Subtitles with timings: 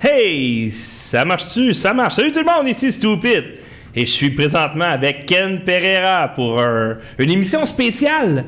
[0.00, 1.74] Hey, ça marche-tu?
[1.74, 2.14] Ça marche.
[2.14, 3.44] Salut tout le monde, ici Stupid.
[3.94, 8.44] Et je suis présentement avec Ken Pereira pour un- une émission spéciale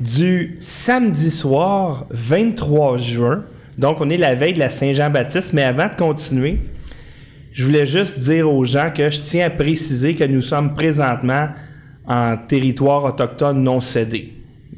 [0.00, 3.44] du samedi soir 23 juin.
[3.78, 5.52] Donc, on est la veille de la Saint-Jean-Baptiste.
[5.52, 6.58] Mais avant de continuer,
[7.52, 11.48] je voulais juste dire aux gens que je tiens à préciser que nous sommes présentement
[12.08, 14.32] en territoire autochtone non cédé.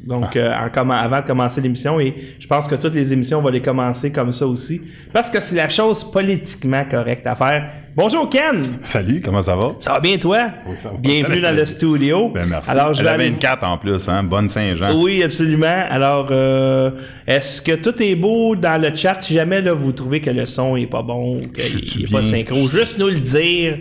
[0.05, 3.39] Donc, euh, en commen- avant de commencer l'émission, et je pense que toutes les émissions,
[3.39, 4.79] on va les commencer comme ça aussi,
[5.11, 7.71] parce que c'est la chose politiquement correcte à faire.
[7.95, 8.61] Bonjour Ken!
[8.83, 9.71] Salut, comment ça va?
[9.79, 10.43] Ça va bien toi?
[10.67, 10.97] Oui, ça va.
[10.99, 12.29] Bienvenue dans le studio.
[12.29, 12.69] Ben merci.
[12.69, 14.21] Alors, je Elle aller- 24 en plus, hein?
[14.21, 14.95] Bonne Saint-Jean.
[15.01, 15.85] Oui, absolument.
[15.89, 16.91] Alors, euh,
[17.25, 19.17] est-ce que tout est beau dans le chat?
[19.21, 22.29] Si jamais là, vous trouvez que le son est pas bon, qu'il n'est pas bien?
[22.29, 23.79] synchro, juste nous le dire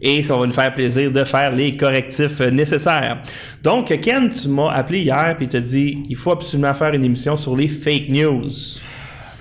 [0.00, 3.22] et ça va nous faire plaisir de faire les correctifs nécessaires.
[3.62, 7.04] Donc, Ken, tu m'as appelé hier et tu as dit il faut absolument faire une
[7.04, 8.48] émission sur les fake news.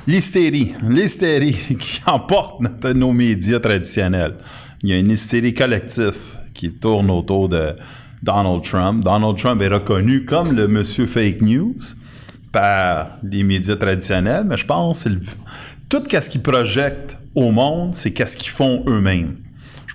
[0.07, 0.73] L'hystérie.
[0.87, 2.61] L'hystérie qui emporte
[2.93, 4.35] nos médias traditionnels.
[4.83, 6.15] Il y a une hystérie collective
[6.53, 7.75] qui tourne autour de
[8.21, 9.03] Donald Trump.
[9.03, 11.75] Donald Trump est reconnu comme le monsieur fake news
[12.51, 15.09] par les médias traditionnels, mais je pense que
[15.89, 19.35] tout ce qu'ils projettent au monde, c'est qu'est-ce qu'ils font eux-mêmes.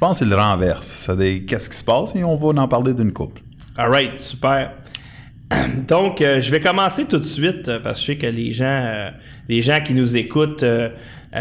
[0.01, 1.11] Je pense que c'est le renverse.
[1.11, 2.17] Des- qu'est-ce qui se passe?
[2.17, 3.43] Et on va en parler d'une couple.
[3.77, 4.71] Alright, super.
[5.89, 8.51] Donc, euh, je vais commencer tout de suite euh, parce que je sais que les
[8.51, 9.11] gens, euh,
[9.51, 10.65] les gens qui nous écoutent,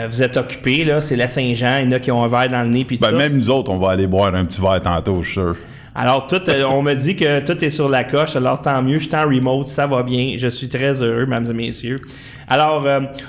[0.09, 0.99] vous êtes occupés là.
[0.99, 2.97] C'est la Saint-Jean, il y en a qui ont un verre dans le nez puis
[2.97, 3.17] tout Ben, ça.
[3.17, 5.55] même nous autres, on va aller boire un petit verre tantôt, je suis sûr.
[5.95, 8.35] Alors, tout, on me dit que tout est sur la coche.
[8.35, 8.99] Alors, tant mieux.
[8.99, 10.35] Je suis en remote, ça va bien.
[10.37, 12.01] Je suis très heureux, mesdames et messieurs.
[12.49, 12.85] Alors,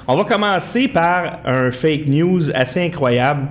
[0.09, 3.47] on va commencer par un fake news assez incroyable.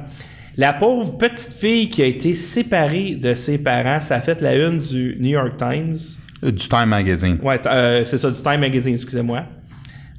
[0.60, 4.58] La pauvre petite fille qui a été séparée de ses parents, ça a fait la
[4.58, 5.96] une du New York Times.
[6.44, 7.40] Euh, Du Time Magazine.
[7.42, 9.46] Ouais, euh, c'est ça, du Time Magazine, excusez-moi.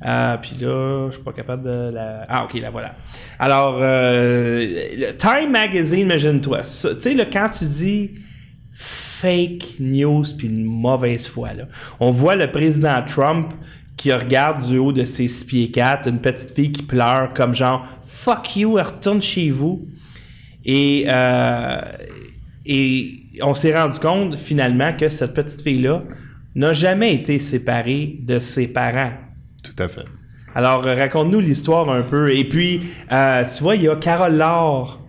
[0.02, 2.24] Euh, puis là, je suis pas capable de la...
[2.26, 2.94] Ah, OK, la voilà.
[3.38, 6.60] Alors, euh, le Time Magazine, imagine-toi.
[6.60, 8.12] Tu sais, quand tu dis
[8.72, 11.64] fake news puis une mauvaise foi, là,
[12.00, 13.52] on voit le président Trump
[13.98, 17.54] qui regarde du haut de ses six pieds 4 une petite fille qui pleure comme
[17.54, 19.86] genre «Fuck you, retourne chez vous».
[20.64, 21.80] Et, euh,
[22.66, 26.02] et on s'est rendu compte finalement que cette petite fille-là
[26.54, 29.12] n'a jamais été séparée de ses parents.
[29.62, 30.04] Tout à fait.
[30.54, 32.34] Alors, euh, raconte-nous l'histoire un peu.
[32.34, 32.80] Et puis,
[33.12, 35.00] euh, tu vois, il y a Carole Laure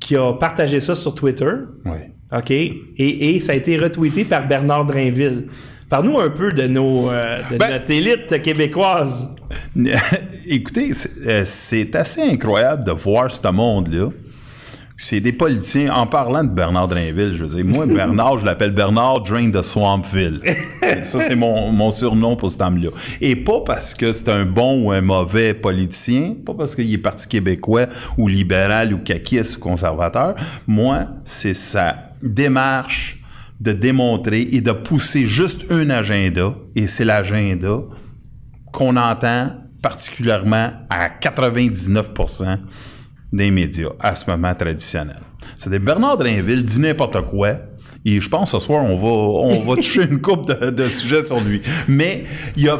[0.00, 1.52] qui a partagé ça sur Twitter.
[1.84, 1.98] Oui.
[2.32, 2.50] OK?
[2.50, 5.46] Et, et ça a été retweeté par Bernard Drainville.
[5.88, 9.28] Parle-nous un peu de, nos, euh, de Ben- notre élite québécoise.
[10.46, 14.08] Écoutez, c'est euh, c'est assez incroyable de voir ce monde-là.
[14.98, 18.70] C'est des politiciens, en parlant de Bernard Drainville, je veux dire, moi, Bernard, je l'appelle
[18.70, 20.40] Bernard Drain de Swampville.
[21.02, 22.88] Ça, c'est mon, mon surnom pour cet homme-là.
[23.20, 26.98] Et pas parce que c'est un bon ou un mauvais politicien, pas parce qu'il est
[26.98, 27.86] parti québécois
[28.16, 30.34] ou libéral ou caquiste ou conservateur.
[30.66, 33.20] Moi, c'est sa démarche
[33.60, 37.80] de démontrer et de pousser juste un agenda, et c'est l'agenda
[38.72, 39.50] qu'on entend
[39.82, 42.58] particulièrement à 99%
[43.32, 45.20] des médias à ce moment traditionnel.
[45.56, 47.54] C'est-à-dire Bernard Drainville dit n'importe quoi.
[48.04, 51.22] Et je pense ce soir, on va, on va toucher une coupe de, de sujets
[51.22, 51.60] sur lui.
[51.88, 52.24] Mais
[52.56, 52.78] il a,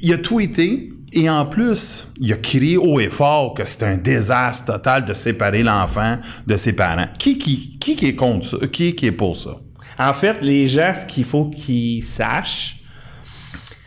[0.00, 3.96] il a tweeté et en plus, il a crié haut et fort que c'est un
[3.96, 7.08] désastre total de séparer l'enfant de ses parents.
[7.18, 8.66] Qui, qui, qui, qui est contre ça?
[8.66, 9.60] Qui, qui est pour ça?
[9.98, 12.80] En fait, les gens, ce qu'il faut qu'ils sachent,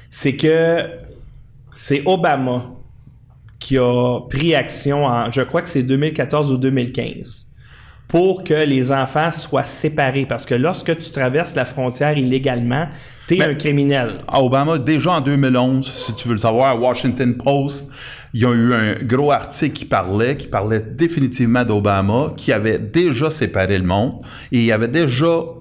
[0.10, 0.90] c'est que
[1.74, 2.72] c'est Obama
[3.60, 7.48] qui a pris action en, je crois que c'est 2014 ou 2015,
[8.08, 10.26] pour que les enfants soient séparés.
[10.26, 12.88] Parce que lorsque tu traverses la frontière illégalement,
[13.28, 14.18] t'es Ben- un criminel.
[14.28, 17.92] À Obama, déjà en 2011, si tu veux le savoir, à Washington Post,
[18.34, 22.80] il y a eu un gros article qui parlait, qui parlait définitivement d'Obama, qui avait
[22.80, 24.22] déjà séparé le monde,
[24.52, 25.52] et il y avait déjà, euh,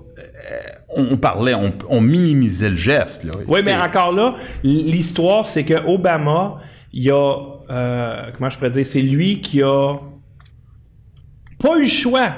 [0.97, 3.25] on parlait, on, on minimisait le geste.
[3.25, 3.32] Là.
[3.47, 6.56] Oui, mais encore là, l'histoire, c'est que Obama,
[6.94, 7.36] il a,
[7.70, 9.97] euh, comment je pourrais dire, c'est lui qui a
[11.59, 12.34] pas eu le choix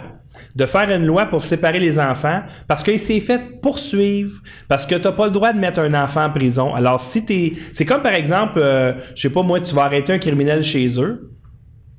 [0.55, 4.94] de faire une loi pour séparer les enfants parce qu'il s'est fait poursuivre parce que
[4.94, 6.75] t'as pas le droit de mettre un enfant en prison.
[6.75, 10.12] Alors si t'es, c'est comme par exemple, euh, je sais pas moi, tu vas arrêter
[10.12, 11.31] un criminel chez eux,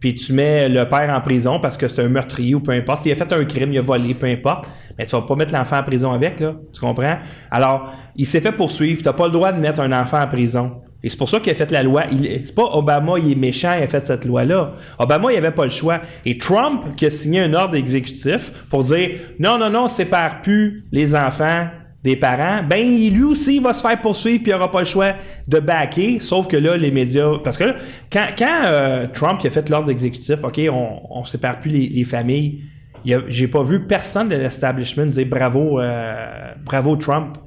[0.02, 3.04] puis tu mets le père en prison parce que c'est un meurtrier ou peu importe.
[3.04, 4.66] S'il a fait un crime, il a volé, peu importe.
[4.98, 6.56] Mais tu vas pas mettre l'enfant en prison avec, là.
[6.74, 7.20] Tu comprends?
[7.52, 9.04] Alors, il s'est fait poursuivre.
[9.04, 10.82] T'as pas le droit de mettre un enfant en prison.
[11.04, 12.04] Et c'est pour ça qu'il a fait la loi.
[12.10, 14.74] C'est pas Obama, il est méchant, il a fait cette loi-là.
[15.00, 16.02] Obama, il avait pas le choix.
[16.26, 20.86] Et Trump, qui a signé un ordre exécutif pour dire non, non, non, sépare plus
[20.92, 21.68] les enfants
[22.04, 24.86] des parents, ben lui aussi il va se faire poursuivre puis il n'aura pas le
[24.86, 25.14] choix
[25.48, 26.20] de backer.
[26.20, 27.38] Sauf que là, les médias.
[27.44, 27.76] Parce que là,
[28.12, 32.62] quand, euh, Trump a fait l'ordre exécutif, OK, on, on sépare plus les, les familles,
[33.04, 37.38] j'ai pas vu personne de l'establishment dire bravo, euh, bravo Trump.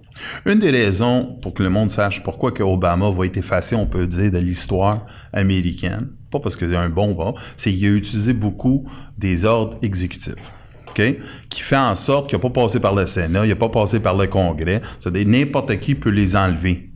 [0.46, 3.86] Une des raisons pour que le monde sache pourquoi que Obama va être effacé, on
[3.86, 7.90] peut dire, de l'histoire américaine, pas parce que c'est un bon bon, c'est qu'il a
[7.90, 8.86] utilisé beaucoup
[9.18, 10.52] des ordres exécutifs.
[10.90, 11.02] OK?
[11.48, 13.98] Qui fait en sorte qu'il n'a pas passé par le Sénat, il n'a pas passé
[13.98, 14.80] par le Congrès.
[15.00, 16.90] C'est-à-dire n'importe qui peut les enlever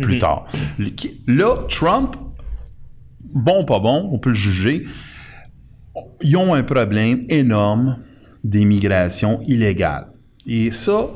[0.00, 0.44] plus tard.
[0.78, 2.16] Le- qui- Là, Trump,
[3.32, 4.84] bon, pas bon, on peut le juger,
[6.22, 7.96] ils ont un problème énorme
[8.42, 10.08] d'immigration illégale.
[10.46, 11.08] Et ça,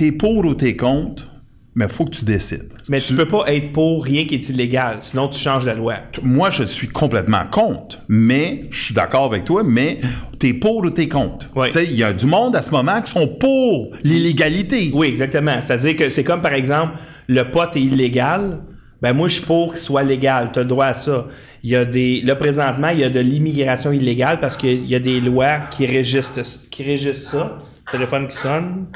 [0.00, 1.28] t'es pour ou t'es contre,
[1.74, 2.72] mais faut que tu décides.
[2.88, 5.96] Mais tu, peux pas être pour rien qui est illégal, sinon tu changes la loi.
[6.22, 10.00] Moi, je suis complètement contre, mais je suis d'accord avec toi, mais
[10.38, 11.50] t'es pour ou t'es contre.
[11.66, 14.90] Tu sais, il y a du monde à ce moment qui sont pour l'illégalité.
[14.94, 15.60] Oui, exactement.
[15.60, 16.94] C'est-à-dire que c'est comme par exemple,
[17.28, 18.60] le pot est illégal.
[19.02, 20.48] Ben moi, je suis pour qu'il soit légal.
[20.50, 21.26] Tu as le droit à ça.
[21.62, 22.22] Il y a des.
[22.22, 25.84] Là, présentement, il y a de l'immigration illégale parce qu'il y a des lois qui
[25.84, 27.58] régissent, qui régissent ça.
[27.90, 28.86] Téléphone qui sonne.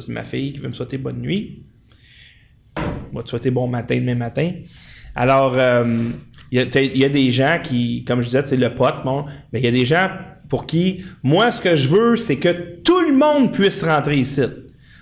[0.00, 1.62] C'est ma fille qui veut me souhaiter bonne nuit.
[3.12, 4.52] Moi, te souhaiter bon matin demain matin.
[5.14, 5.84] Alors, euh,
[6.52, 8.96] il y, t'as- il y a des gens qui, comme je disais, c'est le pote,
[9.04, 10.08] bon, mais il y a des gens
[10.48, 14.42] pour qui, moi, ce que je veux, c'est que tout le monde puisse rentrer ici.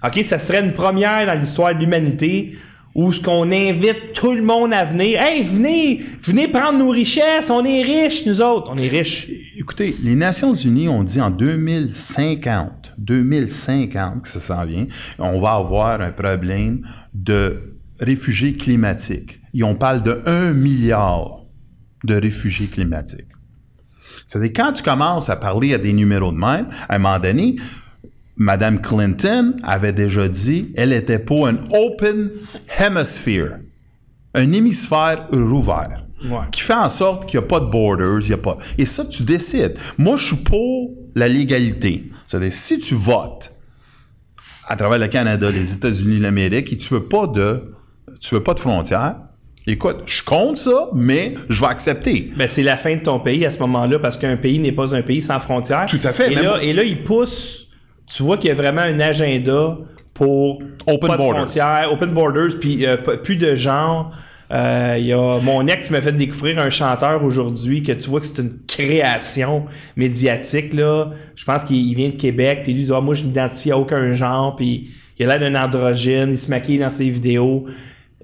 [0.06, 2.56] OK, ça serait une première dans l'histoire de l'humanité
[2.94, 5.20] où ce qu'on invite tout le monde à venir.
[5.20, 8.70] Hey, venez, venez prendre nos richesses, on est riches, nous autres.
[8.72, 9.28] On est riches.
[9.56, 14.86] Écoutez, les Nations Unies ont dit en 2050, 2050 que ça s'en vient,
[15.18, 19.40] on va avoir un problème de réfugiés climatiques.
[19.54, 21.44] Et on parle de 1 milliard
[22.04, 23.28] de réfugiés climatiques.
[24.26, 27.56] C'est-à-dire, quand tu commences à parler à des numéros de même, à un moment donné,
[28.36, 32.30] Madame Clinton avait déjà dit, elle était pour un open
[32.80, 33.58] hemisphere,
[34.34, 36.38] un hémisphère rouvert, Ouais.
[36.50, 38.56] qui fait en sorte qu'il n'y a pas de borders, il y a pas.
[38.78, 39.74] Et ça, tu décides.
[39.98, 42.10] Moi, je suis pour la légalité.
[42.26, 43.52] C'est-à-dire, si tu votes
[44.66, 47.74] à travers le Canada, les États-Unis, l'Amérique, et tu veux pas de,
[48.20, 49.16] tu veux pas de frontières,
[49.66, 52.30] écoute, je compte ça, mais je vais accepter.
[52.36, 54.94] Ben, c'est la fin de ton pays à ce moment-là parce qu'un pays n'est pas
[54.96, 55.86] un pays sans frontières.
[55.86, 57.63] Tout à fait, Et même- là, et là, il pousse.
[58.06, 59.78] Tu vois qu'il y a vraiment un agenda
[60.12, 61.42] pour Open pas de borders.
[61.44, 64.12] frontières, open borders, puis euh, plus de genre.
[64.52, 68.26] Euh, y a mon ex m'a fait découvrir un chanteur aujourd'hui que tu vois que
[68.26, 69.64] c'est une création
[69.96, 71.10] médiatique là.
[71.34, 73.72] Je pense qu'il il vient de Québec puis lui il dit Ah, moi je m'identifie
[73.72, 77.64] à aucun genre puis il a l'air d'un androgyne, il se maquille dans ses vidéos.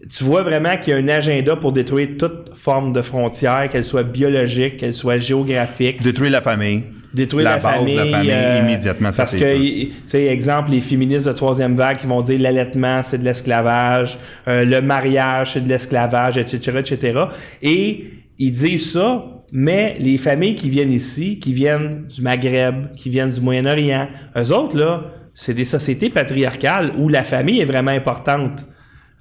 [0.08, 3.84] Tu vois vraiment qu'il y a un agenda pour détruire toute forme de frontière, qu'elle
[3.84, 6.84] soit biologique, qu'elle soit géographique, Détruire la famille.
[7.12, 10.24] détruire la la, base famille, de la famille euh, immédiatement, ça parce que, tu sais,
[10.24, 14.18] exemple, les féministes de troisième vague qui vont dire l'allaitement c'est de l'esclavage,
[14.48, 17.20] euh, le mariage c'est de l'esclavage, etc., etc.
[17.60, 18.04] Et
[18.38, 19.22] ils disent ça,
[19.52, 24.08] mais les familles qui viennent ici, qui viennent du Maghreb, qui viennent du Moyen-Orient,
[24.38, 25.04] eux autres là,
[25.34, 28.66] c'est des sociétés patriarcales où la famille est vraiment importante.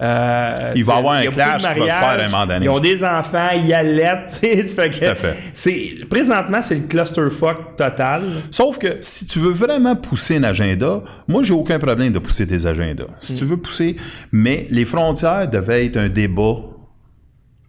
[0.02, 2.66] Euh, Il va y avoir un clash qui va se faire à un moment donné.
[2.66, 5.36] Ils ont des enfants, ils allaitent, fait que Tout à fait.
[5.54, 8.22] c'est présentement c'est le clusterfuck total.
[8.50, 12.48] Sauf que si tu veux vraiment pousser un agenda, moi, j'ai aucun problème de pousser
[12.48, 13.08] tes agendas.
[13.20, 13.98] Si tu veux pousser,
[14.32, 16.56] mais les frontières devaient être un débat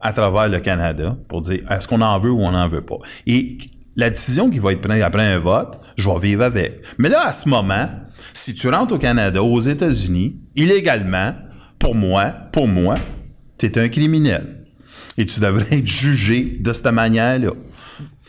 [0.01, 2.99] à travers le Canada pour dire est-ce qu'on en veut ou on n'en veut pas?
[3.27, 3.59] Et
[3.97, 6.81] la décision qui va être prise après un vote, je vais vivre avec.
[6.97, 7.89] Mais là, à ce moment,
[8.33, 11.33] si tu rentres au Canada, aux États-Unis, illégalement,
[11.81, 12.97] pour moi, pour moi,
[13.59, 14.59] tu es un criminel.
[15.19, 17.51] Et tu devrais être jugé de cette manière-là.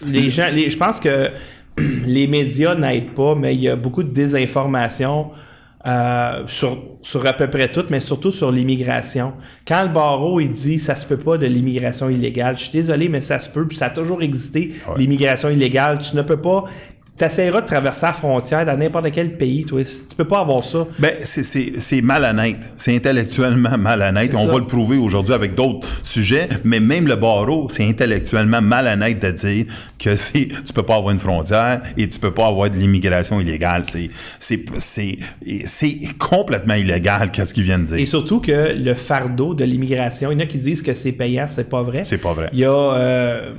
[0.05, 1.29] Les gens, les- je pense que
[2.05, 5.29] les médias n'aident pas, mais il y a beaucoup de désinformation
[5.87, 9.33] euh, sur, sur à peu près tout, mais surtout sur l'immigration.
[9.67, 13.09] Quand le barreau il dit ça se peut pas de l'immigration illégale, je suis désolé,
[13.09, 15.97] mais ça se peut, puis ça a toujours existé, l'immigration illégale.
[15.99, 16.65] Tu ne peux pas.
[17.17, 19.81] Tu essaieras de traverser la frontière dans n'importe quel pays, toi.
[19.83, 20.87] Tu peux pas avoir ça.
[20.97, 22.71] Ben, c'est- malhonnête.
[22.75, 24.33] C'est intellectuellement malhonnête.
[24.33, 24.51] On ça.
[24.53, 29.29] va le prouver aujourd'hui avec d'autres sujets, mais même le barreau, c'est intellectuellement malhonnête de
[29.31, 29.65] dire
[29.99, 33.39] que c'est tu peux pas avoir une frontière et tu peux pas avoir de l'immigration
[33.39, 33.83] illégale.
[34.39, 38.07] C'est complètement illégal qu'est-ce qu'ils viennent de Et dire.
[38.07, 41.45] surtout que le fardeau de l'immigration, il y en a qui disent que c'est payant,
[41.47, 42.03] c'est pas vrai.
[42.05, 42.49] C'est pas vrai.
[42.53, 43.51] Il y a euh,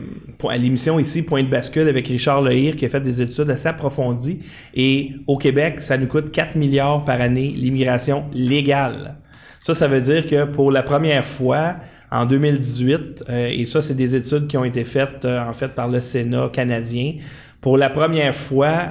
[0.48, 3.68] à l'émission ici, Point de bascule avec Richard Lehir qui a fait des études assez
[3.68, 4.40] approfondies.
[4.74, 9.16] Et au Québec, ça nous coûte 4 milliards par année l'immigration légale.
[9.60, 11.76] Ça, ça veut dire que pour la première fois,
[12.10, 15.68] en 2018, euh, et ça, c'est des études qui ont été faites euh, en fait
[15.68, 17.14] par le Sénat canadien,
[17.60, 18.90] pour la première fois,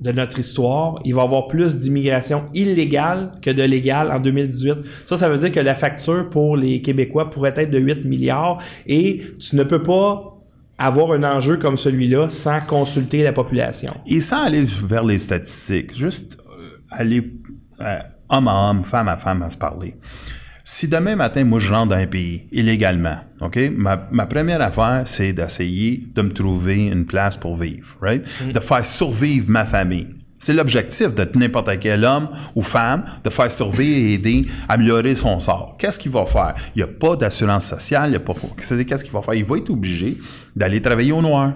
[0.00, 4.78] de notre histoire, il va y avoir plus d'immigration illégale que de légale en 2018.
[5.06, 8.58] Ça, ça veut dire que la facture pour les Québécois pourrait être de 8 milliards
[8.86, 10.33] et tu ne peux pas
[10.78, 13.92] avoir un enjeu comme celui-là sans consulter la population.
[14.06, 17.32] Et sans aller vers les statistiques, juste euh, aller
[17.80, 19.96] euh, homme à homme, femme à femme à se parler.
[20.66, 23.58] Si demain matin, moi, je rentre dans un pays illégalement, OK?
[23.76, 28.26] Ma, ma première affaire, c'est d'essayer de me trouver une place pour vivre, right?
[28.50, 30.23] De faire survivre ma famille.
[30.44, 35.40] C'est l'objectif de n'importe quel homme ou femme de faire survivre et aider améliorer son
[35.40, 35.76] sort.
[35.78, 36.52] Qu'est-ce qu'il va faire?
[36.76, 38.34] Il n'y a pas d'assurance sociale, il n'y a pas.
[38.54, 39.32] Qu'est-ce qu'il va faire?
[39.32, 40.18] Il va être obligé
[40.54, 41.54] d'aller travailler au noir.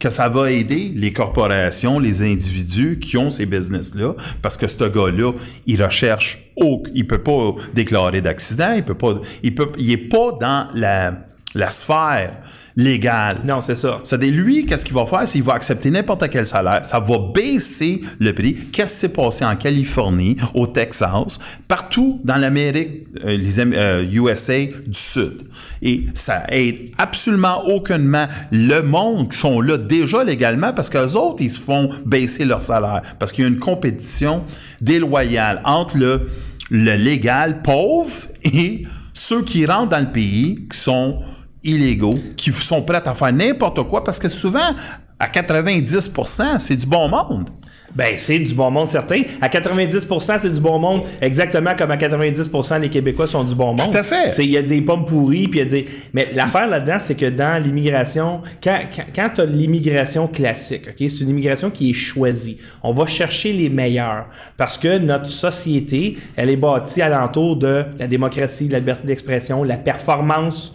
[0.00, 4.82] Que ça va aider les corporations, les individus qui ont ces business-là, parce que ce
[4.82, 5.32] gars-là,
[5.66, 6.52] il recherche,
[6.92, 9.14] il peut pas déclarer d'accident, il peut pas,
[9.44, 12.40] il pas dans la sphère
[12.76, 13.40] légale.
[13.44, 14.00] Non, c'est ça.
[14.02, 15.22] C'est-à-dire, lui, qu'est-ce qu'il va faire?
[15.26, 16.84] C'est qu'il va accepter n'importe quel salaire.
[16.84, 18.54] Ça va baisser le prix.
[18.72, 21.38] Qu'est-ce qui s'est passé en Californie, au Texas,
[21.68, 25.42] partout dans l'Amérique, euh, les euh, USA du Sud?
[25.82, 31.42] Et ça aide absolument aucunement le monde qui sont là déjà légalement parce qu'eux autres,
[31.42, 33.02] ils se font baisser leur salaire.
[33.18, 34.42] Parce qu'il y a une compétition
[34.80, 36.28] déloyale entre le,
[36.70, 38.10] le légal pauvre
[38.42, 41.20] et ceux qui rentrent dans le pays, qui sont
[41.64, 44.74] illégaux, qui sont prêts à faire n'importe quoi, parce que souvent,
[45.18, 47.50] à 90% c'est du bon monde.
[47.94, 49.22] Ben, c'est du bon monde certain.
[49.40, 53.74] À 90% c'est du bon monde, exactement comme à 90% les Québécois sont du bon
[53.74, 53.92] monde.
[53.92, 54.34] Tout à fait.
[54.42, 55.84] Il y a des pommes pourries, puis il y a des...
[56.12, 60.96] Mais l'affaire là-dedans, c'est que dans l'immigration, quand, quand, quand tu as l'immigration classique, OK,
[60.98, 62.58] c'est une immigration qui est choisie.
[62.82, 68.08] On va chercher les meilleurs parce que notre société, elle est bâtie alentour de la
[68.08, 70.74] démocratie, la liberté d'expression, la performance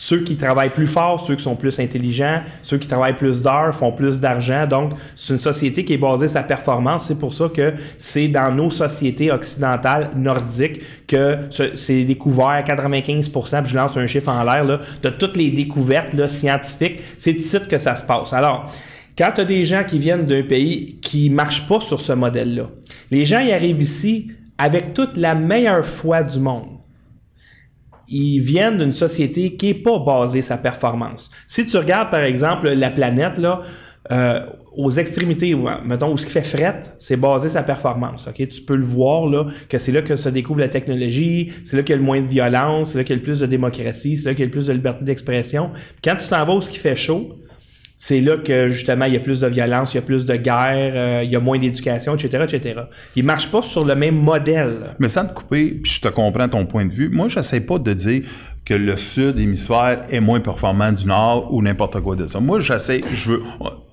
[0.00, 3.74] ceux qui travaillent plus fort, ceux qui sont plus intelligents, ceux qui travaillent plus d'heures
[3.74, 4.64] font plus d'argent.
[4.64, 7.06] Donc, c'est une société qui est basée sur sa performance.
[7.06, 11.38] C'est pour ça que c'est dans nos sociétés occidentales nordiques que
[11.74, 16.12] c'est découvert à 95 puis je lance un chiffre en l'air, de toutes les découvertes
[16.12, 17.00] là, scientifiques.
[17.18, 18.32] C'est ici que ça se passe.
[18.32, 18.72] Alors,
[19.16, 22.12] quand tu as des gens qui viennent d'un pays qui ne marche pas sur ce
[22.12, 22.68] modèle-là,
[23.10, 26.77] les gens y arrivent ici avec toute la meilleure foi du monde
[28.08, 31.30] ils viennent d'une société qui n'est pas basée sa performance.
[31.46, 33.60] Si tu regardes, par exemple, la planète, là,
[34.10, 34.40] euh,
[34.74, 38.28] aux extrémités, mettons, où ce qui fait fret, c'est basé sa performance.
[38.28, 41.76] Ok, Tu peux le voir, là, que c'est là que se découvre la technologie, c'est
[41.76, 43.40] là qu'il y a le moins de violence, c'est là qu'il y a le plus
[43.40, 45.72] de démocratie, c'est là qu'il y a le plus de liberté d'expression.
[46.02, 47.38] Quand tu t'en vas où ce qui fait chaud,
[48.00, 50.36] c'est là que justement il y a plus de violence, il y a plus de
[50.36, 52.82] guerre, euh, il y a moins d'éducation, etc., etc.
[53.16, 54.94] Il marche pas sur le même modèle.
[55.00, 57.08] Mais sans te couper, puis je te comprends ton point de vue.
[57.08, 58.22] Moi, j'essaie pas de dire
[58.64, 62.38] que le sud hémisphère est moins performant du nord ou n'importe quoi de ça.
[62.38, 63.42] Moi, j'essaie, je veux,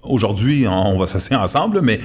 [0.03, 1.99] aujourd'hui, on va s'asseoir ensemble, mais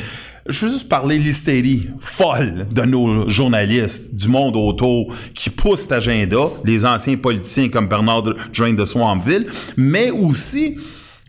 [0.48, 5.92] je veux juste parler l'hystérie folle de nos journalistes, du monde autour, qui poussent cet
[5.92, 8.22] agenda, les anciens politiciens comme Bernard
[8.54, 10.76] Drain de Swampville, mais aussi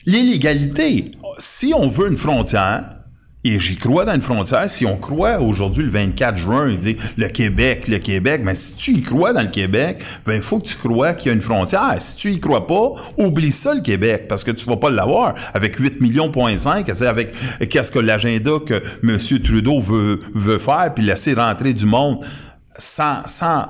[0.06, 3.02] L'illégalité, si on veut une frontière,
[3.44, 6.96] et j'y crois dans une frontière, si on croit aujourd'hui le 24 juin, il dit
[7.18, 10.60] le Québec, le Québec, mais si tu y crois dans le Québec, ben il faut
[10.60, 11.96] que tu crois qu'il y a une frontière.
[12.00, 15.34] Si tu y crois pas, oublie ça le Québec, parce que tu vas pas l'avoir
[15.56, 17.34] avec 8 millions point 5, c'est avec
[17.68, 19.18] qu'est-ce que l'agenda que M.
[19.44, 22.24] Trudeau veut, veut faire, puis laisser rentrer du monde
[22.78, 23.70] sans, sans,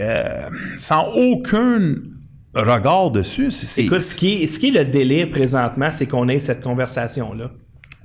[0.00, 2.17] euh, sans aucune
[2.62, 3.50] regard dessus.
[3.50, 6.62] C'est, Écoute, ce qui, est, ce qui est le délire présentement, c'est qu'on ait cette
[6.62, 7.50] conversation-là.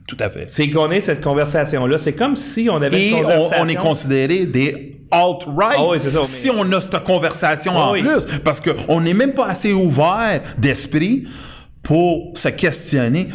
[0.07, 0.49] Tout à fait.
[0.49, 1.97] C'est qu'on ait cette conversation-là.
[1.97, 3.63] C'est comme si on avait une conversation...
[3.63, 7.91] on, est considéré des alt-right ah oui, ça, si on a cette conversation ah en
[7.93, 8.25] plus.
[8.43, 11.25] Parce qu'on n'est même pas assez ouvert d'esprit
[11.81, 13.29] pour se questionner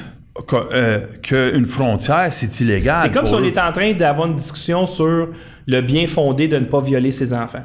[0.52, 3.00] euh, qu'une frontière, c'est illégal.
[3.02, 5.28] C'est comme si on était en train d'avoir une discussion sur
[5.66, 7.64] le bien fondé de ne pas violer ses enfants.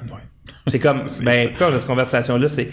[0.67, 2.69] C'est comme, ben, cette conversation-là, c'est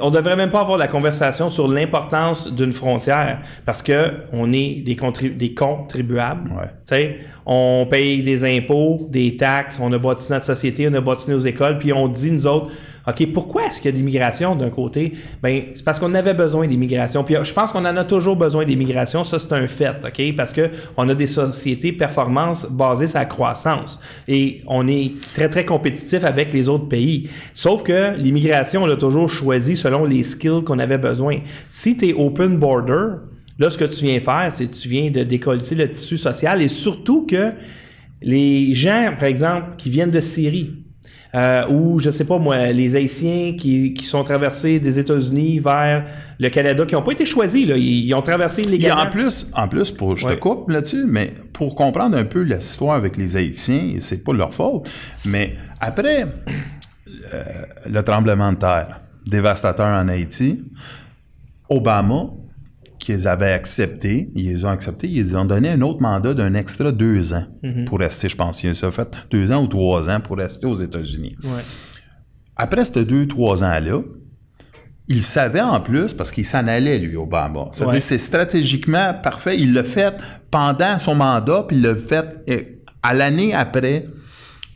[0.00, 4.82] on devrait même pas avoir la conversation sur l'importance d'une frontière parce que on est
[4.84, 4.96] des,
[5.30, 6.50] des contribuables.
[7.46, 11.40] On paye des impôts, des taxes, on a bâti notre société, on a bâti nos
[11.40, 12.72] écoles, puis on dit nous autres,
[13.06, 15.12] OK, pourquoi est-ce qu'il y a d'immigration d'un côté?
[15.42, 17.24] Ben, c'est parce qu'on avait besoin d'immigration.
[17.24, 19.24] Puis je pense qu'on en a toujours besoin d'immigration.
[19.24, 20.36] Ça, c'est un fait, OK?
[20.36, 23.98] Parce que on a des sociétés performance basées sur la croissance.
[24.28, 27.28] Et on est très, très compétitif avec les autres pays.
[27.54, 31.38] Sauf que l'immigration, on l'a toujours choisi selon les skills qu'on avait besoin.
[31.68, 33.16] Si tu es open border,
[33.58, 36.62] là, ce que tu viens faire, c'est que tu viens de décoller le tissu social
[36.62, 37.52] et surtout que
[38.20, 40.84] les gens, par exemple, qui viennent de Syrie,
[41.34, 46.04] euh, ou je sais pas moi, les Haïtiens qui, qui sont traversés des États-Unis vers
[46.38, 47.76] le Canada, qui n'ont pas été choisis, là.
[47.76, 49.02] Ils, ils ont traversé Et illégalement.
[49.02, 50.34] en plus, en plus pour, je Ouais.
[50.34, 54.32] te coupe là-dessus, mais pour comprendre un peu l'histoire avec les Haïtiens, et c'est pas
[54.32, 54.88] leur faute,
[55.24, 56.26] mais après
[57.32, 57.42] euh,
[57.88, 60.64] le tremblement de terre dévastateur en Haïti,
[61.68, 62.24] Obama,
[63.04, 66.54] qu'ils avaient accepté, ils les ont acceptés, ils les ont donné un autre mandat d'un
[66.54, 67.46] extra deux ans
[67.86, 68.62] pour rester, je pense.
[68.62, 71.36] Ils ont fait deux ans ou trois ans pour rester aux États-Unis.
[71.44, 71.62] Ouais.
[72.56, 74.02] Après ces deux, trois ans-là,
[75.08, 77.70] il savait en plus, parce qu'il s'en allait, lui, Obama.
[77.80, 78.00] Ouais.
[78.00, 79.58] c'est stratégiquement parfait.
[79.58, 80.14] Il l'a fait
[80.50, 82.62] pendant son mandat, puis il l'a fait euh,
[83.02, 84.06] à l'année après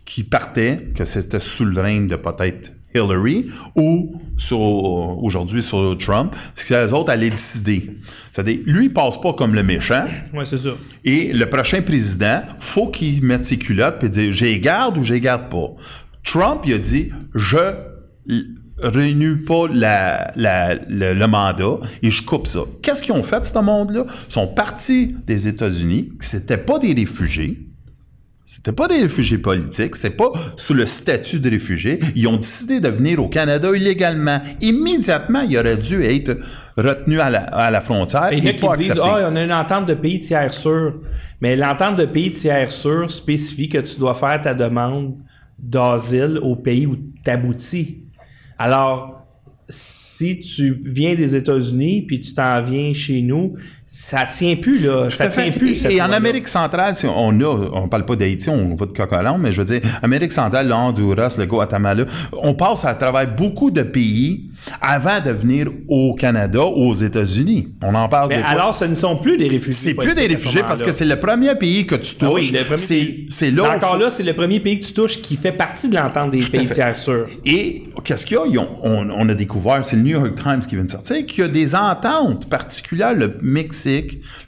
[0.04, 6.34] qu'il partait, que c'était sous le règne de peut-être Hillary ou sur, aujourd'hui sur Trump,
[6.54, 7.90] c'est que les autres allaient décider.
[8.30, 10.04] C'est-à-dire, lui, il passe pas comme le méchant.
[10.34, 10.70] Ouais, c'est ça.
[11.04, 15.20] Et le prochain président, faut qu'il mette ses culottes et dire j'ai garde ou j'ai
[15.20, 15.68] garde pas.
[16.24, 17.56] Trump, il a dit je
[18.78, 22.60] renew pas la, la- le, le mandat et je coupe ça.
[22.82, 24.04] Qu'est-ce qu'ils ont fait, ce monde-là?
[24.28, 27.68] Ils sont partis des États-Unis, que c'était pas des réfugiés.
[28.48, 31.98] C'était pas des réfugiés politiques, c'est pas sous le statut de réfugiés.
[32.14, 34.40] Ils ont décidé de venir au Canada illégalement.
[34.60, 36.38] Immédiatement, ils auraient dû être
[36.76, 39.00] retenus à la, à la frontière Et et pas disent acceptés.
[39.02, 41.00] Ah, on a une entente de pays tiers sûr.
[41.40, 45.16] Mais l'entente de pays tiers sûr spécifie que tu dois faire ta demande
[45.58, 48.04] d'asile au pays où tu aboutis.
[48.60, 49.26] Alors,
[49.68, 53.56] si tu viens des États-Unis puis tu t'en viens chez nous,
[53.98, 55.08] ça tient plus, là.
[55.10, 55.86] Ça tient plus.
[55.86, 56.12] Et, et en.
[56.12, 59.62] Amérique centrale, si on a, on parle pas d'Haïti, on va de Coquelin, mais je
[59.62, 64.50] veux dire, Amérique centrale, le Honduras, le Guatemala, on passe à travers beaucoup de pays
[64.80, 67.68] avant de venir au Canada ou aux États-Unis.
[67.82, 68.50] On en parle Mais des fois.
[68.50, 69.72] alors, ce ne sont plus des réfugiés.
[69.90, 72.76] C'est plus des réfugiés parce que c'est le premier pays que tu Ah oui, touches.
[72.76, 73.74] c'est, c'est là.
[73.76, 76.40] Encore là, c'est le premier pays que tu touches qui fait partie de l'entente des
[76.40, 77.26] pays tiers sûrs.
[77.44, 78.44] Et qu'est-ce qu'il y a?
[78.50, 81.24] Ils ont- on, on a découvert, c'est le New York Times qui vient de sortir,
[81.26, 83.14] qu'il y a des ententes particulières.
[83.14, 83.85] Le Mexique,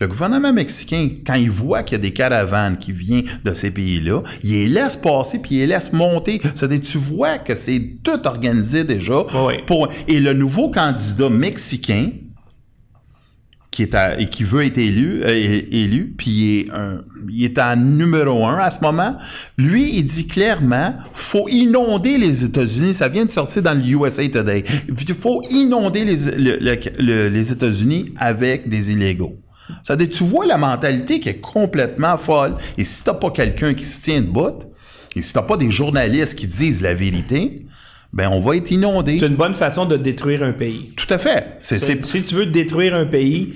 [0.01, 3.71] le gouvernement mexicain, quand il voit qu'il y a des caravanes qui viennent de ces
[3.71, 6.41] pays-là, il les laisse passer puis il les laisse monter.
[6.55, 9.25] C'est-à-dire, tu vois que c'est tout organisé déjà.
[9.35, 9.55] Oui.
[9.67, 12.11] Pour, et le nouveau candidat mexicain,
[13.87, 15.29] qui et qui veut être élu, euh,
[15.71, 19.17] élu puis il est, un, il est en numéro un à ce moment.
[19.57, 22.95] Lui, il dit clairement, faut inonder les États-Unis.
[22.95, 24.65] Ça vient de sortir dans le USA Today.
[24.89, 29.37] Il faut inonder les, le- le- le- les États-Unis avec des illégaux.
[29.83, 32.57] Ça veut dire, tu vois la mentalité qui est complètement folle.
[32.79, 34.59] Et si t'as pas quelqu'un qui se tient debout,
[35.15, 37.65] et si t'as pas des journalistes qui disent la vérité,
[38.13, 39.19] ben on va être inondé.
[39.19, 40.93] C'est une bonne façon de détruire un pays.
[40.97, 41.55] Tout à fait.
[41.59, 43.55] C'est, c'est- Si tu veux détruire un pays,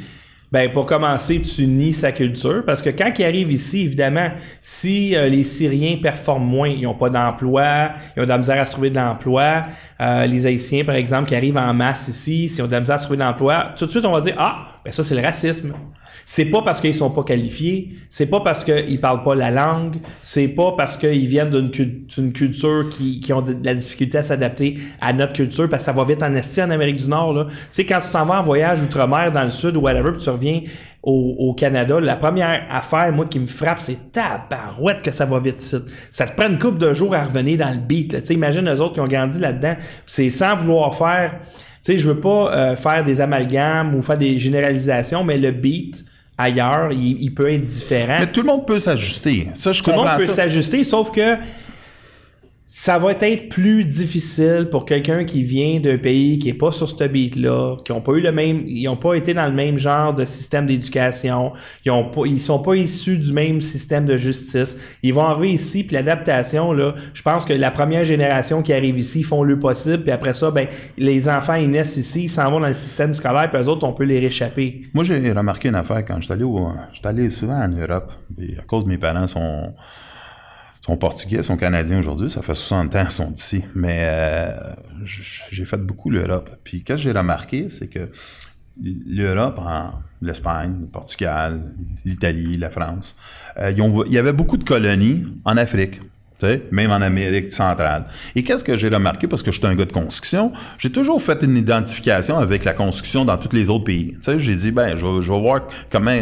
[0.53, 2.63] ben pour commencer, tu nies sa culture.
[2.67, 4.29] Parce que quand ils arrivent ici, évidemment,
[4.61, 8.61] si euh, les Syriens performent moins, ils n'ont pas d'emploi, ils ont de la misère
[8.61, 9.65] à se trouver de l'emploi.
[10.01, 12.97] euh, les Haïtiens, par exemple, qui arrivent en masse ici, s'ils ont de la misère
[12.97, 15.15] à se trouver de l'emploi, tout de suite, on va dire Ah, ben ça, c'est
[15.15, 15.73] le racisme.
[16.25, 19.97] C'est pas parce qu'ils sont pas qualifiés, c'est pas parce qu'ils parlent pas la langue,
[20.21, 24.19] c'est pas parce qu'ils viennent d'une cul- d'une culture qui, qui ont de, la difficulté
[24.19, 27.09] à s'adapter à notre culture, parce que ça va vite en esti en Amérique du
[27.09, 27.35] Nord.
[27.35, 27.47] Là.
[27.49, 30.23] Tu sais, quand tu t'en vas en voyage outre-mer dans le sud ou whatever, puis
[30.23, 30.61] tu reviens
[31.03, 35.41] au, au Canada, la première affaire, moi, qui me frappe, c'est tabarouette que ça va
[35.41, 35.77] vite ici.
[36.11, 38.13] Ça te prend une couple de jours à revenir dans le beat.
[38.13, 38.21] là.
[38.21, 39.75] Tu sais, imagine eux autres qui ont grandi là-dedans.
[40.07, 41.41] C'est sans vouloir faire...
[41.85, 45.51] Tu sais, je veux pas euh, faire des amalgames ou faire des généralisations, mais le
[45.51, 46.05] beat
[46.39, 48.17] ailleurs, il, il peut être différent.
[48.21, 49.49] Mais tout le monde peut s'ajuster.
[49.55, 51.37] Ça, je Tout le comprends monde peut s'ajuster, sauf que
[52.75, 56.89] ça va être plus difficile pour quelqu'un qui vient d'un pays qui est pas sur
[56.89, 59.77] ce beat-là, qui ont pas eu le même, ils ont pas été dans le même
[59.77, 61.53] genre de système d'éducation,
[61.85, 64.79] ils ont pas, ils sont pas issus du même système de justice.
[65.03, 68.97] Ils vont arriver ici, puis l'adaptation là, je pense que la première génération qui arrive
[68.97, 72.31] ici ils font le possible, puis après ça, ben les enfants ils naissent ici, ils
[72.31, 74.81] s'en vont dans le système scolaire, puis eux autres on peut les réchapper.
[74.95, 78.15] Moi, j'ai remarqué une affaire quand j'étais allé, au, j'étais allé souvent en Europe.
[78.59, 79.75] À cause de mes parents sont,
[80.85, 82.29] sont portugais, sont canadiens aujourd'hui.
[82.29, 83.65] Ça fait 60 ans qu'ils sont ici.
[83.75, 84.51] Mais euh,
[85.05, 86.51] j'ai fait beaucoup l'Europe.
[86.65, 88.11] Puis qu'est-ce que j'ai remarqué, c'est que
[88.83, 89.61] l'Europe,
[90.21, 91.63] l'Espagne, le Portugal,
[92.05, 93.17] l'Italie, la France,
[93.59, 93.73] euh,
[94.07, 96.01] il y avait beaucoup de colonies en Afrique.
[96.73, 98.07] Même en Amérique centrale.
[98.35, 101.23] Et qu'est-ce que j'ai remarqué, parce que je suis un gars de construction, j'ai toujours
[101.23, 104.17] fait une identification avec la construction dans tous les autres pays.
[104.39, 106.21] J'ai dit, ben, je vais, je vais voir comment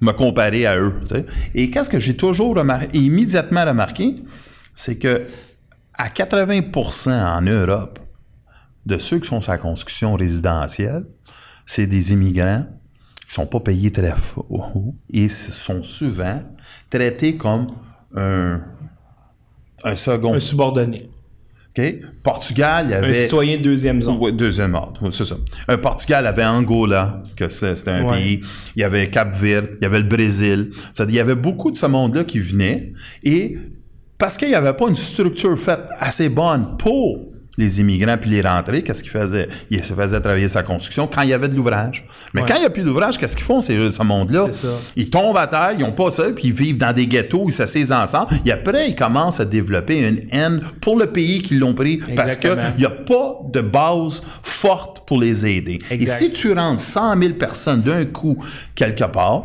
[0.00, 0.94] me comparer à eux.
[1.54, 4.16] Et qu'est-ce que j'ai toujours remarqué, immédiatement remarqué,
[4.74, 5.26] c'est que
[5.94, 7.98] à 80% en Europe,
[8.86, 11.04] de ceux qui sont sur la construction résidentielle,
[11.66, 12.64] c'est des immigrants
[13.28, 14.14] qui sont pas payés très
[14.48, 16.42] haut et sont souvent
[16.88, 17.68] traités comme
[18.16, 18.62] un,
[19.84, 20.34] un second.
[20.34, 21.10] Un subordonné.
[22.22, 23.14] Portugal, il y Un avait...
[23.14, 24.18] citoyen de deuxième zone.
[24.36, 25.36] Deuxième ordre, c'est ça.
[25.68, 28.16] Un Portugal avait Angola, que c'était un Ouais.
[28.18, 28.40] pays.
[28.76, 30.70] Il y avait Cap-Vert, il y avait le Brésil.
[30.98, 32.92] Il y avait beaucoup de ce monde-là qui venait.
[33.22, 33.56] Et
[34.18, 37.26] parce qu'il n'y avait pas une structure faite assez bonne pour
[37.58, 39.48] les immigrants puis les rentrées, qu'est-ce qu'ils faisaient?
[39.70, 42.04] Ils se faisaient travailler sa construction quand il y avait de l'ouvrage.
[42.32, 42.48] Mais Ouais.
[42.48, 44.46] quand il n'y a plus d'ouvrage, qu'est-ce qu'ils font, ces, ce monde-là?
[44.96, 47.52] Ils tombent à terre, ils n'ont pas ça, puis ils vivent dans des ghettos, ils
[47.52, 48.28] s'assisent ensemble.
[48.46, 52.36] Et après, ils commencent à développer une haine pour le pays qu'ils l'ont pris parce
[52.36, 52.76] qu'il Exactement.
[52.78, 55.78] n'y a pas de base forte pour les aider.
[55.90, 56.22] Exact.
[56.22, 58.36] Et si tu rentres 100 000 personnes d'un coup
[58.74, 59.44] quelque part,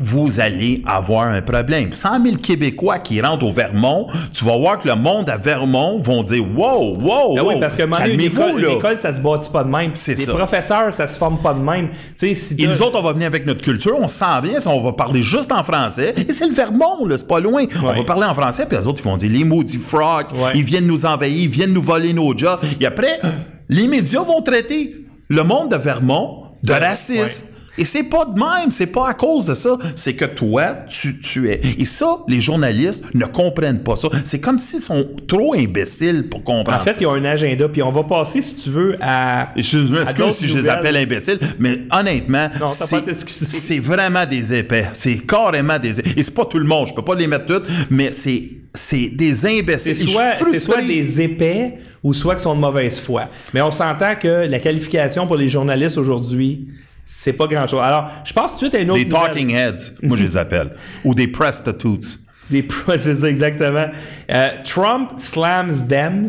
[0.00, 1.92] vous allez avoir un problème.
[1.92, 5.98] 100 000 Québécois qui rentrent au Vermont, tu vas voir que le monde à Vermont
[5.98, 8.70] vont dire Wow, wow, Ben wow, oui, parce que une école, là.
[8.72, 9.92] une école, ça se bâtit pas de même.
[10.06, 10.32] Les ça.
[10.34, 11.88] professeurs, ça se forme pas de même.
[12.14, 14.80] Si Et nous autres, on va venir avec notre culture, on se sent bien, on
[14.80, 16.14] va parler juste en français.
[16.28, 17.64] Et c'est le Vermont, là, c'est pas loin.
[17.82, 20.52] On va parler en français, puis les autres, ils vont dire les maudits frogs, Ouais.
[20.54, 22.60] ils viennent nous envahir, ils viennent nous voler nos jobs.
[22.80, 23.20] Et après,
[23.68, 27.52] les médias vont traiter le monde de Vermont de raciste.
[27.78, 31.20] Et c'est pas de même, c'est pas à cause de ça, c'est que toi, tu,
[31.20, 31.60] tu es.
[31.78, 34.08] Et ça, les journalistes ne comprennent pas ça.
[34.24, 37.68] C'est comme s'ils sont trop imbéciles pour comprendre En fait, il y a un agenda,
[37.68, 39.50] puis on va passer, si tu veux, à.
[39.56, 44.86] Je m'excuse si je les appelle imbéciles, mais honnêtement, c'est- vraiment des épais.
[44.92, 46.12] C'est carrément des épais.
[46.16, 49.08] Et c'est pas tout le monde, je peux pas les mettre toutes, mais c'est c'est
[49.08, 49.96] des imbéciles.
[49.96, 53.24] C'est soit des épais ou soit qui sont de mauvaise foi.
[53.54, 56.68] Mais on s'entend que la qualification pour les journalistes aujourd'hui,
[57.10, 57.80] c'est pas grand-chose.
[57.82, 59.28] Alors, je passe tout de suite à une autre Des nouvelle.
[59.28, 60.72] talking heads, moi je les appelle.
[61.04, 62.20] Ou des prostitutes.
[62.50, 62.66] Des
[62.98, 63.86] c'est ça, exactement.
[64.30, 66.28] Euh, Trump slams Dems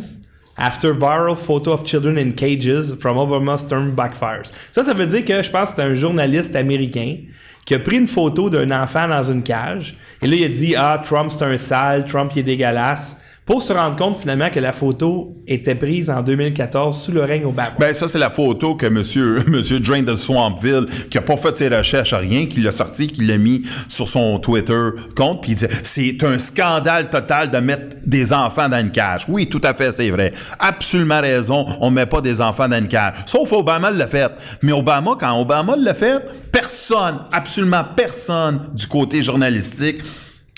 [0.58, 4.52] after viral photo of children in cages from Obama's term backfires.
[4.72, 7.18] Ça, ça veut dire que je pense que c'est un journaliste américain
[7.66, 9.98] qui a pris une photo d'un enfant dans une cage.
[10.22, 13.18] Et là, il a dit Ah, Trump, c'est un sale, Trump, il est dégueulasse.
[13.50, 17.46] Pour se rendre compte finalement que la photo était prise en 2014 sous le règne
[17.46, 17.72] Obama.
[17.80, 21.58] Ben, ça, c'est la photo que monsieur, monsieur Drain de Swampville, qui a pas fait
[21.58, 25.54] ses recherches à rien, qui l'a sorti, qui l'a mis sur son Twitter compte, puis
[25.54, 29.26] il dit, c'est un scandale total de mettre des enfants dans une cage.
[29.28, 30.32] Oui, tout à fait, c'est vrai.
[30.60, 31.66] Absolument raison.
[31.82, 33.16] On met pas des enfants dans une cage.
[33.26, 34.32] Sauf Obama l'a fait.
[34.62, 40.04] Mais Obama, quand Obama l'a fait, personne, absolument personne du côté journalistique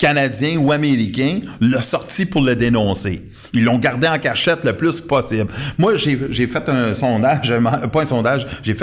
[0.02, 3.22] canadien ou américain l'a sorti pour le dénoncer.
[3.54, 5.48] Ils l'ont gardé en cachette le plus possible.
[5.78, 7.54] Moi, j'ai fait un sondage,
[7.92, 8.74] pas un sondage, j'ai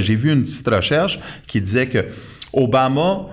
[0.00, 2.04] j'ai vu une petite recherche qui disait que
[2.52, 3.28] Obama,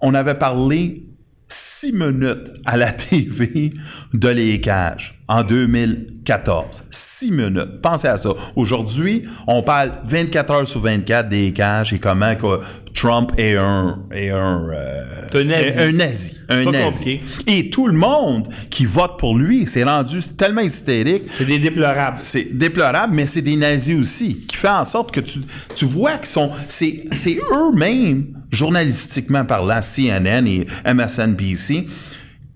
[0.00, 1.04] on avait parlé
[1.48, 3.72] six minutes à la TV
[4.12, 6.84] de les cages en 2014.
[6.90, 7.80] Six minutes.
[7.82, 8.30] Pensez à ça.
[8.56, 12.60] Aujourd'hui, on parle 24 heures sur 24 des cages et comment que
[12.94, 15.78] Trump est un, est un, euh, nazi.
[15.78, 16.36] un nazi.
[16.48, 16.98] Un Pas nazi.
[16.98, 17.20] compliqué.
[17.46, 22.18] Et tout le monde qui vote pour lui s'est rendu tellement hystérique C'est des déplorables.
[22.18, 25.40] c'est déplorable, mais c'est des nazis aussi, qui fait en sorte que tu,
[25.74, 26.50] tu vois qu'ils sont.
[26.68, 27.04] C'est
[27.52, 31.86] eux-mêmes, journalistiquement parlant, CNN et MSNBC,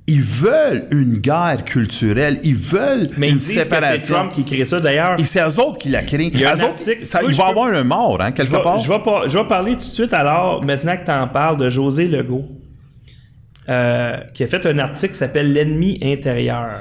[0.06, 4.14] ils veulent une guerre culturelle, ils veulent Mais ils une disent que c'est séparation.
[4.14, 4.80] Trump qui crée ça.
[4.80, 6.36] D'ailleurs, Et c'est eux autres qui l'a créé.
[6.36, 8.32] y a un Eux autres, article- ça- il va y peux- avoir un mort, hein,
[8.32, 8.80] quelque Je part.
[8.80, 11.58] je vais pas- je vais parler tout de suite alors, maintenant que tu en parles,
[11.58, 12.48] de José Legault,
[13.68, 16.80] euh, qui a fait un article qui s'appelle L'ennemi intérieur.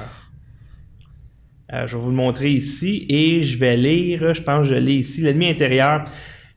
[1.71, 4.79] Euh, je vais vous le montrer ici et je vais lire, je pense que je
[4.79, 6.05] l'ai ici, L'ennemi intérieur.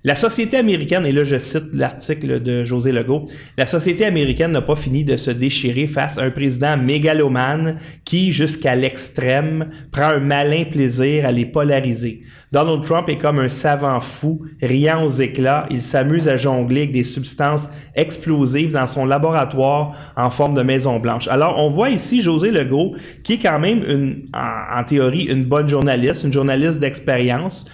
[0.05, 4.61] La société américaine, et là je cite l'article de José Legault, la société américaine n'a
[4.61, 10.19] pas fini de se déchirer face à un président mégalomane qui, jusqu'à l'extrême, prend un
[10.19, 12.23] malin plaisir à les polariser.
[12.51, 15.67] Donald Trump est comme un savant fou, riant aux éclats.
[15.71, 20.99] Il s'amuse à jongler avec des substances explosives dans son laboratoire en forme de Maison
[20.99, 21.29] Blanche.
[21.29, 25.45] Alors, on voit ici José Legault, qui est quand même une, en, en théorie une
[25.45, 27.67] bonne journaliste, une journaliste d'expérience,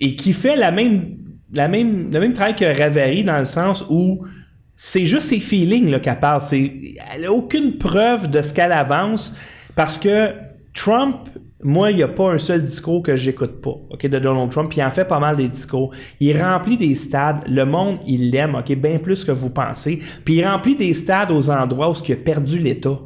[0.00, 1.16] et qui fait la même,
[1.52, 4.24] la même, le même travail que Ravary dans le sens où
[4.76, 6.42] c'est juste ses feelings qu'elle parle.
[6.52, 9.34] Elle n'a aucune preuve de ce qu'elle avance
[9.74, 10.30] parce que
[10.74, 11.28] Trump,
[11.62, 14.72] moi, il n'y a pas un seul discours que j'écoute pas, OK, de Donald Trump.
[14.76, 15.92] Il en fait pas mal des discours.
[16.20, 17.42] Il remplit des stades.
[17.48, 20.00] Le monde, il l'aime, OK, bien plus que vous pensez.
[20.24, 23.00] Puis il remplit des stades aux endroits où il a perdu l'État.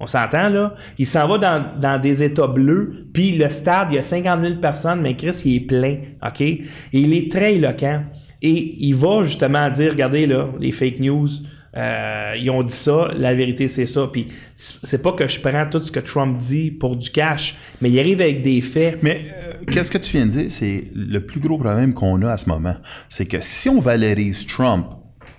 [0.00, 0.74] On s'entend, là?
[0.98, 4.54] Il s'en va dans, des états bleus, puis le stade, il y a 50 000
[4.56, 6.40] personnes, mais Chris, il est plein, OK?
[6.40, 8.04] Et il est très éloquent.
[8.40, 11.28] Et il va justement dire, regardez, là, les fake news,
[11.76, 14.08] euh, ils ont dit ça, la vérité, c'est ça.
[14.12, 17.90] Puis c'est pas que je prends tout ce que Trump dit pour du cash, mais
[17.90, 19.00] il arrive avec des faits.
[19.02, 20.50] Mais euh, qu'est-ce que tu viens de dire?
[20.50, 22.76] C'est le plus gros problème qu'on a à ce moment.
[23.08, 24.86] C'est que si on valorise Trump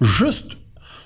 [0.02, 0.58] juste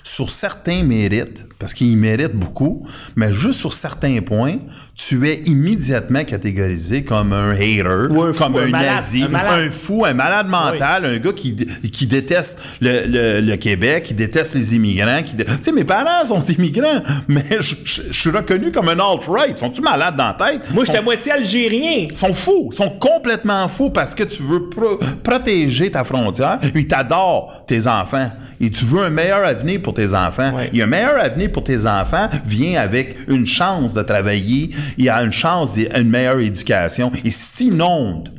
[0.02, 2.86] sur certains mérites, parce qu'ils méritent beaucoup,
[3.16, 4.56] mais juste sur certains points,
[4.94, 9.24] tu es immédiatement catégorisé comme un hater, Ou un fou, comme un, un malade, nazi,
[9.24, 14.14] un fou, un malade mental, un gars qui, qui déteste le, le- le Québec, qui
[14.14, 15.22] déteste les immigrants.
[15.24, 18.88] Qui dé- Tu sais, mes parents sont immigrants, mais je, je- je suis reconnu comme
[18.88, 19.56] un alt-right.
[19.58, 20.70] Sont-tu malades dans la tête?
[20.72, 22.06] Moi, j'étais à moitié algérien.
[22.10, 26.58] ils sont fous, ils sont complètement fous parce que tu veux pro- protéger ta frontière,
[26.72, 30.52] puis t'adores tes enfants et tu veux un meilleur avenir pour tes enfants.
[30.54, 30.70] Ouais.
[30.72, 35.08] Et un meilleur avenir pour tes enfants vient avec une chance de travailler, il y
[35.08, 37.10] a une chance d'une meilleure éducation.
[37.24, 38.30] Et si tu inondes,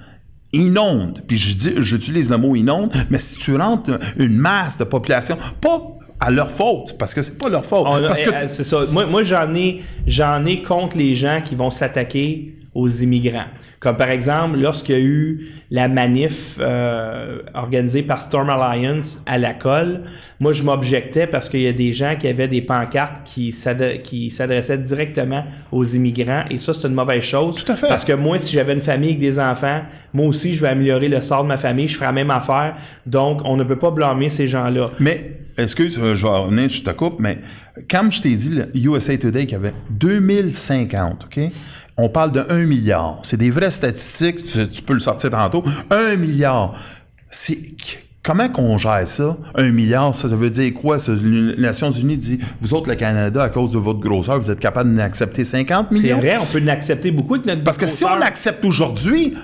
[0.54, 5.82] inonde, puis j'utilise le mot inonde, mais si tu rentres une masse de population, pas
[6.20, 7.86] à leur faute, parce que c'est pas leur faute.
[7.86, 8.86] On a- parce eh, que eh, c'est ça.
[8.90, 13.48] Moi, moi j'en ai, j'en ai contre les gens qui vont s'attaquer aux immigrants.
[13.80, 19.38] Comme par exemple, lorsqu'il y a eu la manif euh, organisée par Storm Alliance à
[19.38, 20.02] la colle,
[20.40, 24.02] moi je m'objectais parce qu'il y a des gens qui avaient des pancartes qui s'ad-
[24.04, 27.56] qui s'adressaient directement aux immigrants et ça c'est une mauvaise chose.
[27.64, 27.88] Tout à fait.
[27.88, 29.82] Parce que moi, si j'avais une famille avec des enfants,
[30.14, 32.76] moi aussi je vais améliorer le sort de ma famille, je ferai la même affaire.
[33.06, 34.92] Donc on ne peut pas blâmer ces gens-là.
[35.00, 37.38] Mais, excuse, euh, je vais revenir, je te coupe, mais
[37.90, 41.40] comme je t'ai dit, le USA Today qu'il y avait 2050, OK?
[41.98, 43.20] On parle de 1 milliard.
[43.24, 45.64] C'est des vraies statistiques, tu, tu peux le sortir tantôt.
[45.92, 46.74] 1 milliard.
[47.30, 47.58] C'est...
[48.22, 49.38] Comment qu'on gère ça?
[49.54, 50.98] Un milliard, ça, ça veut dire quoi?
[51.24, 54.60] Les Nations Unies dit, vous autres, le Canada, à cause de votre grosseur, vous êtes
[54.60, 56.18] capable d'accepter 50 C'est millions?
[56.18, 59.36] vrai, on peut l'accepter beaucoup avec notre Parce que si on accepte aujourd'hui,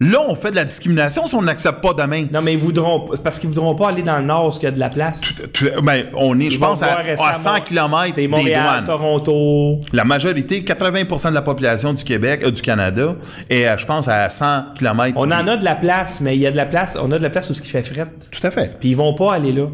[0.00, 2.26] là, on fait de la discrimination si on n'accepte pas demain.
[2.32, 4.66] Non, mais ils voudront parce qu'ils voudront pas aller dans le nord où il y
[4.66, 5.20] a de la place.
[5.52, 8.28] Tu- ben, on est, je Ils pense, à, vouloir rester à 100 Mont- km des
[8.28, 8.84] douanes.
[8.84, 9.80] Toronto.
[9.92, 13.14] La majorité, 80% de la population du Québec, euh, du Canada,
[13.48, 15.12] est, euh, je pense, à 100 km.
[15.16, 16.98] On en a de la place, mais il y a de la place.
[17.00, 18.06] On a de la place où ce qui fait fret.
[18.30, 18.76] Tout à fait.
[18.80, 19.66] Puis ils vont pas aller là.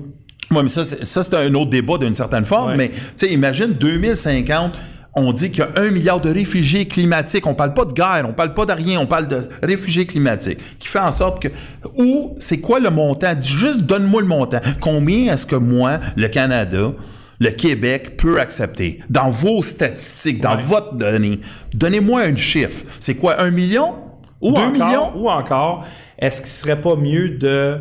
[0.52, 2.72] Oui, mais ça, c'est, ça, c'est un autre débat d'une certaine forme.
[2.72, 2.76] Ouais.
[2.76, 4.72] Mais, tu sais, imagine 2050,
[5.14, 7.46] on dit qu'il y a un milliard de réfugiés climatiques.
[7.46, 10.58] On parle pas de guerre, on parle pas de rien, on parle de réfugiés climatiques.
[10.78, 11.48] Qui fait en sorte que.
[11.96, 13.34] Ou, c'est quoi le montant?
[13.40, 14.60] Juste donne-moi le montant.
[14.80, 16.92] Combien est-ce que moi, le Canada,
[17.40, 19.00] le Québec peut accepter?
[19.10, 20.62] Dans vos statistiques, dans Ouais.
[20.62, 21.40] votre donnée?
[21.74, 22.84] Donnez-moi un chiffre.
[23.00, 23.94] C'est quoi, un million?
[24.40, 25.10] Ou Deux encore, millions?
[25.16, 25.84] ou encore,
[26.18, 27.78] est-ce qu'il serait pas mieux de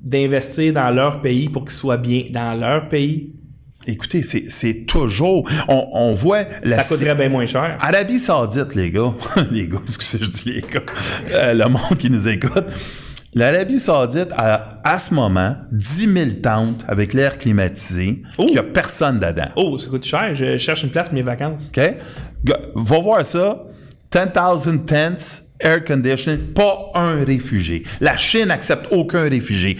[0.00, 3.32] d'investir dans leur pays pour qu'ils soient bien dans leur pays?
[3.88, 5.48] Écoutez, c'est, toujours.
[5.66, 6.80] On, on voit la.
[6.82, 7.78] Ça coûterait bien moins cher.
[7.80, 9.12] Arabie Saoudite, les gars.
[9.50, 10.82] les gars, excusez, je dis les gars.
[11.32, 12.66] Euh, le monde qui nous écoute.
[13.34, 18.44] L'Arabie Saoudite a, à ce moment, 10 000 tentes avec l'air climatisé, Oh.
[18.46, 19.48] qu'il n'y a personne dedans.
[19.56, 20.34] Oh, ça coûte cher.
[20.34, 21.70] Je cherche une place pour mes vacances.
[21.74, 21.94] OK?
[22.74, 23.64] Va voir ça.
[24.10, 27.82] 10,000 tents, air conditioning, pas un réfugié.
[28.00, 29.76] La Chine n'accepte aucun réfugié.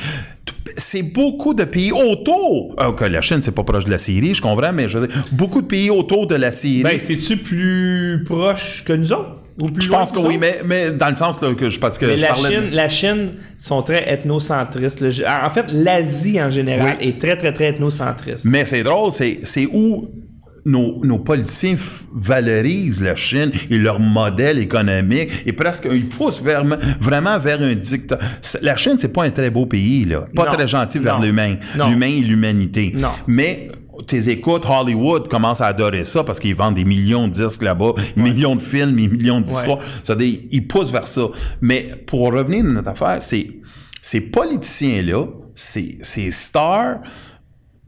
[0.77, 2.75] C'est beaucoup de pays autour.
[2.79, 5.07] Ah, OK, la Chine, c'est pas proche de la Syrie, je comprends, mais je veux
[5.09, 6.83] dire, beaucoup de pays autour de la Syrie.
[6.85, 9.37] Ben, c'est-tu plus proche que nous autres?
[9.61, 11.81] Ou plus je loin pense que oui, mais, mais dans le sens là, que je
[11.81, 15.01] parce que Mais je la parlais Chine, la Chine sont très ethnocentristes.
[15.01, 17.09] Le- En fait, l'Asie en général Oui.
[17.09, 18.45] est très, très, très ethnocentriste.
[18.45, 20.09] Mais c'est drôle, c'est, c'est où
[20.69, 21.77] nos, nos politiciens
[22.13, 26.65] valorisent la Chine et leur modèle économique et presque ils poussent vers-
[27.01, 28.19] vraiment vers un dictat.
[28.63, 30.27] La Chine, c'est pas un très beau pays, là.
[30.35, 30.53] Pas Non.
[30.53, 31.57] très gentil vers l'humain.
[31.89, 32.93] L'humain et l'humanité.
[32.97, 33.09] Non.
[33.27, 33.71] Mais
[34.07, 37.93] tes écoutes, Hollywood commence à adorer ça parce qu'ils vendent des millions de disques là-bas,
[38.17, 39.79] des millions de films, des millions d'histoires.
[40.05, 41.23] C'est-à-dire, ils poussent vers ça.
[41.61, 43.49] Mais pour revenir à notre affaire, c'est
[44.03, 47.01] ces politiciens-là, ces, ces stars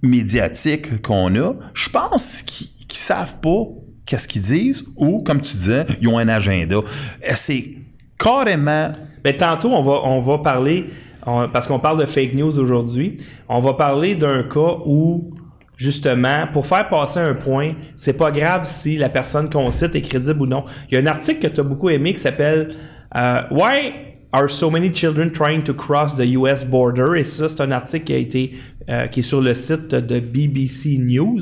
[0.03, 3.67] médiatiques qu'on a, je pense qu'ils qu'ils savent pas
[4.05, 6.79] qu'est-ce qu'ils disent ou, comme tu disais, ils ont un agenda.
[7.23, 7.77] Et C'est
[8.19, 8.91] carrément...
[9.25, 10.87] Mais tantôt, on va, on va parler,
[11.25, 15.35] parce qu'on parle de fake news aujourd'hui, on va parler d'un cas où,
[15.77, 20.01] justement, pour faire passer un point, c'est pas grave si la personne qu'on cite est
[20.01, 20.65] crédible ou non.
[20.91, 22.75] Il y a un article que tu as beaucoup aimé qui s'appelle
[23.15, 23.93] euh, Why
[24.33, 27.17] are so many children trying to cross the US border?
[27.19, 28.53] Et ça, c'est un article qui a été,
[28.89, 31.41] euh, qui est sur le site de BBC News.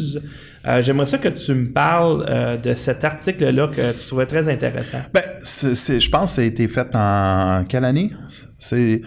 [0.66, 4.50] Euh, J'aimerais ça que tu me parles euh, de cet article-là que tu trouvais très
[4.52, 4.98] intéressant.
[5.14, 8.10] Ben, je pense que ça a été fait en quelle année?
[8.58, 9.00] C'est...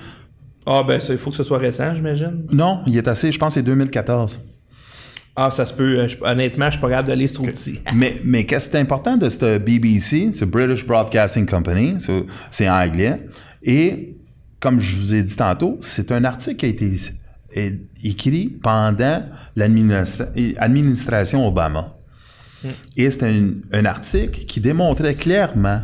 [0.66, 2.46] Ah, ben, il faut que ce soit récent, j'imagine.
[2.52, 4.40] Non, il est assez, je pense que c'est 2014.
[5.36, 6.08] Ah, ça se peut.
[6.08, 7.82] Je- honnêtement, je suis pas capable de lire ce petit.
[7.96, 11.96] Mais, mais qu'est-ce qui est important de ce BBC, c'est British Broadcasting Company,
[12.52, 13.20] c'est en anglais.
[13.64, 14.18] Et
[14.60, 16.98] comme je vous ai dit tantôt, c'est un article qui a été
[18.04, 19.24] écrit pendant
[19.56, 21.98] l'administration Obama.
[22.96, 25.82] Et c'est un, un article qui démontrait clairement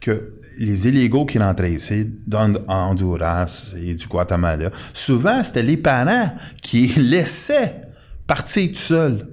[0.00, 5.76] que les illégaux qui rentraient ici, dans en Honduras et du Guatemala, souvent c'était les
[5.76, 7.82] parents qui laissaient
[8.26, 9.28] partir tout seul.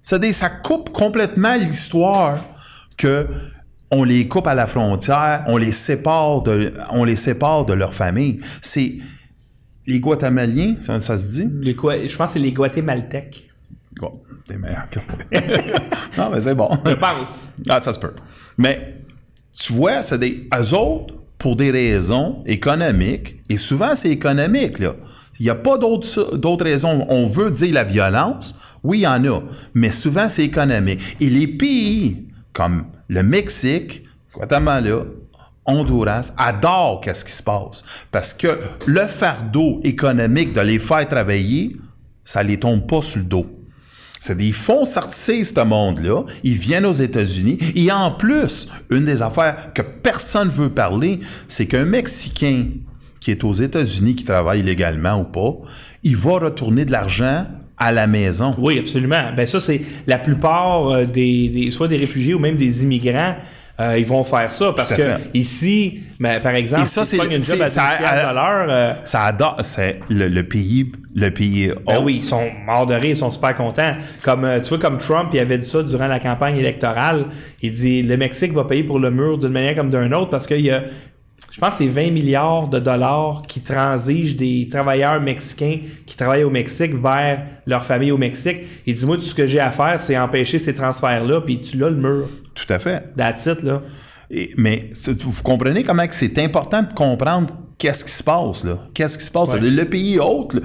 [0.00, 2.44] C'est-à-dire, ça coupe complètement l'histoire
[2.96, 3.28] que
[3.92, 7.94] on les coupe à la frontière, on les sépare de, on les sépare de leur
[7.94, 8.40] famille.
[8.62, 8.94] C'est
[9.86, 11.48] les Guatémaliens, ça, ça se dit?
[11.60, 13.50] Les je pense que c'est les Guatémaltèques.
[14.00, 14.98] Bon, t'es meilleur que
[16.18, 16.70] non, mais c'est bon.
[16.86, 17.48] Je pense.
[17.68, 18.14] Ah, ça se peut.
[18.56, 19.02] Mais
[19.54, 24.94] tu vois, c'est des eux autres pour des raisons économiques et souvent c'est économique là.
[25.38, 27.04] Il n'y a pas d'autres d'autres raisons.
[27.10, 29.40] On veut dire la violence, oui, il y en a,
[29.74, 31.00] mais souvent c'est économique.
[31.20, 35.04] Et les pays comme le Mexique, Guatemala,
[35.66, 41.76] Honduras adorent qu'est-ce qui se passe parce que le fardeau économique de les faire travailler,
[42.24, 43.46] ça les tombe pas sur le dos.
[44.18, 46.22] C'est des fonds sortir ce monde-là.
[46.42, 47.58] Ils viennent aux États-Unis.
[47.74, 52.66] Et en plus, une des affaires que personne veut parler, c'est qu'un Mexicain
[53.20, 55.54] qui est aux États-Unis, qui travaille légalement ou pas,
[56.02, 57.46] il va retourner de l'argent
[57.82, 58.54] à la maison.
[58.58, 59.30] Oui, absolument.
[59.36, 63.34] Ben ça, c'est la plupart euh, des, des- soit des réfugiés ou même des immigrants.
[63.80, 65.02] euh, ils vont faire ça parce à que
[65.34, 68.66] ici, ben, par exemple, Et ça, si une job à 10 ça- piastres de l'heure,
[68.68, 72.94] euh, Ça adore, c'est le, le pays, le pays Ben oui, ils sont morts de
[72.94, 73.92] rire, ils sont super contents.
[74.22, 77.24] Comme euh, tu vois, comme Trump, il avait dit ça durant la campagne électorale.
[77.62, 80.46] Il dit le Mexique va payer pour le mur d'une manière comme d'une autre parce
[80.46, 80.82] qu'il y a,
[81.52, 86.44] je pense, que c'est 20 milliards de dollars qui transigent des travailleurs mexicains qui travaillent
[86.44, 88.62] au Mexique vers leur famille au Mexique.
[88.86, 91.76] Il dit moi tout ce que j'ai à faire, c'est empêcher ces transferts-là, puis tu
[91.76, 92.28] l'as le mur.
[92.54, 93.04] Tout à fait.
[93.16, 93.82] That's it, là.
[94.30, 98.78] Et- mais vous comprenez comment que c'est important de comprendre qu'est-ce qui se passe là?
[98.94, 99.52] Qu'est-ce qui se passe?
[99.52, 99.60] Ouais.
[99.60, 100.62] Le pays autre, là,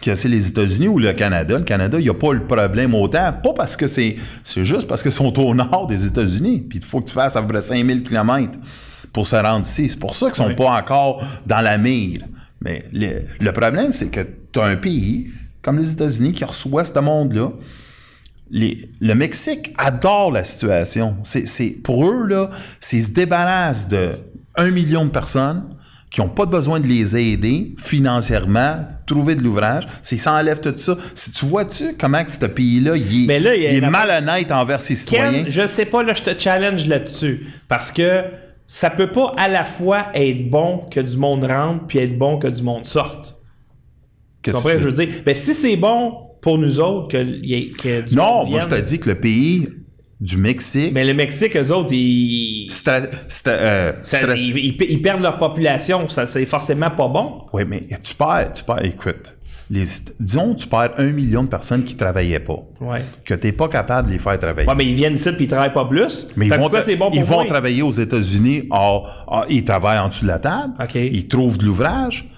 [0.00, 1.58] que c'est les États-Unis ou le Canada.
[1.58, 3.30] Le Canada, il n'y a pas le problème autant.
[3.42, 4.16] Pas parce que c'est.
[4.42, 6.64] C'est juste parce qu'ils sont au nord des États-Unis.
[6.66, 8.58] Puis il faut que tu fasses à peu près 5000 km
[9.12, 9.88] pour se rendre ici.
[9.90, 12.20] C'est pour ça qu'ils sont pas encore dans la mire.
[12.62, 14.20] Mais le, le problème, c'est que
[14.52, 15.28] tu as un pays
[15.62, 17.50] comme les États-Unis qui reçoit ce monde-là.
[18.50, 21.16] Les- le Mexique adore la situation.
[21.22, 24.12] C'est, pour eux, là, c'est se débarrassent de
[24.56, 25.62] un million de personnes
[26.10, 29.84] qui n'ont pas besoin de les aider financièrement, trouver de l'ouvrage.
[30.02, 30.96] C'est, ils s'enlèvent tout ça.
[31.14, 33.26] Si tu vois-tu comment que ce pays-là, il est,
[33.90, 35.44] malhonnête envers ses citoyens?
[35.48, 37.46] Je sais pas, là, je te challenge là-dessus.
[37.68, 38.24] Parce que
[38.72, 42.38] ça peut pas à la fois être bon que du monde rentre puis être bon
[42.38, 43.34] que du monde sorte.
[43.34, 45.22] Tu Qu'est-ce comprends que ce que je veux dire?
[45.26, 48.60] Ben, si c'est bon pour nous autres que, y ait- que du Non, monde moi,
[48.60, 49.68] je te dis que le pays
[50.20, 54.76] du Mexique, Mais le Mexique, eux autres, ils, stra- stra- euh, ça- stra- ils, ils-
[54.88, 56.08] ils perdent leur population.
[56.08, 57.46] Ça, c'est forcément pas bon.
[57.52, 59.36] Oui, mais tu perds, tu perds, écoute,
[59.70, 59.84] les,
[60.18, 62.58] disons, tu perds un million de personnes qui travaillaient pas.
[62.80, 63.04] Ouais.
[63.24, 64.68] Que tu n'es pas capable de les faire travailler.
[64.68, 66.26] Ouais, mais ils viennent ici puis ils travaillent pas plus.
[66.36, 68.68] Mais ils vont, bon pour ils vont travailler aux États-Unis.
[69.48, 70.74] Ils travaillent en dessous de la table.
[70.94, 72.28] Ils trouvent de l'ouvrage.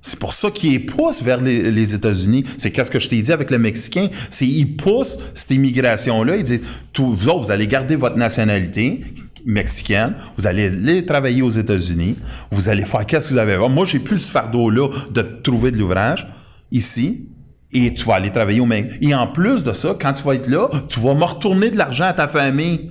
[0.00, 2.44] C'est pour ça qu'ils poussent vers les, les États-Unis.
[2.56, 4.08] C'est qu'est-ce que je t'ai dit avec le Mexicain?
[4.30, 6.36] C'est ils poussent cette immigration-là.
[6.36, 6.64] Ils disent,
[6.96, 9.02] vous autres, vous allez garder votre nationalité
[9.44, 10.14] mexicaine.
[10.38, 12.16] Vous allez aller travailler aux États-Unis.
[12.50, 13.58] Vous allez faire qu'est-ce que vous avez.
[13.68, 16.26] Moi, j'ai plus ce fardeau-là de trouver de l'ouvrage
[16.70, 17.26] ici.
[17.72, 18.98] Et tu vas aller travailler au Mexique.
[19.00, 21.76] Et en plus de ça, quand tu vas être là, tu vas me retourner de
[21.76, 22.90] l'argent à ta famille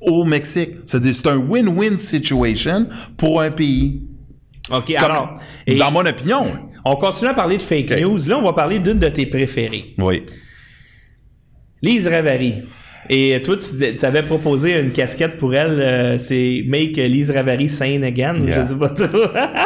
[0.00, 0.70] au Mexique.
[0.86, 2.86] C'est c'est un win-win situation
[3.18, 4.00] pour un pays.
[4.70, 5.40] OK, Comme- alors.
[5.66, 6.46] et dans mon opinion.
[6.86, 8.18] on continue à parler de fake news.
[8.26, 9.92] Là, on va parler d'une de tes préférées.
[9.98, 10.22] Oui.
[11.82, 12.62] Lise Ravary.
[13.10, 17.68] Et toi, tu, tu avais proposé une casquette pour elle, euh, c'est Make Lise Ravary
[17.68, 18.34] sane again.
[18.46, 18.62] Yeah.
[18.62, 19.06] Je sais pas trop.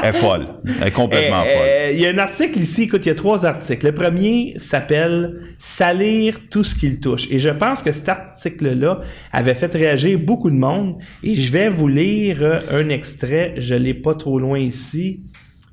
[0.02, 0.46] Elle est folle.
[0.80, 1.66] Elle est complètement Euh, folle.
[1.68, 3.86] euh, Il y a un article ici, écoute, il y a trois articles.
[3.86, 7.28] Le premier s'appelle Salir tout ce qu'il touche.
[7.30, 9.00] Et je pense que cet article-là
[9.32, 10.96] avait fait réagir beaucoup de monde.
[11.22, 13.54] Et je vais vous lire euh, un extrait.
[13.58, 15.20] Je l'ai pas trop loin ici.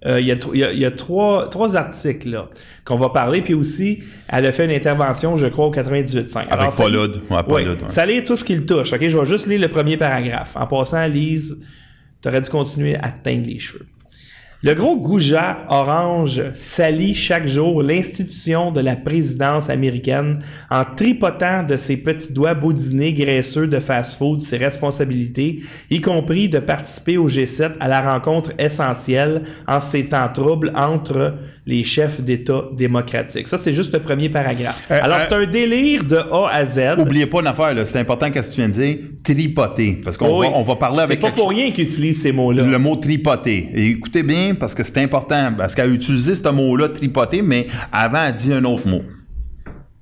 [0.05, 2.47] Euh, il y y a- y a trois, trois articles là,
[2.83, 3.41] qu'on va parler.
[3.41, 6.41] Puis aussi, elle a fait une intervention, je crois, au 98.5.
[6.41, 7.21] Avec Alors, ça- Paul Hood.
[7.31, 7.77] Ouais, Paul ouais.
[7.87, 8.93] ça lit tout ce qu'il touche.
[8.93, 10.55] OK, je vais juste lire le premier paragraphe.
[10.55, 11.57] En passant, Lise,
[12.21, 13.85] tu aurais dû continuer à te teindre les cheveux.
[14.65, 20.39] Le gros goujat orange salit chaque jour l'institution de la présidence américaine
[20.71, 25.59] en tripotant de ses petits doigts boudinés graisseux de fast-food ses responsabilités,
[25.91, 31.35] y compris de participer au G7 à la rencontre essentielle en ces temps troubles entre
[31.67, 33.47] les chefs d'État démocratiques.
[33.47, 34.83] Ça, c'est juste le premier paragraphe.
[34.91, 36.79] Euh, Alors, euh, c'est un délire de A à Z.
[36.99, 37.85] Oubliez pas une affaire, là.
[37.85, 38.97] C'est important qu'est-ce que tu viens de dire.
[39.23, 39.99] Tripoter.
[40.03, 40.47] Parce qu'on Oui.
[40.47, 42.63] va, on va parler avec C'est pas pour rien qu'ils utilisent ces mots-là.
[42.63, 43.69] le mot tripoter.
[43.73, 47.65] Et écoutez bien, parce que c'est important, parce qu'elle a utilisé ce mot-là, tripoter, mais
[47.91, 49.01] avant, elle dit un autre mot.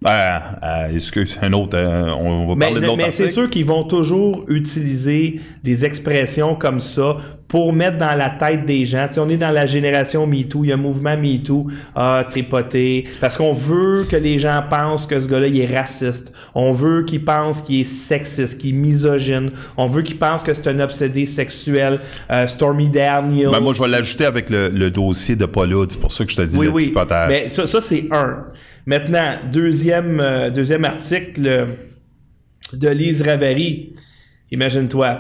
[0.06, 3.50] Euh, euh, excuse, un autre, euh, on va Mais, parler de l'autre mais c'est sûr
[3.50, 7.16] qu'ils vont toujours utiliser des expressions comme ça
[7.54, 9.06] pour mettre dans la tête des gens.
[9.08, 12.26] Tu sais, on est dans la génération MeToo, il y a un mouvement MeToo, ah,
[12.28, 16.34] tripoté, parce qu'on veut que les gens pensent que ce gars-là, il est raciste.
[16.56, 19.52] On veut qu'il pense qu'il est sexiste, qu'il est misogyne.
[19.78, 22.00] On veut qu'il pense que c'est un obsédé sexuel.
[22.32, 23.52] Euh, Stormy Daniels.
[23.52, 25.70] Ben, moi, je vais l'ajouter avec le, le dossier de Paul.
[25.88, 26.84] C'est pour ça que je te dis oui, le oui.
[26.86, 27.30] tripotage.
[27.30, 28.48] Mais ça, ça c'est un.
[28.88, 31.66] Maintenant, deuxième, euh, deuxième article euh,
[32.74, 33.94] de Lise Ravary.
[34.50, 35.20] Imagine-toi,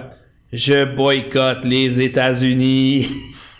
[0.53, 3.07] je boycotte les États-Unis.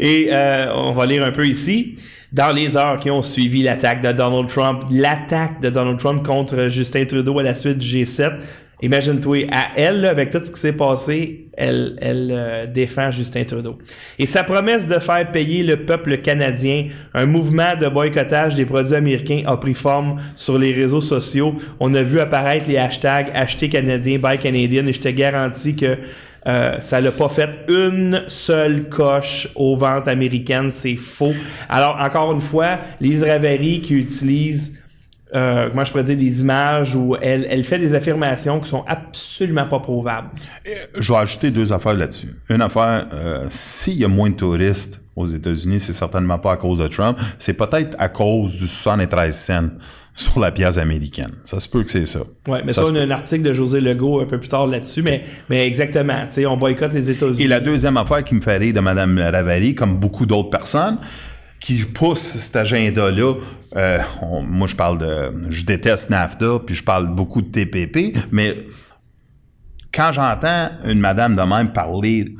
[0.00, 1.96] Et euh, on va lire un peu ici.
[2.32, 6.68] Dans les heures qui ont suivi l'attaque de Donald Trump, l'attaque de Donald Trump contre
[6.68, 8.34] Justin Trudeau à la suite du G7,
[8.82, 13.44] Imagine-toi, à elle, là, avec tout ce qui s'est passé, elle, elle euh, défend Justin
[13.44, 13.78] Trudeau.
[14.18, 18.94] Et sa promesse de faire payer le peuple canadien, un mouvement de boycottage des produits
[18.94, 21.54] américains a pris forme sur les réseaux sociaux.
[21.80, 25.96] On a vu apparaître les hashtags acheter canadien, buy canadien, et je te garantis que
[26.46, 31.34] euh, ça l'a pas fait une seule coche aux ventes américaines, c'est faux.
[31.68, 34.78] Alors, encore une fois, Lise Ravary qui utilise
[35.34, 38.84] euh, comment je pourrais dire, des images où elle, elle fait des affirmations qui sont
[38.86, 40.30] absolument pas prouvables.
[40.96, 42.34] Je vais ajouter deux affaires là-dessus.
[42.48, 46.56] Une affaire, euh, s'il y a moins de touristes aux États-Unis, c'est certainement pas à
[46.56, 49.68] cause de Trump, c'est peut-être à cause du 73 cents
[50.14, 51.32] sur la pièce américaine.
[51.42, 52.20] Ça se peut que c'est ça.
[52.46, 55.02] Ouais, mais ça, on a un article de José Legault un peu plus tard là-dessus,
[55.02, 57.42] mais, mais exactement, tu sais, on boycotte les États-Unis.
[57.42, 60.98] Et la deuxième affaire qui me fait rire de Mme Ravary, comme beaucoup d'autres personnes,
[61.60, 63.34] qui pousse cet agenda-là.
[63.76, 63.98] Euh,
[64.46, 65.32] moi, je parle de...
[65.50, 68.66] Je déteste NAFTA, puis je parle beaucoup de TPP, mais
[69.92, 72.34] quand j'entends une madame de même parler,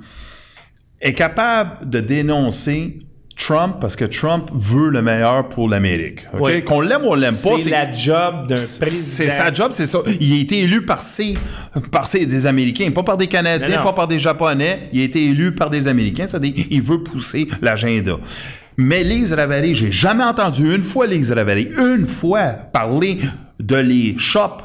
[1.01, 3.07] est capable de dénoncer
[3.37, 6.21] Trump parce que Trump veut le meilleur pour l'Amérique.
[6.33, 6.41] ok?
[6.41, 6.65] Oui.
[6.65, 8.87] Qu'on l'aime ou on l'aime pas, c'est la job d'un président.
[8.87, 9.99] c'est sa job, c'est ça.
[10.21, 11.37] Il a été élu par ses,
[11.93, 14.89] par ses, des Américains, pas par des Canadiens, pas par des Japonais.
[14.93, 16.27] Il a été élu par des Américains.
[16.27, 18.19] Ça dit, il veut pousser l'agenda.
[18.77, 23.19] Mais Lise Ravary, j'ai jamais entendu une fois Lise Ravary, une fois parler
[23.59, 24.63] de les shops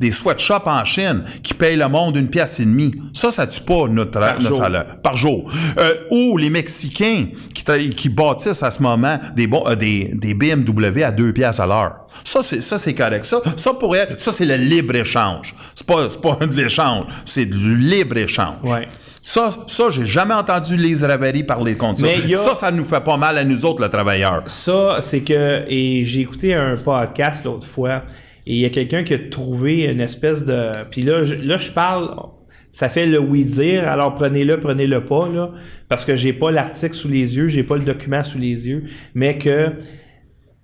[0.00, 2.92] des sweatshops en Chine qui payent le monde une pièce et demie.
[3.12, 5.00] Ça, ça tue pas notre, Par notre salaire.
[5.00, 5.50] Par jour.
[5.78, 10.34] Euh, ou les Mexicains qui, qui bâtissent à ce moment des, bon, euh, des, des
[10.34, 12.06] BMW à deux pièces à l'heure.
[12.24, 13.24] Ça, c'est, ça, c'est correct.
[13.24, 15.54] Ça, ça pour elle, ça, c'est le libre-échange.
[15.74, 17.06] C'est pas, c'est pas de l'échange.
[17.24, 18.62] C'est du libre-échange.
[18.64, 18.88] Ouais.
[19.26, 22.06] Ça, ça, j'ai jamais entendu Lise Ravary parler contre ça.
[22.06, 24.42] A- Ça, ça nous fait pas mal à nous autres, le travailleur.
[24.44, 28.02] Ça, c'est que, et j'ai écouté un podcast l'autre fois,
[28.46, 30.72] et il y a quelqu'un qui a trouvé une espèce de.
[30.90, 32.14] Puis là, je, là, je parle.
[32.68, 35.52] Ça fait le oui-dire, alors prenez-le, prenez-le pas, là,
[35.88, 38.84] parce que j'ai pas l'article sous les yeux, j'ai pas le document sous les yeux,
[39.14, 39.72] mais que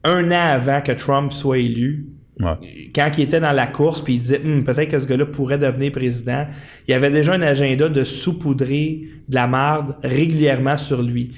[0.04, 2.08] un an avant que Trump soit élu,
[2.94, 5.58] Quand il était dans la course, puis il disait Hum, peut-être que ce gars-là pourrait
[5.58, 6.46] devenir président,
[6.88, 11.32] il y avait déjà un agenda de saupoudrer de la marde régulièrement sur lui.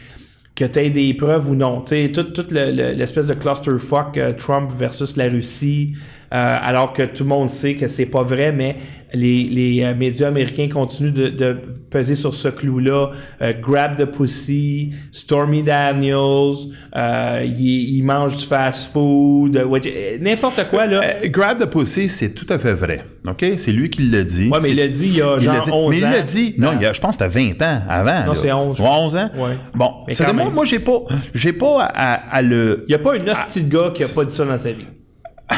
[0.54, 1.80] Que tu aies des preuves ou non.
[1.80, 5.94] Tu sais, toute toute le- le- l'espèce de clusterfuck euh, Trump versus la Russie,
[6.34, 8.76] alors que tout le monde sait que c'est pas vrai, mais
[9.14, 11.56] les, les euh, médias américains continuent de, de
[11.90, 13.10] peser sur ce clou-là.
[13.42, 16.54] Euh, grab the pussy, Stormy Daniels,
[16.96, 21.02] euh, il, il mange du fast-food, euh, euh, n'importe quoi, là.
[21.04, 23.04] Euh, grab the pussy, c'est tout à fait vrai.
[23.28, 23.44] OK?
[23.58, 24.48] C'est lui qui l'a dit.
[24.48, 25.70] Ouais, mais il l'a dit il y a genre l'a dit.
[25.70, 26.10] 11 mais il ans.
[26.10, 26.54] l'a dit.
[26.58, 28.24] Non, il y a- je pense que c'était 20 ans avant.
[28.26, 29.30] Non, c'est 11, je Ouais, 11 ans?
[29.36, 29.56] Ouais.
[29.74, 29.90] Bon.
[30.06, 30.98] Mais C'est moi, moi, j'ai pas,
[31.34, 32.84] j'ai pas à, à le.
[32.88, 34.70] Il n'y a pas une hostie de gars qui a pas dit ça dans sa
[34.72, 34.86] vie.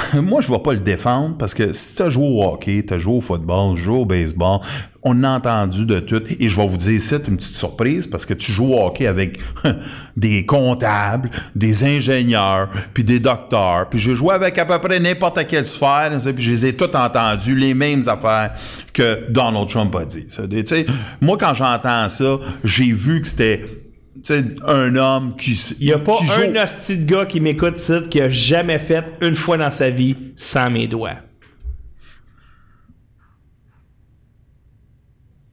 [0.15, 3.17] moi, je vais pas le défendre parce que si t'as joué au hockey, t'as joué
[3.17, 4.61] au football, joué au baseball,
[5.03, 6.23] on a entendu de tout.
[6.41, 9.07] Et je vais vous dire c'est une petite surprise parce que tu joues au hockey
[9.07, 9.39] avec
[10.17, 13.89] des comptables, des ingénieurs, puis des docteurs.
[13.91, 16.73] Puis j'ai joué avec à peu près n'importe quelle sphère, tu puis je les ai
[16.75, 18.55] toutes entendues, les mêmes affaires
[18.93, 20.27] que Donald Trump a dit.
[20.27, 20.87] Tu
[21.21, 23.84] moi, quand j'entends ça, j'ai vu que c'était tu
[24.23, 25.53] sais, un homme qui...
[25.81, 29.37] Il n'y a pas un hostie de gars qui m'écoute qui a jamais fait une
[29.37, 31.17] fois dans sa vie sans mes doigts.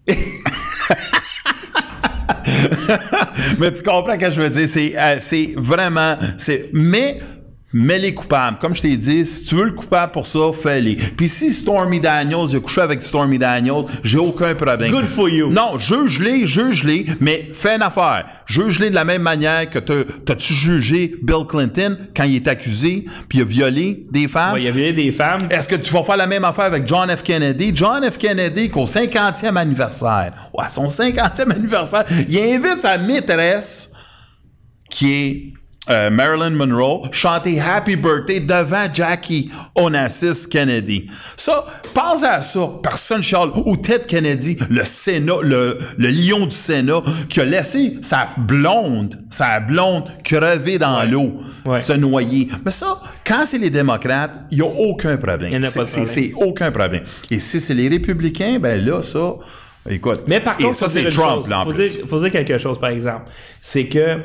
[3.59, 4.67] Mais tu comprends ce que je veux dire?
[4.67, 6.17] C'est, euh, c'est vraiment.
[6.37, 7.19] C'est, mais.
[7.73, 10.95] Mais les coupables, comme je t'ai dit, si tu veux le coupable pour ça, fais-les.
[10.95, 14.91] Puis si Stormy Daniels, il a couché avec Stormy Daniels, j'ai aucun problème.
[14.91, 15.49] Good for you.
[15.51, 18.25] Non, juge-les, juge-les, mais fais une affaire.
[18.45, 23.05] Juge-les de la même manière que t'as- t'as-tu jugé Bill Clinton quand il est accusé,
[23.29, 24.55] puis il a violé des femmes?
[24.55, 25.47] Ouais, il y avait des femmes.
[25.49, 27.23] Est-ce que tu vas faire la même affaire avec John F.
[27.23, 27.71] Kennedy?
[27.73, 28.17] John F.
[28.17, 33.91] Kennedy, qu'au 50e anniversaire, ouais, son 50e anniversaire, il invite sa maîtresse,
[34.89, 35.53] qui est
[35.89, 41.07] euh, Marilyn Monroe chanter Happy Birthday devant Jackie Onassis Kennedy.
[41.35, 42.69] Ça, pense à ça.
[42.83, 43.49] Personne chiale.
[43.65, 49.23] Ou Ted Kennedy, le Sénat, le, le lion du Sénat, qui a laissé sa blonde,
[49.31, 51.33] sa blonde crever dans l'eau,
[51.65, 51.81] Ouais.
[51.81, 52.47] se noyer.
[52.63, 55.51] Mais ça, quand c'est les démocrates, il n'y a aucun problème.
[55.53, 56.13] Il C'est- pas de c'est- problème.
[56.13, 57.03] C'est aucun problème.
[57.31, 59.33] Et si c'est les républicains, ben là, ça,
[59.89, 60.21] écoute.
[60.27, 61.49] Mais par et contre, ça, c'est Trump, chose.
[61.49, 61.97] là, en faut plus.
[61.97, 63.31] Dire, faut dire quelque chose, par exemple.
[63.59, 64.19] C'est que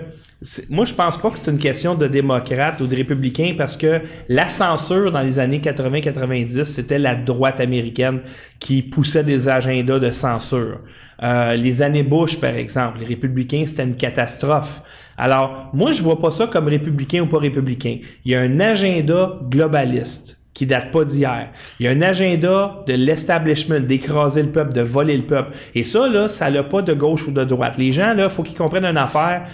[0.68, 4.02] moi, je pense pas que c'est une question de démocrates ou de républicains parce que
[4.28, 8.20] la censure dans les années 80-90, c'était la droite américaine
[8.58, 10.80] qui poussait des agendas de censure.
[11.22, 14.82] Euh, les années Bush, par exemple, les républicains, c'était une catastrophe.
[15.16, 17.98] Alors, moi, je vois pas ça comme républicain ou pas républicain.
[18.26, 21.50] Il y a un agenda globaliste qui date pas d'hier.
[21.80, 25.56] Il y a un agenda de l'establishment, d'écraser le peuple, de voler le peuple.
[25.74, 27.76] Et ça, là, ça n'a pas de gauche ou de droite.
[27.78, 29.44] Les gens, là, faut qu'ils comprennent une affaire.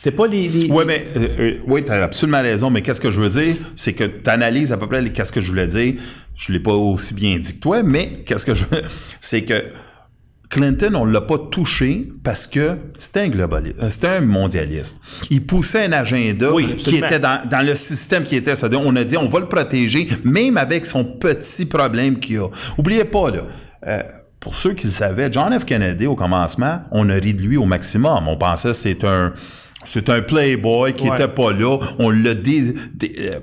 [0.00, 0.48] C'est pas les...
[0.48, 3.28] les- Oui, mais euh, euh, oui, tu as absolument raison, mais qu'est-ce que je veux
[3.42, 3.56] dire?
[3.74, 5.94] C'est que tu analyses à peu près qu'est-ce que je voulais dire.
[6.36, 8.82] Je l'ai pas aussi bien dit que toi, mais qu'est-ce que je veux?
[9.20, 9.60] C'est que
[10.50, 14.98] Clinton, on l'a pas touché parce que c'était un globaliste, euh, c'était un mondialiste.
[15.30, 18.56] Il poussait un agenda Oui, qui était dans, dans le système qui était.
[18.56, 22.48] C'est-à-dire, on a dit, on va le protéger, même avec son petit problème qu'il a.
[22.78, 23.42] Oubliez pas, là.
[23.88, 24.02] euh,
[24.40, 25.64] pour ceux qui le savaient, John F.
[25.66, 28.28] Kennedy, au commencement, on a ri de lui au maximum.
[28.28, 29.34] On pensait que c'est un,
[29.90, 31.16] c'est un playboy qui Ouais.
[31.16, 31.78] était pas là.
[31.98, 32.74] On l'a dé-
[33.20, 33.40] euh,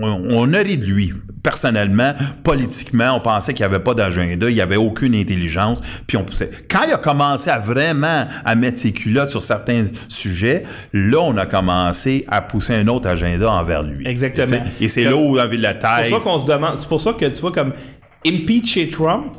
[0.00, 1.12] on, a ri de lui.
[1.42, 6.16] Personnellement, politiquement, on pensait qu'il n'y avait pas d'agenda, il n'y avait aucune intelligence, puis
[6.16, 6.50] on poussait.
[6.70, 11.36] Quand il a commencé à vraiment à mettre ses culottes sur certains sujets, là, on
[11.36, 14.06] a commencé à pousser un autre agenda envers lui.
[14.06, 14.62] Exactement.
[14.80, 16.10] Et c'est là où on avait la C'est thèse.
[16.10, 16.76] pour ça qu'on se demande...
[16.76, 17.72] C'est pour ça que, tu vois, comme
[18.26, 19.34] impeacher Trump,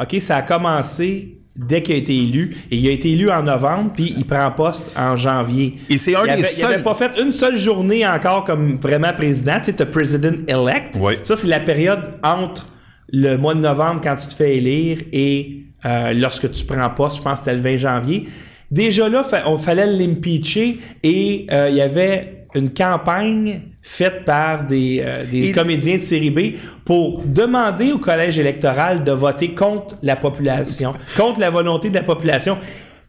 [0.00, 2.56] OK, ça a commencé dès qu'il a été élu.
[2.70, 5.76] Et il a été élu en novembre, puis il prend poste en janvier.
[5.88, 8.44] Et c'est un il des avait, Il seuls- avait pas fait une seule journée encore
[8.44, 9.58] comme vraiment président.
[9.58, 10.98] Tu sais, t'as president-elect.
[11.00, 11.14] Oui.
[11.22, 12.66] Ça, c'est la période entre
[13.12, 17.18] le mois de novembre quand tu te fais élire et euh, lorsque tu prends poste.
[17.18, 18.26] Je pense que c'était le 20 janvier.
[18.70, 24.64] Déjà là, fa- on fallait l'impeacher et euh, il y avait une campagne faite par
[24.66, 29.54] des, euh, des Et- comédiens de série B pour demander au collège électoral de voter
[29.54, 32.56] contre la population, contre la volonté de la population.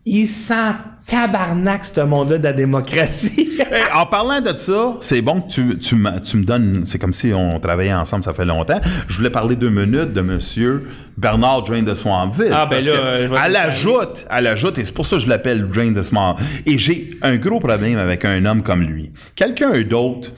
[0.07, 0.73] Il sent
[1.07, 3.41] tabarnak, ce monde-là, de la démocratie.
[3.57, 6.83] Hey, en parlant de ça, c'est bon que tu, tu, me, tu me donnes.
[6.85, 8.79] C'est comme si on travaillait ensemble, ça fait longtemps.
[9.07, 10.83] Je voulais parler deux minutes de monsieur
[11.17, 12.51] Bernard Drain de Swampville.
[12.53, 13.55] Ah, ben parce là, que euh, je vais te elle parler.
[13.55, 16.45] ajoute, elle ajoute, et c'est pour ça que je l'appelle Drain de Swampville.
[16.65, 19.11] Et j'ai un gros problème avec un homme comme lui.
[19.35, 20.31] Quelqu'un d'autre,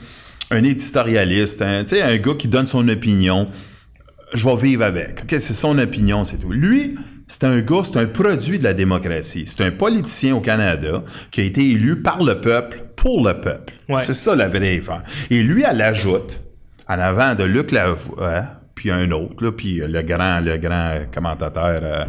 [0.52, 3.50] un éditorialiste, un, tu sais, un gars qui donne son opinion,
[4.34, 5.24] je vais vivre avec.
[5.24, 6.52] OK, c'est son opinion, c'est tout.
[6.52, 6.96] Lui,
[7.28, 9.46] c'est un gars, c'est un produit de la démocratie.
[9.48, 13.74] C'est un politicien au Canada qui a été élu par le peuple pour le peuple.
[13.90, 14.02] Ouais.
[14.02, 15.04] C'est ça la vraie affaire.
[15.30, 16.42] Et lui, elle ajoute,
[16.88, 21.80] en avant de Luc Lavoie, puis un autre, là, puis le grand, le grand commentateur
[21.84, 22.06] euh,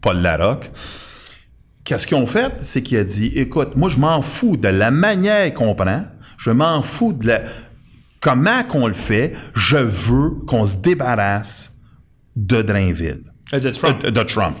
[0.00, 0.70] Paul Larocque,
[1.88, 2.52] Qu'est-ce qu'ils ont fait?
[2.60, 6.04] C'est qu'il a dit, écoute, moi, je m'en fous de la manière qu'on prend,
[6.36, 7.40] je m'en fous de la...
[8.20, 11.78] comment qu'on le fait, je veux qu'on se débarrasse
[12.36, 13.22] de Drainville.
[13.52, 14.02] Euh, de Trump.
[14.04, 14.56] Euh, de Trump.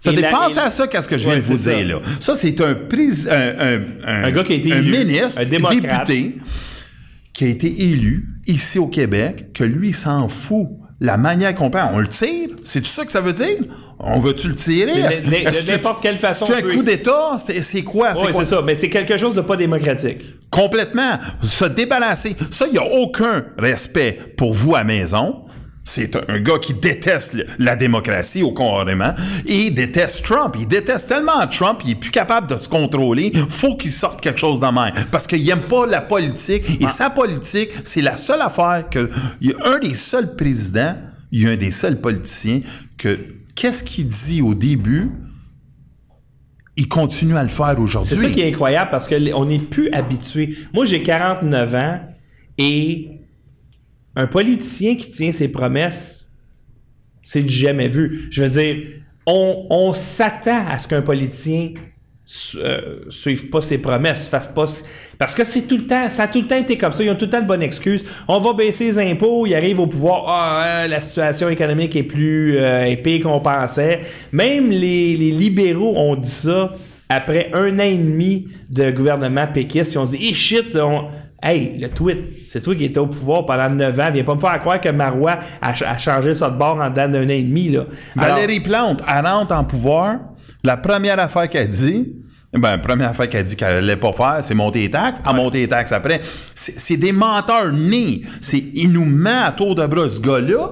[0.00, 2.00] Ça et- à ça qu'est-ce que je viens Ouais, de vous dire là.
[2.20, 6.36] Ça c'est un, un, un, Un gars qui a été élu, ministre, un député
[7.32, 10.68] qui a été élu ici au Québec, que lui s'en fout.
[11.00, 12.50] La manière qu'on prend, on le tire.
[12.62, 13.58] C'est tout ça que ça veut dire?
[13.98, 14.92] On veut-tu le tirer?
[14.94, 17.36] De- n'importe quelle façon C'est un coup d'État?
[17.38, 18.12] C'est quoi?
[18.16, 18.62] Oui, c'est ça.
[18.62, 20.22] Mais c'est quelque chose de pas démocratique.
[20.50, 21.18] Complètement.
[21.42, 22.36] Se débarrasser.
[22.50, 25.43] Ça, il n'y a aucun respect pour vous à maison.
[25.86, 29.12] C'est un, gars qui déteste la démocratie au carrément.
[29.46, 30.56] Et il déteste Trump.
[30.58, 33.32] Il déteste tellement Trump, il est plus capable de se contrôler.
[33.50, 34.94] faut qu'il sorte quelque chose de même.
[35.10, 36.64] Parce qu'il n'aime pas la politique.
[36.80, 39.10] Et sa politique, c'est la seule affaire que...
[39.42, 40.96] Il y a un des seuls présidents,
[41.30, 42.60] il y a un des seuls politiciens
[42.96, 43.18] que...
[43.54, 45.12] Qu'est-ce qu'il dit au début?
[46.76, 48.16] Il continue à le faire aujourd'hui.
[48.16, 50.56] C'est ça qui est incroyable parce qu'on n'est plus habitué.
[50.72, 52.00] Moi, j'ai 49 ans
[52.58, 53.23] et
[54.16, 56.32] un politicien qui tient ses promesses,
[57.22, 58.28] c'est du jamais vu.
[58.30, 58.86] Je veux dire,
[59.26, 61.72] on, on s'attend à ce qu'un politicien
[62.56, 64.64] euh, suive pas ses promesses, fasse pas.
[65.18, 67.04] Parce que c'est tout le temps, ça a tout le temps été comme ça.
[67.04, 68.02] Ils ont tout le temps de bonnes excuses.
[68.28, 70.24] On va baisser les impôts, ils arrivent au pouvoir.
[70.28, 74.00] Ah, hein, la situation économique est plus euh, est pire qu'on pensait.
[74.32, 76.74] Même les, libéraux ont dit ça
[77.10, 79.92] après un an et demi de gouvernement péquiste.
[79.92, 81.08] Ils ont dit, hey shit, on-
[81.44, 82.18] Hey, le tweet,
[82.48, 84.10] c'est toi qui étais au pouvoir pendant 9 ans.
[84.12, 86.88] Viens pas me faire croire que Marois a, ch- a changé ça de bord en
[86.88, 87.68] dedans d'un an et demi.
[87.68, 87.84] Là.
[88.18, 90.20] Alors- Valérie Plante, elle rentre en pouvoir.
[90.62, 92.14] La première affaire qu'elle dit,
[92.54, 95.20] Ben, première affaire qu'elle dit qu'elle allait pas faire, c'est monter les taxes.
[95.24, 96.20] À monter les taxes après.
[96.54, 98.22] C'est c'est des menteurs nés.
[98.40, 100.70] C'est, il nous met à tour de bras, ce gars-là.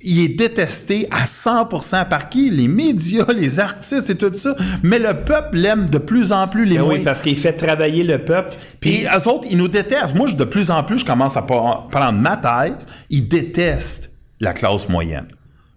[0.00, 2.50] Il est détesté à 100% par qui?
[2.50, 4.54] Les médias, les artistes et tout ça.
[4.84, 8.04] Mais le peuple l'aime de plus en plus, les Ben oui, parce qu'il fait travailler
[8.04, 8.56] le peuple.
[8.78, 10.14] Puis eux autres, ils nous détestent.
[10.14, 12.86] Moi, je- de plus en plus, je commence à prendre ma thèse.
[13.10, 15.26] Ils détestent la classe moyenne.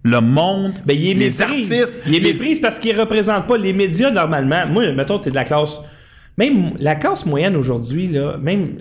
[0.04, 1.42] Le monde, Ben, il est les méprise.
[1.42, 4.68] artistes, Il est les- méprise parce qu'il représente pas les médias normalement.
[4.68, 5.80] Moi, mettons, tu es de la classe.
[6.42, 8.78] Même la classe moyenne aujourd'hui, là, même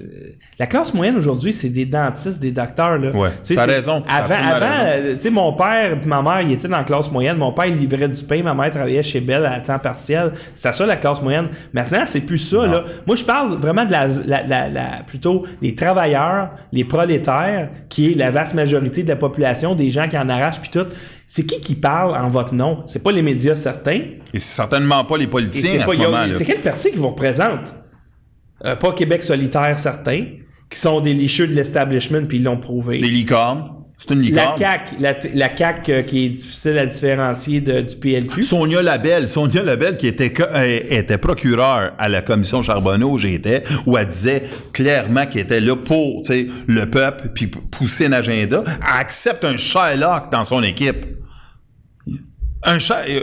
[0.58, 2.96] la classe moyenne aujourd'hui, c'est des dentistes, des docteurs.
[2.98, 3.10] Là.
[3.10, 6.68] Ouais, t'as raison, Avant, avant euh, tu sais, mon père et ma mère, ils étaient
[6.68, 7.36] dans la classe moyenne.
[7.36, 8.42] Mon père, il livrait du pain.
[8.42, 10.32] Ma mère travaillait chez Bell à temps partiel.
[10.54, 11.48] C'est ça, la classe moyenne.
[11.74, 12.84] Maintenant, c'est plus ça, là.
[13.06, 18.12] Moi, je parle vraiment de la, la, la, la- plutôt des travailleurs, les prolétaires, qui
[18.12, 20.86] est la vaste majorité de la population, des gens qui en arrachent puis tout.
[21.32, 22.82] C'est qui qui parle en votre nom?
[22.88, 24.00] C'est pas les médias certains?
[24.34, 26.32] Et c'est certainement pas les politiciens à pas- ce moment-là.
[26.32, 27.72] C'est quel parti qui vous représente?
[28.64, 30.24] Euh, pas Québec solitaire, certains,
[30.68, 32.98] qui sont des licheux de l'establishment, puis ils l'ont prouvé.
[32.98, 33.70] Des licornes.
[33.96, 34.58] C'est une La licorne.
[34.58, 38.42] CAQ, la, la CAQ euh, qui est difficile à différencier de- du PLQ.
[38.42, 43.62] Sonia Labelle, Sonia Labelle qui était, euh, était procureure à la commission Charbonneau où j'étais,
[43.86, 46.22] où elle disait clairement qu'elle était là pour
[46.66, 51.06] le peuple puis pousser un agenda, elle accepte un Shylock dans son équipe.
[52.64, 52.76] Un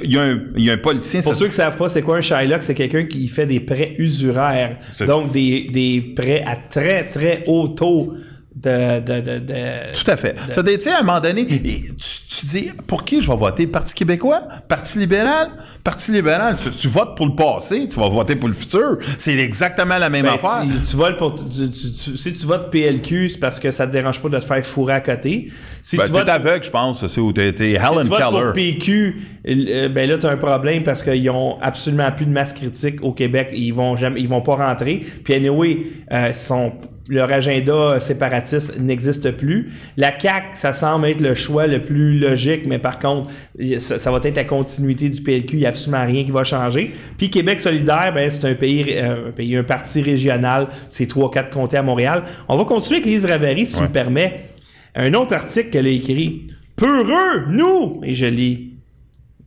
[0.04, 1.90] il y a un, il y a un politicien, Pour ça- ceux qui savent pas,
[1.90, 2.64] c'est quoi un Shylock?
[2.64, 4.78] C'est quelqu'un qui fait des prêts usuraires.
[5.06, 8.16] Donc, des, des prêts à très, très haut taux
[8.62, 9.00] de...
[9.00, 10.36] de, de, de- Tout à fait.
[10.50, 13.68] Ça, tu sais, à un moment donné, tu, tu dis, pour qui je vais voter?
[13.68, 14.42] Parti québécois?
[14.68, 15.50] Parti libéral?
[15.84, 18.98] Parti libéral, tu, tu votes pour le passé, tu vas voter pour le futur.
[19.18, 20.64] C'est exactement la même Ben, affaire.
[20.64, 23.88] tu, tu votes pour, tu- tu- tu- si tu votes PLQ, c'est parce que ça
[23.88, 25.48] te dérange pas de te faire fourrer à côté.
[25.82, 28.10] Si Ben, tu t'es votes aveugle, je pense, c'est où t'es t'es Si Helen tu
[28.10, 29.16] votes pour PQ,
[29.48, 33.02] euh, ben là, tu as un problème parce qu'ils ont absolument plus de masse critique
[33.02, 33.50] au Québec.
[33.54, 35.06] Ils vont jamais, ils vont pas rentrer.
[35.24, 35.78] Puis anyway,
[36.12, 36.74] euh, son,
[37.10, 39.72] leur agenda séparatiste n'existe plus.
[39.96, 43.32] La CAQ, ça semble être le choix le plus logique, mais par contre,
[43.80, 45.56] ça, ça va être la continuité du PLQ.
[45.56, 46.94] Il n'y a absolument rien qui va changer.
[47.18, 50.68] Puis Québec solidaire, ben, c'est un pays, euh, un pays, un parti régional.
[50.90, 52.24] C'est trois, quatre comtés à Montréal.
[52.48, 54.50] On va continuer avec Lise Ravary, si tu me permets.
[54.96, 56.48] Un autre article qu'elle a écrit.
[56.76, 58.02] Peureux, nous!
[58.04, 58.74] Et je lis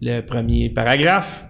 [0.00, 1.44] le premier paragraphe.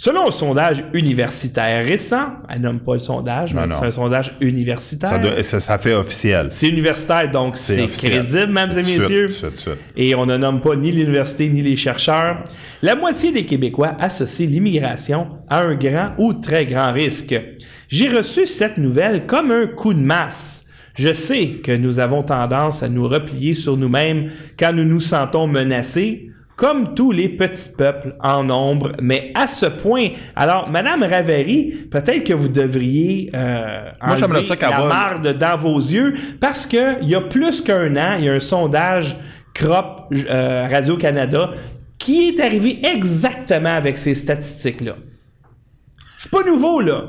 [0.00, 5.08] Selon un sondage universitaire récent, elle nomme pas le sondage, mais c'est un sondage universitaire.
[5.10, 6.46] Ça, doit- ça, ça fait officiel.
[6.50, 9.28] C'est universitaire, donc c'est crédible, mesdames et suite, messieurs.
[9.28, 9.78] suite, suite.
[9.96, 12.44] Et on ne nomme pas ni l'université ni les chercheurs.
[12.80, 17.34] La moitié des Québécois associent l'immigration à un grand ou très grand risque.
[17.88, 20.64] J'ai reçu cette nouvelle comme un coup de masse.
[20.94, 25.48] Je sais que nous avons tendance à nous replier sur nous-mêmes quand nous nous sentons
[25.48, 26.27] menacés,
[26.58, 30.08] comme tous les petits peuples en nombre, mais à ce point.
[30.34, 35.56] Alors, Madame Ravary, peut-être que vous devriez euh, Moi, enlever ça qu'elle la marde dans
[35.56, 39.16] vos yeux parce que il y a plus qu'un an, il y a un sondage
[39.54, 41.52] CROP euh, Radio-Canada
[41.96, 44.96] qui est arrivé exactement avec ces statistiques-là.
[46.16, 47.04] C'est pas nouveau, là.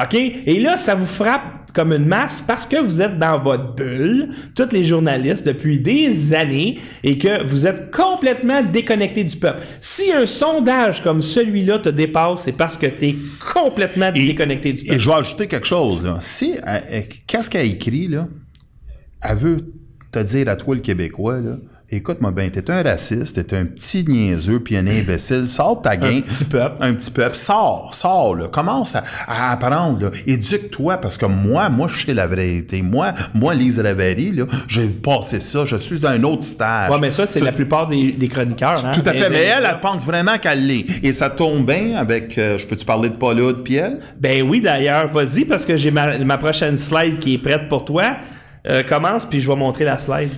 [0.00, 0.14] OK?
[0.14, 4.28] Et là, ça vous frappe comme une masse parce que vous êtes dans votre bulle,
[4.54, 9.60] tous les journalistes, depuis des années, et que vous êtes complètement déconnecté du peuple.
[9.80, 13.16] Si un sondage comme celui-là te dépasse, c'est parce que tu es
[13.52, 15.00] complètement déconnecté du Et peuple.
[15.00, 16.04] je vais ajouter quelque chose.
[16.04, 16.16] Là.
[16.20, 18.28] Si, euh, euh, qu'est-ce qu'elle écrit, là?
[19.20, 19.72] Elle veut
[20.12, 21.56] te dire à toi, le Québécois, là,
[21.96, 25.96] écoute-moi bien, t'es un raciste, t'es un petit niaiseux puis un imbécile, sors de ta
[25.96, 26.18] gain.
[26.18, 26.76] Un petit peuple.
[26.80, 27.36] Un petit peuple.
[27.36, 28.48] Sors, sors, là.
[28.48, 30.10] Commence à, à apprendre, là.
[30.26, 32.82] Éduque-toi, parce que moi, moi, je sais la vérité.
[32.82, 36.90] Moi, moi, Lise Ravary, là, j'ai passé ça, je suis dans un autre stage.
[36.90, 38.84] Ouais, mais ça, c'est Tout- la plupart des, des chroniqueurs.
[38.84, 38.92] hein.
[38.92, 40.84] Tout à fait, mais elle, elle pense vraiment qu'elle l'est.
[41.02, 44.00] Et ça tombe bien avec, euh, je peux-tu parler de Paula puis elle?
[44.20, 47.84] Ben oui, d'ailleurs, vas-y, parce que j'ai ma, ma prochaine slide qui est prête pour
[47.84, 48.04] toi.
[48.66, 50.30] Euh, commence, puis je vais montrer la slide.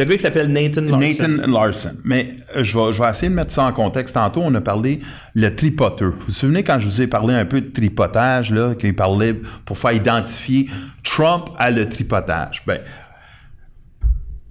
[0.00, 0.98] Le gars, il s'appelle Nathan Larson.
[0.98, 1.96] Nathan Larson.
[2.04, 4.14] Mais euh, je vais, essayer de mettre ça en contexte.
[4.14, 5.00] Tantôt, on a parlé
[5.34, 6.12] le tripoteur.
[6.12, 9.34] Vous vous souvenez quand je vous ai parlé un peu de tripotage, là, qu'il parlait
[9.66, 10.70] pour faire identifier
[11.04, 12.62] Trump à le tripotage?
[12.66, 12.80] Ben,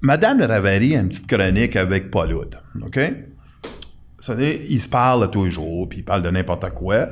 [0.01, 2.99] Madame Ravary a une petite chronique avec Paul Hood, OK?
[4.69, 7.07] Ils se parlent tous les jours, puis ils parlent de n'importe quoi.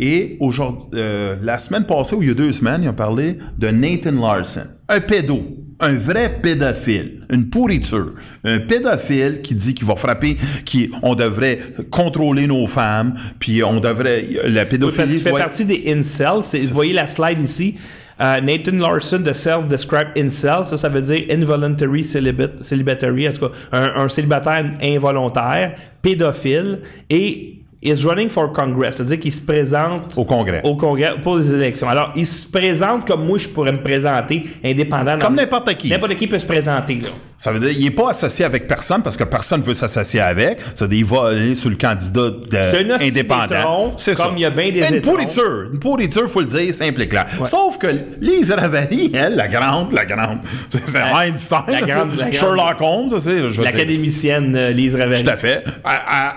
[0.00, 3.38] Et aujourd'hui, euh, la semaine passée, ou il y a deux semaines, ils ont parlé
[3.56, 8.14] de Nathan Larson, un pédo, un vrai pédophile, une pourriture,
[8.44, 11.58] un pédophile qui dit qu'il va frapper, qui on devrait
[11.90, 14.96] contrôler nos femmes, puis on devrait la Oui, pédophilie.
[14.96, 16.42] parce qu'il fait doit- partie des incels.
[16.42, 17.74] C'est- Vous voyez la slide ici.
[18.18, 23.48] Euh, Nathan Larson, the self-described incel, ça, ça veut dire involuntary celibate, celibatary, en tout
[23.48, 26.78] cas, un, un célibataire involontaire, pédophile,
[27.10, 28.96] et is running for Congress.
[28.96, 30.60] C'est-à-dire qu'il se présente Au Congrès.
[30.64, 31.88] au Congrès pour les élections.
[31.88, 35.18] Alors, il se présente comme moi, je pourrais me présenter indépendant.
[35.18, 35.90] Comme n'importe qui.
[35.90, 37.08] N'importe qui peut se présenter, là.
[37.38, 40.20] Ça veut dire qu'il n'est pas associé avec personne parce que personne ne veut s'associer
[40.20, 40.58] avec.
[40.74, 43.92] Ça veut dire qu'il va aller sur le candidat de- indépendant.
[43.98, 45.68] C'est comme il y a bien des Une pourriture.
[45.70, 47.26] Une pourriture, faut le dire, simple et clair.
[47.44, 47.88] Sauf que
[48.22, 53.08] Lise Ravary, elle, la grande, la grande, c'est Einstein, la grande- la grande- Sherlock Holmes,
[53.10, 55.22] ça, c'est, L'académicienne euh, Lise Ravary.
[55.22, 55.94] tout à fait, a,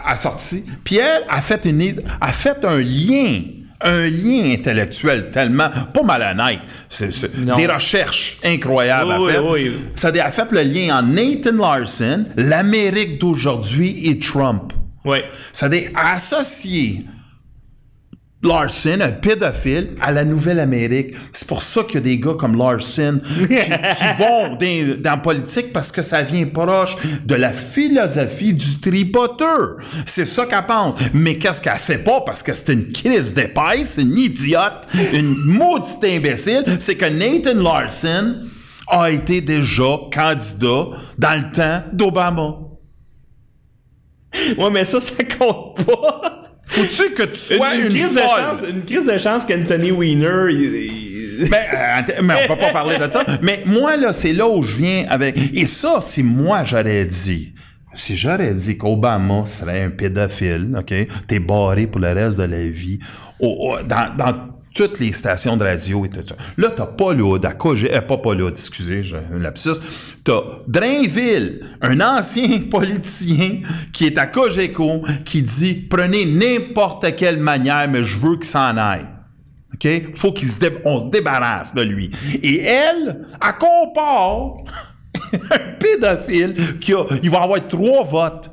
[0.07, 0.65] a- a sorti.
[0.83, 3.41] Puis elle a fait, une, a fait un lien,
[3.81, 6.59] un lien intellectuel tellement, pas malhonnête,
[6.89, 9.45] c'est, c'est des recherches incroyables Oui, à faire.
[9.45, 9.71] oui, oui.
[9.95, 14.73] Ça a fait le lien entre Nathan Larson, l'Amérique d'aujourd'hui et Trump.
[15.05, 15.23] Ouais.
[15.53, 17.05] Ça a associé
[18.41, 21.13] Larson, un pédophile, à la Nouvelle-Amérique.
[21.33, 23.53] C'est pour ça qu'il y a des gars comme Larson qui, qui
[24.17, 29.75] vont dans, dans la politique parce que ça vient proche de la philosophie du tripoteur.
[30.05, 30.95] C'est ça qu'elle pense.
[31.13, 32.21] Mais qu'est-ce qu'elle sait pas?
[32.21, 38.43] Parce que c'est une crise d'épaisse, une idiote, une maudite imbécile, c'est que Nathan Larson
[38.87, 40.87] a été déjà candidat
[41.17, 42.55] dans le temps d'Obama.
[44.57, 46.38] Ouais, mais ça, ça compte pas.
[46.69, 50.51] Faut-tu que tu sois une, une, crise de chance, une crise de chance qu'Anthony Weiner.
[50.51, 50.75] il-
[51.41, 53.23] il- Ben, euh, mais on peut pas parler de ça.
[53.41, 55.35] Mais moi, là, c'est là où je viens avec.
[55.53, 57.53] Et ça, si moi, j'aurais dit.
[57.93, 60.93] Si j'aurais dit qu'Obama serait un pédophile, OK,
[61.27, 62.99] t'es barré pour le reste de la vie,
[63.39, 64.35] dans
[64.79, 66.35] toutes les stations de radio et tout ça.
[66.57, 69.71] Là, t'as Paul à Cogé, pas Paul Hood, excusez, j'ai un lapsus.
[70.23, 73.59] T'as Drainville, un ancien politicien
[73.91, 78.77] qui est à Cogeco, qui dit prenez n'importe quelle manière, mais je veux qu'il s'en
[78.77, 79.05] aille.
[79.73, 80.15] OK?
[80.15, 82.09] Faut qu'on se, dé- on se débarrasse de lui.
[82.41, 84.53] Et elle, elle compare
[85.51, 88.49] un pédophile qui a, il va avoir trois votes.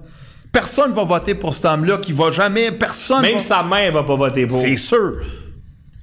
[0.53, 4.03] Personne va voter pour cet homme-là qui va jamais, personne Même va- sa mère va
[4.03, 4.59] pas voter pour.
[4.59, 5.19] c'est sûr.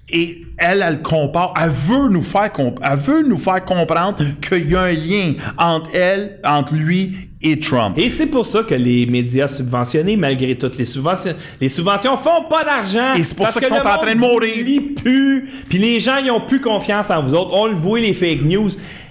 [0.09, 4.69] Et elle, elle compare, elle veut nous faire, comp- elle veut nous faire comprendre qu'il
[4.69, 7.97] y a un lien entre elle, entre lui et Trump.
[7.97, 12.43] Et c'est pour ça que les médias subventionnés, malgré toutes les subventions, les subventions font
[12.49, 13.13] pas d'argent.
[13.15, 14.53] Et c'est pour Parce ça qu'ils sont en train de mourir.
[14.65, 15.49] lit plus.
[15.69, 17.51] Puis les gens, ils ont plus confiance en vous autres.
[17.53, 18.69] On le voit, les fake news.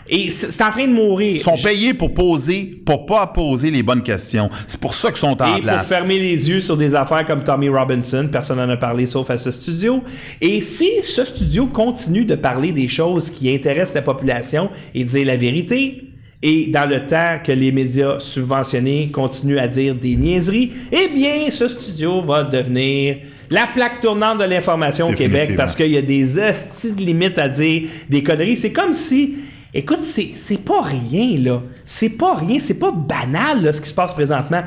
[0.09, 1.35] Et c'est en train de mourir.
[1.37, 4.51] Ils sont payés pour poser, pour pas poser les bonnes questions.
[4.67, 5.89] C'est pour ça qu'ils sont en Et pour place.
[5.89, 9.39] fermer les yeux sur des affaires comme Tommy Robinson, personne n'en a parlé sauf à
[9.39, 10.03] ce studio.
[10.41, 15.27] Et si ce studio continue de parler des choses qui intéressent la population et dire
[15.27, 16.05] la vérité,
[16.43, 21.49] et dans le temps que les médias subventionnés continuent à dire des niaiseries, eh bien,
[21.51, 26.03] ce studio va devenir la plaque tournante de l'information au Québec parce qu'il y a
[26.03, 28.57] des estis de limites à dire des conneries.
[28.57, 29.35] C'est comme si.
[29.75, 31.63] Écoute, c'est pas rien, là.
[31.85, 34.63] C'est pas rien, c'est pas banal, là, ce qui se passe présentement.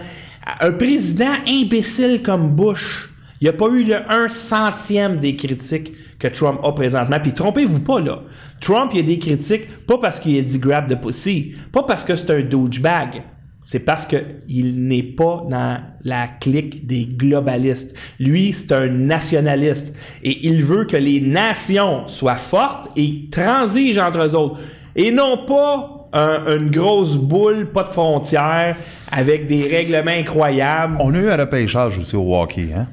[0.59, 5.91] Un président imbécile comme Bush, il n'y a pas eu le 1 centième des critiques
[6.17, 7.19] que Trump a présentement.
[7.21, 8.21] Puis trompez-vous pas, là.
[8.61, 11.83] Trump, il y a des critiques, pas parce qu'il a dit grab de pussy, pas
[11.83, 13.23] parce que c'est un douchebag.
[13.61, 17.95] C'est parce qu'il n'est pas dans la clique des globalistes.
[18.19, 19.95] Lui, c'est un nationaliste.
[20.23, 24.59] Et il veut que les nations soient fortes et transigent entre eux autres.
[24.95, 28.77] Et non pas un- une grosse boule, pas de frontières,
[29.11, 30.97] avec des règlements incroyables.
[31.01, 32.87] On a eu un repêchage aussi au hockey, hein?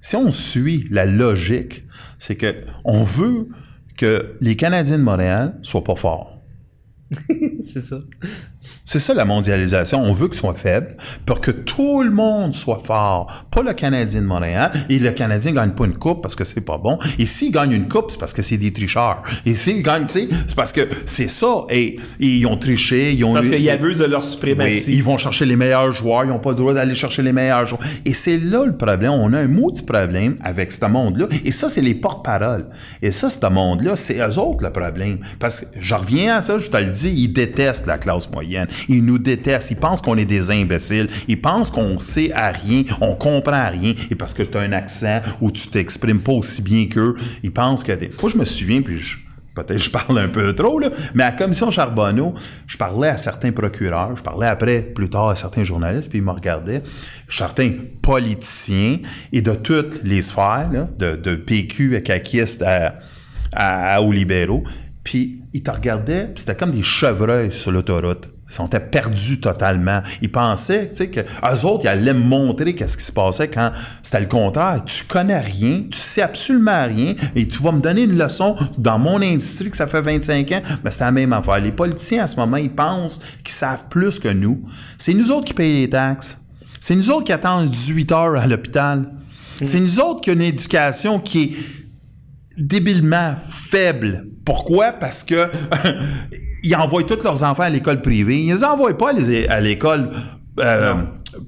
[0.00, 1.84] Si on suit la logique,
[2.18, 2.54] c'est que
[2.84, 3.48] on veut
[3.96, 6.42] que les Canadiens de Montréal soient pas forts.
[7.72, 7.98] C'est ça.
[8.84, 10.00] C'est ça la mondialisation.
[10.02, 10.96] On veut qu'ils soient faibles
[11.26, 13.46] pour que tout le monde soit fort.
[13.50, 14.72] Pas le Canadien de Montréal.
[14.88, 16.98] Et le Canadien gagne pas une coupe parce que c'est pas bon.
[17.18, 19.22] Et s'il gagne une coupe, c'est parce que c'est des tricheurs.
[19.46, 21.64] Et s'il gagne, c'est parce que c'est ça.
[21.70, 24.92] Et, et ils ont triché, ils ont Parce qu'ils abusent de leur oui, suprématie.
[24.94, 27.66] ils vont chercher les meilleurs joueurs, ils n'ont pas le droit d'aller chercher les meilleurs
[27.66, 27.82] joueurs.
[28.04, 29.12] Et c'est là le problème.
[29.12, 31.26] On a un maudit problème avec ce monde-là.
[31.44, 32.66] Et ça, c'est les porte-paroles.
[33.02, 35.18] Et ça, ce monde-là, c'est eux autres le problème.
[35.38, 38.53] Parce que je reviens à ça, je te le dis, ils détestent la classe moyenne.
[38.88, 39.70] Ils nous détestent.
[39.70, 41.08] Ils pensent qu'on est des imbéciles.
[41.28, 43.94] Ils pensent qu'on sait à rien, on comprend rien.
[44.10, 47.52] Et parce que tu as un accent ou tu t'exprimes pas aussi bien qu'eux, ils
[47.52, 48.10] pensent que t'es...
[48.20, 49.18] Moi, je me souviens, puis je
[49.54, 52.34] peut-être je parle un peu trop, là, mais à la commission Charbonneau,
[52.66, 56.24] je parlais à certains procureurs, je parlais après, plus tard, à certains journalistes, puis ils
[56.24, 56.82] me regardaient,
[57.28, 57.70] certains
[58.02, 58.98] politiciens,
[59.32, 62.96] et de toutes les sphères, de, PQ à caquiste à,
[63.52, 64.64] à, à- aux libéraux,
[65.04, 68.28] puis ils te regardaient, puis c'était comme des chevreuils sur l'autoroute.
[68.48, 70.02] Ils sont perdus totalement.
[70.20, 73.48] Ils pensaient, tu sais, que eux autres, ils allaient me montrer qu'est-ce qui se passait
[73.48, 73.72] quand
[74.02, 74.82] c'était le contraire.
[74.84, 78.98] Tu connais rien, tu sais absolument rien, et tu vas me donner une leçon dans
[78.98, 80.62] mon industrie que ça fait 25 ans.
[80.84, 81.58] Mais c'est la même affaire.
[81.60, 84.62] Les politiciens, à ce moment, ils pensent qu'ils savent plus que nous.
[84.98, 86.38] C'est nous autres qui payons les taxes.
[86.80, 89.10] C'est nous autres qui attendent 18 heures à l'hôpital.
[89.62, 91.56] C'est nous autres qui ont une éducation qui est
[92.58, 94.26] débilement faible.
[94.44, 94.92] Pourquoi?
[94.92, 95.48] Parce que
[96.64, 98.40] ils envoient tous leurs enfants à l'école privée.
[98.40, 100.10] Ils les envoient pas à les- à l'école
[100.60, 100.94] euh,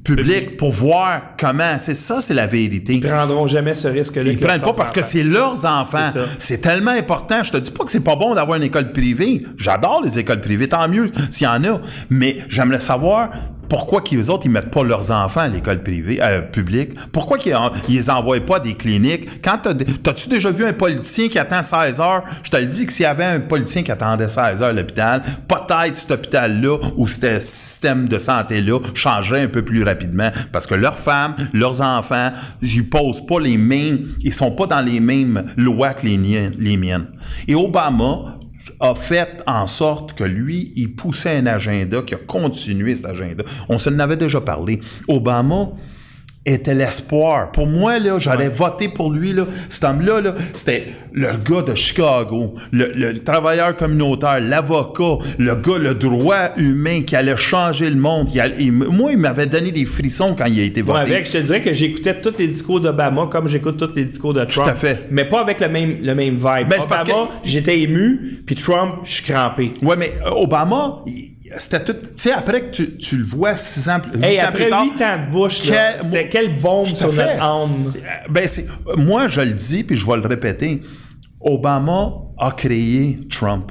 [0.05, 1.79] publique pour voir comment.
[1.79, 2.95] C'est ça, c'est la vérité.
[2.95, 4.25] Ils prendront jamais ce risque-là.
[4.31, 6.11] Ils prennent pas parce que c'est leurs enfants.
[6.39, 7.43] C'est tellement important.
[7.43, 9.43] Je te dis pas que c'est pas bon d'avoir une école privée.
[9.57, 11.81] J'adore les écoles privées, tant mieux s'il y en a.
[12.11, 13.31] Mais j'aimerais savoir
[13.69, 16.91] pourquoi qu'ils autres ils mettent pas leurs enfants à l'école privée euh, publique?
[17.13, 17.57] Pourquoi qu'ils
[17.89, 19.43] ils les envoient pas à des cliniques?
[19.43, 22.23] Quand t'as- t'as-tu déjà vu un politicien qui attend 16 heures?
[22.43, 24.73] Je te le dis que s'il y avait un politicien qui attendait 16 heures à
[24.73, 30.67] l'hôpital, peut-être cet hôpital-là ou ce système de santé-là changerait un peu plus rapidement parce
[30.67, 32.31] que leurs femmes, leurs enfants,
[32.63, 36.17] ils posent pas les mêmes, ils sont pas dans les mêmes lois que les,
[36.59, 37.07] les miennes.
[37.49, 38.39] Et Obama
[38.81, 43.45] a fait en sorte que lui, il poussait un agenda qui a continué cet agenda.
[43.69, 44.81] On s'en avait déjà parlé.
[45.09, 45.73] Obama
[46.47, 47.51] était l'espoir.
[47.53, 49.47] Pour moi, là, j'aurais voté pour lui, là.
[49.69, 55.79] Cet homme-là, là, c'était le gars de Chicago, le, le travailleur communautaire, l'avocat, le gars,
[55.79, 58.29] le droit humain qui allait changer le monde.
[58.33, 61.01] Il allait- il- moi, il m'avait donné des frissons quand il a été voté.
[61.01, 64.33] Avec, je te dirais que j'écoutais tous les discours d'Obama comme j'écoute tous les discours
[64.35, 64.69] de Trump.
[64.69, 65.09] à fait.
[65.11, 66.69] Mais pas avec le même, le même vibe.
[66.69, 69.73] Ben, Obama, que- j'étais ému, puis Trump, je suis crampé.
[69.83, 71.93] Ouais, mais euh, Obama, il- c'était tout.
[71.95, 74.85] Tu sais, après que tu, tu le vois six ans, huit Hey, après plus tard.
[74.85, 77.33] 8 ans de quel- c'était quelle bombe sur fait.
[77.35, 77.93] notre âme?
[77.97, 78.01] Euh,
[78.31, 80.83] Ben, c'est, moi, je le dis, puis je vais le répéter.
[81.41, 83.71] Obama a créé Trump.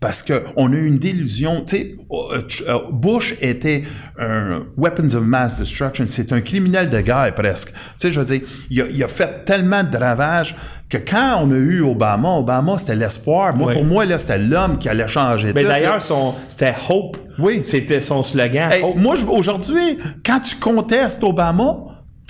[0.00, 1.62] Parce qu'on a eu une délusion.
[1.66, 3.82] Tu sais, euh, euh, Bush était
[4.18, 6.04] un weapons of mass destruction.
[6.06, 7.68] C'est un criminel de guerre presque.
[7.72, 8.40] Tu sais, je veux dire,
[8.70, 10.56] il a, il a fait tellement de ravages
[10.88, 13.54] que quand on a eu Obama, Obama, c'était l'espoir.
[13.54, 13.74] Moi, Oui.
[13.74, 17.18] pour moi, là, c'était l'homme qui allait changer Mais d'ailleurs, son, c'était Hope.
[17.38, 17.60] Oui.
[17.62, 18.72] C'était son slogan.
[18.72, 18.96] Hey, Hope.
[18.96, 21.76] moi, aujourd'hui, quand tu contestes Obama,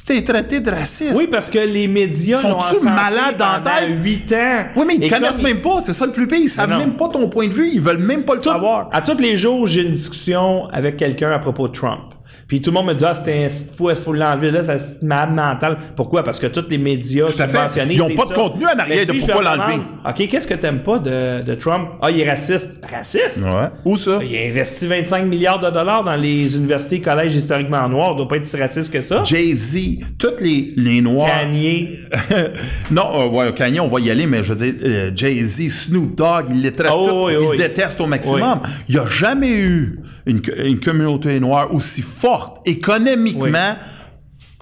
[0.05, 1.15] t'es traité de raciste.
[1.17, 3.89] Oui, parce que les médias Sont-tu malades pendant tête?
[4.03, 4.65] 8 ans?
[4.77, 6.39] Oui, mais ils Et te connaissent même pas, c'est ça le plus pire.
[6.41, 8.89] Ils savent même pas ton point de vue, ils veulent même pas le savoir.
[8.93, 12.15] À tous les jours, j'ai une discussion avec quelqu'un à propos de Trump.
[12.51, 14.51] Puis tout le monde me dit ah c'était un fou, il faut l'enlever?
[14.51, 15.77] Là, c'est malade mental.
[15.95, 16.25] Pourquoi?
[16.25, 19.13] Parce que tous les médias subventionnés, Ils ont c'est pas de contenu en arrière de
[19.13, 19.81] si pourquoi l'enlever.
[20.05, 21.91] Ok, qu'est-ce que t'aimes pas de, de Trump?
[22.03, 22.81] Ah, il est raciste.
[22.93, 23.45] Raciste?
[23.45, 23.69] Ouais.
[23.85, 24.19] Où ça?
[24.29, 28.15] Il a investi 25 milliards de dollars dans les universités et collèges historiquement noirs.
[28.15, 29.23] Il doit pas être si raciste que ça.
[29.23, 29.79] Jay-Z,
[30.19, 31.29] toutes les, les Noirs.
[31.31, 32.01] Kanye.
[32.91, 36.17] non, euh, ouais, Kanye, on va y aller, mais je veux dire, euh, Jay-Z, Snoop
[36.17, 37.57] Dogg, il les traite Oh, tous, oui, il oui.
[37.57, 38.59] déteste au maximum.
[38.89, 40.01] Il n'y a jamais eu
[40.31, 43.77] une, une communauté noire aussi forte économiquement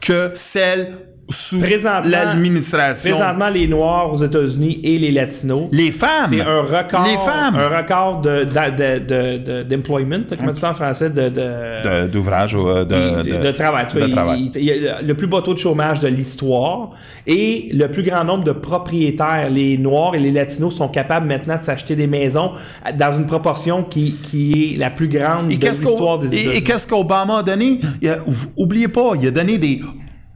[0.00, 3.16] que celle sous Présentement, l'administration.
[3.18, 5.68] présentement, les Noirs aux États-Unis et les Latinos.
[5.72, 6.30] Les femmes.
[6.30, 7.04] C'est un record.
[7.04, 7.56] Les femmes.
[7.56, 11.10] Un record de, de, de, de- d'employment, comment tu dis ça en français?
[11.10, 13.86] De, D'ouvrage ou euh, de, de, de travail.
[13.90, 14.50] Tu vois, il- travail.
[14.54, 16.90] il- le plus bas taux de chômage de l'histoire
[17.26, 19.48] et le plus grand nombre de propriétaires.
[19.50, 22.52] Les Noirs et les Latinos sont capables maintenant de s'acheter des maisons
[22.98, 26.56] dans une proportion qui, qui est la plus grande Et de l'histoire des États-Unis.
[26.56, 27.80] Et, qu'est-ce qu'Obama a donné?
[28.00, 29.82] Il a- ou- oubliez pas, il a donné des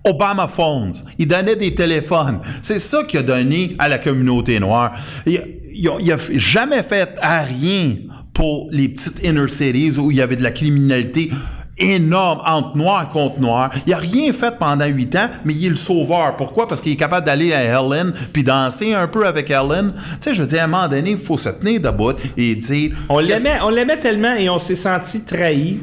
[0.04, 0.92] Obama Phones.
[1.18, 2.40] Il donnait des téléphones.
[2.62, 4.92] C'est ça qu'il a donné à la communauté noire.
[5.26, 5.42] Il, a-
[5.74, 7.96] il a- il a f- jamais fait à rien
[8.34, 11.30] pour les petites inner cities où il y avait de la criminalité
[11.78, 13.70] énorme entre noirs contre noirs.
[13.86, 16.36] Il a rien fait pendant huit ans, mais il est le sauveur.
[16.36, 16.68] Pourquoi?
[16.68, 19.92] Parce qu'il est capable d'aller à Helen puis danser un peu avec Helen.
[19.94, 22.54] Tu sais, je veux dire, à un moment donné, il faut se tenir debout et
[22.56, 22.92] dire...
[23.08, 25.78] On qu'est-ce- l'aimait, on l'aimait tellement et on s'est senti trahi.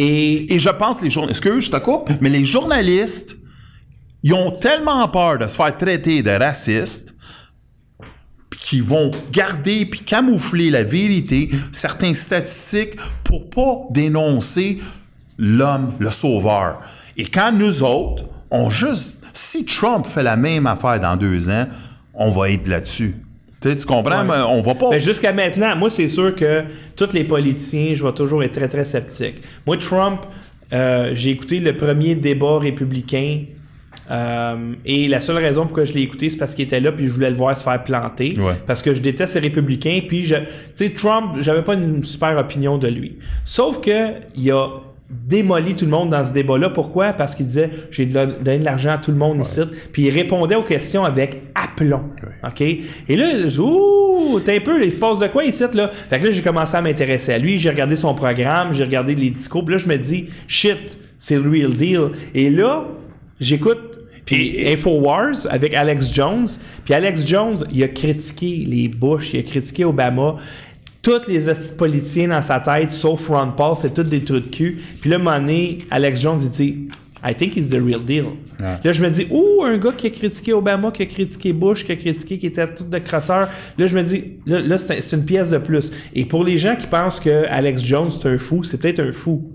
[0.00, 3.36] Et je pense les journalistes, excuse, je te coupe, mais les journalistes,
[4.22, 7.14] ils ont tellement peur de se faire traiter de racistes
[8.60, 14.78] qu'ils vont garder puis camoufler la vérité, certaines statistiques pour pas dénoncer
[15.36, 16.80] l'homme, le sauveur.
[17.16, 21.66] Et quand nous autres, on juste, si Trump fait la même affaire dans deux ans,
[22.14, 23.16] on va être là-dessus.
[23.60, 24.20] Tu comprends?
[24.20, 24.24] Ouais.
[24.24, 24.90] Mais on va pas.
[24.90, 26.64] Ben, jusqu'à maintenant, moi, c'est sûr que
[26.96, 29.42] tous les politiciens, je vais toujours être très, très sceptique.
[29.66, 30.20] Moi, Trump,
[30.72, 33.44] euh, j'ai écouté le premier débat républicain.
[34.10, 37.06] euh, et la seule raison pourquoi je l'ai écouté, c'est parce qu'il était là, puis
[37.06, 38.34] je voulais le voir se faire planter.
[38.38, 38.54] Ouais.
[38.66, 40.00] Parce que je déteste les républicains.
[40.06, 40.44] Puis, je, tu
[40.74, 43.18] sais, Trump, j'avais pas une super opinion de lui.
[43.44, 44.68] Sauf que il a
[45.10, 46.70] démoli tout le monde dans ce débat-là.
[46.70, 47.12] Pourquoi?
[47.12, 49.60] Parce qu'il disait j'ai donné de l'argent à tout le monde ici.
[49.92, 52.02] Puis il répondait aux questions avec aplomb.
[52.44, 52.60] OK?
[52.60, 53.26] Et là,
[53.58, 55.90] ouh, t'es un peu, il se passe de quoi ici, là?
[55.92, 57.58] Fait que là, j'ai commencé à m'intéresser à lui.
[57.58, 59.64] J'ai regardé son programme, j'ai regardé les discours.
[59.64, 62.10] Puis là, je me dis, shit, c'est le real deal.
[62.34, 62.84] Et là,
[63.40, 63.98] j'écoute
[64.28, 66.46] puis Infowars avec Alex Jones.
[66.84, 70.36] Puis Alex Jones, il a critiqué les Bush, il a critiqué Obama.
[71.08, 71.40] Tous les
[71.76, 74.78] politiciens dans sa tête, sauf Ron Paul, c'est tous des trucs de cul.
[75.00, 76.88] Puis là, à un moment donné, Alex Jones, il dit
[77.26, 78.26] I think he's the real deal.
[78.60, 81.84] Là, je me dis, ouh, un gars qui a critiqué Obama, qui a critiqué Bush,
[81.84, 83.48] qui a critiqué, qui était tout de crasseur.
[83.76, 85.90] Là, je me dis, là, là, c'est un- c'est une pièce de plus.
[86.14, 89.10] Et pour les gens qui pensent que Alex Jones, c'est un fou, c'est peut-être un
[89.12, 89.50] fou,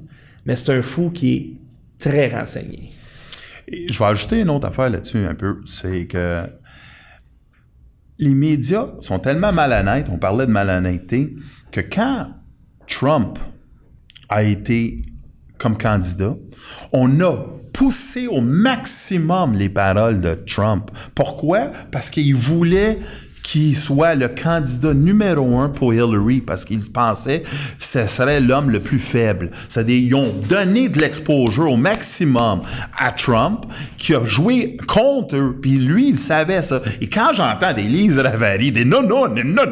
[0.45, 1.49] mais c'est un fou qui est
[1.99, 2.89] très renseigné.
[3.69, 6.43] Et je vais ajouter une autre affaire là-dessus un peu, c'est que
[8.23, 11.35] les médias sont tellement malhonnêtes, on parlait de malhonnêteté,
[11.71, 12.27] que quand
[12.87, 13.37] Trump
[14.29, 15.03] a été
[15.57, 16.35] comme candidat,
[16.91, 17.37] on a
[17.73, 20.91] poussé au maximum les paroles de Trump.
[21.15, 21.71] Pourquoi?
[21.91, 22.99] Parce qu'il voulait
[23.43, 28.69] qu'il soit le candidat numéro un pour Hillary parce qu'ils pensaient que ce serait l'homme
[28.69, 29.51] le plus faible.
[29.67, 32.61] C'est-à-dire, ils ont donné de l'exposure au maximum
[32.97, 33.65] à Trump
[33.97, 35.57] qui a joué contre eux.
[35.61, 36.81] Puis lui, il savait ça.
[37.01, 39.65] Et quand j'entends des Lise Ravary, des non non non non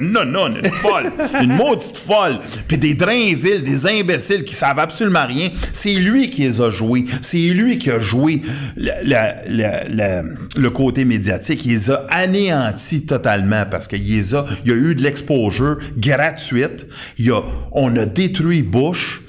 [0.00, 1.12] non non non une folle,
[1.42, 6.42] une maudite folle, puis des Drainville, des imbéciles qui savent absolument rien, c'est lui qui
[6.42, 7.04] les a joués.
[7.20, 8.40] C'est lui qui a joué
[8.76, 11.66] le, le- le- le- le côté médiatique.
[11.66, 13.17] Il les a anéantis totalement
[13.64, 16.86] parce qu'il y a eu de l'exposure gratuite.
[17.18, 17.42] Y a,
[17.72, 19.20] on a détruit Bush.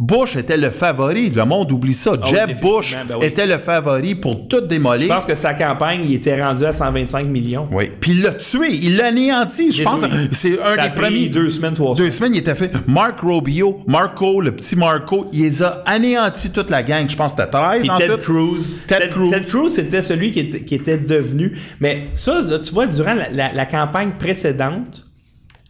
[0.00, 1.28] Bush était le favori.
[1.30, 2.12] Le monde oublie ça.
[2.12, 3.26] oui, Jeb Bush ben oui.
[3.26, 5.08] était le favori pour tout démolir.
[5.08, 7.68] Je pense que sa campagne, il était rendu à 125 millions.
[7.72, 7.90] Oui.
[8.00, 9.72] Puis il l'a tué, il l'a anéanti.
[9.72, 11.26] Je pense c'est un Ça des premiers.
[11.28, 12.70] deux semaines, trois Deux semaines, il était fait.
[12.86, 17.08] Mark Rubio, Marco, le petit Marco, il les a anéantis toute la gang.
[17.08, 18.18] Je pense que c'était 13 Puis en Ted tout.
[18.20, 18.68] Cruz.
[18.86, 19.30] Ted Cruz.
[19.32, 21.58] Ted Cruz, c'était celui qui était, qui était devenu.
[21.80, 25.04] Mais ça, là, tu vois, durant la, la- la campagne précédente,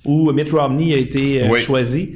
[0.05, 1.61] où Mitt Romney a été euh, Oui.
[1.61, 2.11] choisi,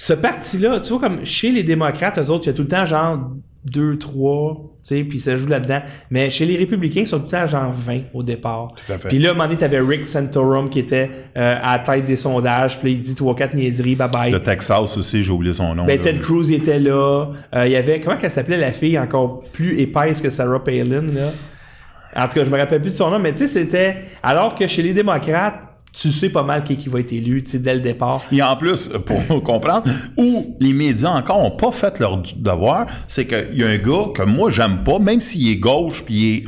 [0.00, 2.68] ce parti-là, tu vois, comme chez les démocrates, eux autres, il y a tout le
[2.68, 3.18] temps genre
[3.64, 5.80] 2, 3, tu sais, puis ça joue là-dedans.
[6.12, 8.68] Mais chez les républicains, ils sont tout le temps genre 20 au départ.
[8.76, 9.08] Tout à fait.
[9.08, 12.04] Puis là, à un moment donné, t'avais Rick Santorum qui était euh, à la tête
[12.04, 14.30] des sondages, puis il dit 3-4 niaiseries, bye-bye.
[14.30, 15.84] Le Texas aussi, j'ai oublié son nom.
[15.84, 16.04] Ben, là.
[16.04, 17.32] Ted Cruz il était là.
[17.56, 21.02] Euh, Il y avait, comment qu'elle s'appelait la fille encore plus épaisse que Sarah Palin,
[21.12, 21.32] là?
[22.14, 23.96] En tout cas, je me rappelle plus de son nom, mais tu sais, c'était.
[24.22, 25.60] Alors que chez les démocrates,
[25.92, 28.22] tu sais pas mal qui, qui va être élu, tu sais, dès le départ.
[28.30, 33.26] Et en plus, pour comprendre, où les médias encore ont pas fait leur devoir, c'est
[33.26, 36.36] qu'il y a un gars que moi j'aime pas, même s'il est gauche, puis il
[36.36, 36.44] est,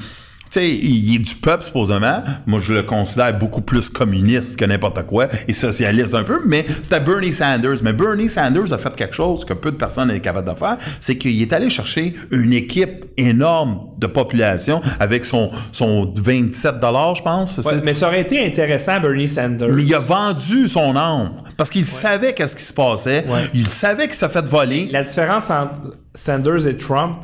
[0.50, 2.24] tu sais, il est du peuple supposément.
[2.44, 6.66] Moi, je le considère beaucoup plus communiste que n'importe quoi et socialiste un peu, mais
[6.82, 7.78] c'était Bernie Sanders.
[7.84, 10.76] Mais Bernie Sanders a fait quelque chose que peu de personnes sont capables de faire,
[10.98, 17.14] c'est qu'il est allé chercher une équipe énorme de population avec son, son 27 dollars,
[17.14, 17.58] je pense.
[17.58, 19.72] Ouais, mais ça aurait été intéressant, Bernie Sanders.
[19.72, 23.24] Mais il a vendu son âme parce qu'il savait qu'est-ce qui se passait.
[23.28, 23.50] Ouais.
[23.54, 24.88] Il savait qu'il s'est fait voler.
[24.90, 27.18] La différence entre Sanders et Trump,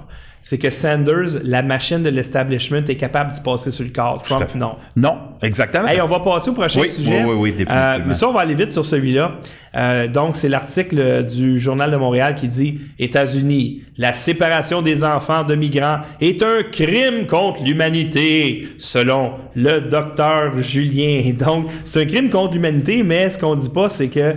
[0.49, 4.23] c'est que Sanders, la machine de l'establishment, est capable de se passer sur le corps.
[4.23, 4.77] Trump, non.
[4.95, 5.89] Non, exactement.
[5.89, 7.25] Hey, on va passer au prochain Oui, sujet.
[7.25, 7.81] oui, oui, oui, définitivement.
[7.81, 9.33] Euh, mais ça, on va aller vite sur celui-là.
[9.75, 15.03] Euh, donc, c'est l'article euh, du Journal de Montréal qui dit États-Unis, la séparation des
[15.03, 21.33] enfants de migrants est un crime contre l'humanité, selon le docteur Julien.
[21.37, 24.37] Donc, c'est un crime contre l'humanité, mais ce qu'on dit pas, c'est que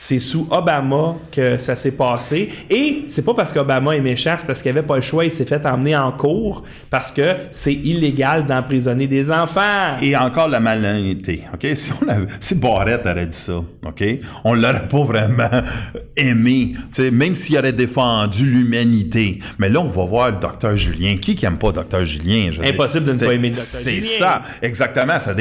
[0.00, 2.48] c'est sous Obama que ça s'est passé.
[2.70, 5.30] Et c'est pas parce qu'Obama est méchant, c'est parce qu'il avait pas le choix, il
[5.30, 9.98] s'est fait emmener en cours parce que c'est illégal d'emprisonner des enfants.
[10.00, 11.68] Et encore la malhonnêteté, OK?
[11.80, 14.04] Si, on si Barrett aurait dit ça, OK?
[14.44, 15.62] On l'aurait pas vraiment
[16.16, 16.72] aimé,
[17.12, 19.38] même s'il aurait défendu l'humanité.
[19.58, 21.16] Mais là, on va voir le docteur Julien.
[21.16, 22.50] Qui qui aime pas docteur Julien?
[22.50, 22.62] je?
[22.62, 23.62] Impossible de ne pas aimer le Dr.
[23.62, 24.18] C'est Julien.
[24.18, 25.20] ça, exactement.
[25.20, 25.32] Ça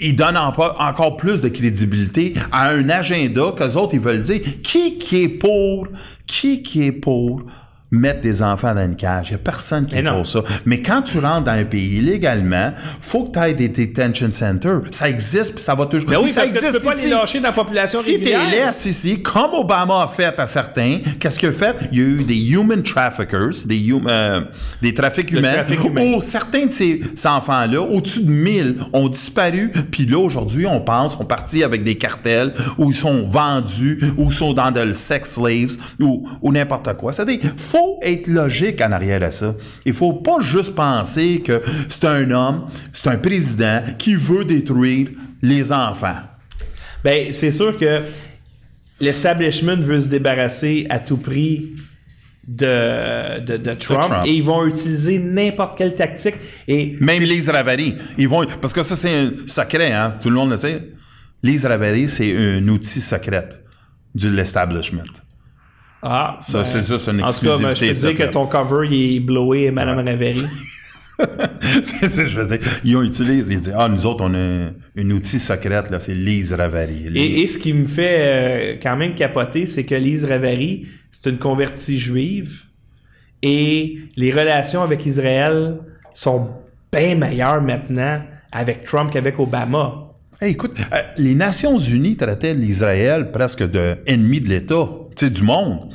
[0.00, 4.40] il donne encore, encore plus de crédibilité à un agenda qu'eux autres, ils veulent dire.
[4.62, 5.88] Qui qui est pour,
[6.26, 7.42] qui qui est pour?
[7.90, 9.28] Mettre des enfants dans une cage?
[9.28, 10.42] Il n'y a personne qui Mais pour ça.
[10.66, 14.82] Mais quand tu rentres dans un pays illégalement, faut que tu aies des detention centers.
[14.90, 16.08] Ça existe, puis ça va toujours.
[16.10, 17.04] Ben oui, ça parce que tu peux pas ici.
[17.04, 18.50] les lâcher dans la population Si tu régulière.
[18.66, 21.76] laisses ici, comme Obama a fait à certains, qu'est-ce qu'il a fait?
[21.92, 24.40] Il y a eu des human traffickers, des, hum- euh,
[24.82, 26.14] des trafics humains, trafic humain.
[26.16, 29.72] où certains de ces, ces enfants-là, au-dessus de 1000, ont disparu.
[29.90, 34.24] Puis là, aujourd'hui, on pense, sont partis avec des cartels, où ils sont vendus, ou
[34.26, 37.12] ils sont dans de le sex slaves, ou, ou n'importe quoi.
[37.12, 39.54] C'est-à-dire, faut être logique en arrière à ça.
[39.84, 45.08] Il faut pas juste penser que c'est un homme, c'est un président qui veut détruire
[45.42, 46.16] les enfants.
[47.04, 48.02] Ben, c'est sûr que
[49.00, 51.72] l'establishment veut se débarrasser à tout prix
[52.46, 54.26] de, de, de Trump, Trump.
[54.26, 56.36] et ils vont utiliser n'importe quelle tactique.
[56.66, 60.36] Et Même Lise Ravary, ils vont parce que ça c'est un secret, hein, tout le
[60.36, 60.88] monde le sait.
[61.42, 63.48] Lise Ravary, c'est un outil secret
[64.14, 65.02] de l'establishment.
[66.02, 68.10] Ah, Ça, c'est ça, c'est une En tout cas, ben, je peux exclusivité te dire
[68.10, 68.30] que secrète.
[68.32, 70.44] ton cover il est blowé, Madame Ravary.
[71.82, 74.70] C'est- c'est- je veux dire, ils ont utilisé, ils disent, ah, nous autres, on a
[74.96, 77.08] un outil secret, là, c'est Lise Ravary.
[77.12, 81.28] Et, et ce qui me fait euh, quand même capoter, c'est que Lise Ravary, c'est
[81.30, 82.62] une convertie juive
[83.42, 85.78] et les relations avec Israël
[86.14, 86.50] sont
[86.92, 88.22] bien meilleures maintenant
[88.52, 90.12] avec Trump qu'avec Obama.
[90.40, 94.88] Hey, écoute, euh, les Nations Unies traitaient l'Israël presque de ennemi de l'État,
[95.26, 95.90] du monde.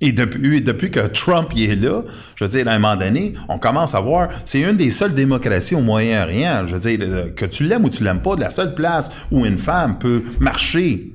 [0.00, 2.04] Et depuis, depuis que Trump y est là,
[2.36, 5.14] je veux dire, à un moment donné, on commence à voir, c'est une des seules
[5.14, 6.66] démocraties au Moyen-Orient.
[6.66, 9.10] Je veux dire, euh, que tu l'aimes ou tu l'aimes pas, de la seule place
[9.32, 11.14] où une femme peut marcher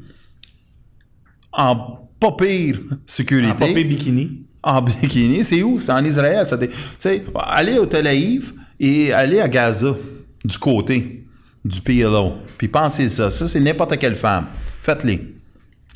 [1.53, 3.64] en pas pire sécurité.
[3.64, 4.45] En popé bikini.
[4.61, 5.80] En bikini, c'est où?
[5.80, 6.45] C'est en Israël.
[6.45, 9.95] Tu sais, allez au Tel Aviv et allez à Gaza,
[10.43, 11.26] du côté
[11.64, 12.34] du PLO.
[12.57, 13.32] Puis pensez ça.
[13.32, 14.47] Ça, c'est n'importe quelle femme.
[14.82, 15.36] Faites-les.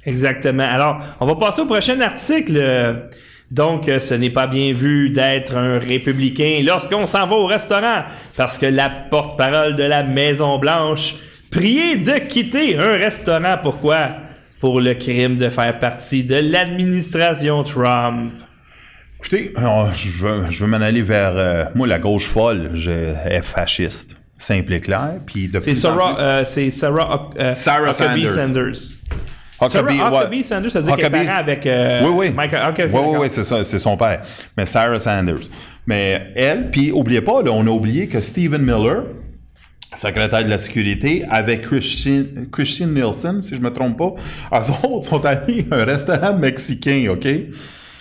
[0.08, 0.68] Exactement.
[0.68, 3.03] Alors, on va passer au prochain article.
[3.51, 8.03] Donc, euh, ce n'est pas bien vu d'être un républicain lorsqu'on s'en va au restaurant,
[8.36, 11.16] parce que la porte-parole de la Maison-Blanche
[11.49, 13.58] priait de quitter un restaurant.
[13.62, 14.10] Pourquoi?
[14.60, 18.34] Pour le crime de faire partie de l'administration Trump.
[19.20, 21.34] Écoutez, je veux, je veux m'en aller vers...
[21.38, 24.18] euh, moi, la gauche folle, je est fasciste.
[24.38, 25.16] Simple et clair.
[25.26, 28.43] Puis de C'est Sarah, plus- euh, c'est Sarah, euh, Sarah Huckabee Sanders.
[28.45, 28.74] Sanders.
[29.60, 30.18] Huckabee, Sarah ouais.
[30.18, 31.26] Huckabee Sanders, ça veut dire qu'elle est Huckabee.
[31.26, 32.45] parent avec euh, oui, oui.
[32.70, 34.22] Ok, oui, oui, c'est ça, c'est son père.
[34.55, 35.47] Mais Sarah Sanders.
[35.86, 39.03] Mais elle, puis oubliez pas, là, on a oublié que Stephen Miller,
[39.95, 44.14] secrétaire de la sécurité, avec Christian, Christian Nielsen, si je me trompe pas,
[44.53, 47.28] eux autres sont allés à un restaurant mexicain, OK?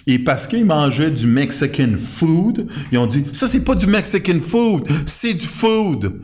[0.08, 4.40] Et parce qu'ils mangeaient du Mexican food, ils ont dit, ça, c'est pas du Mexican
[4.40, 6.20] food, c'est du food.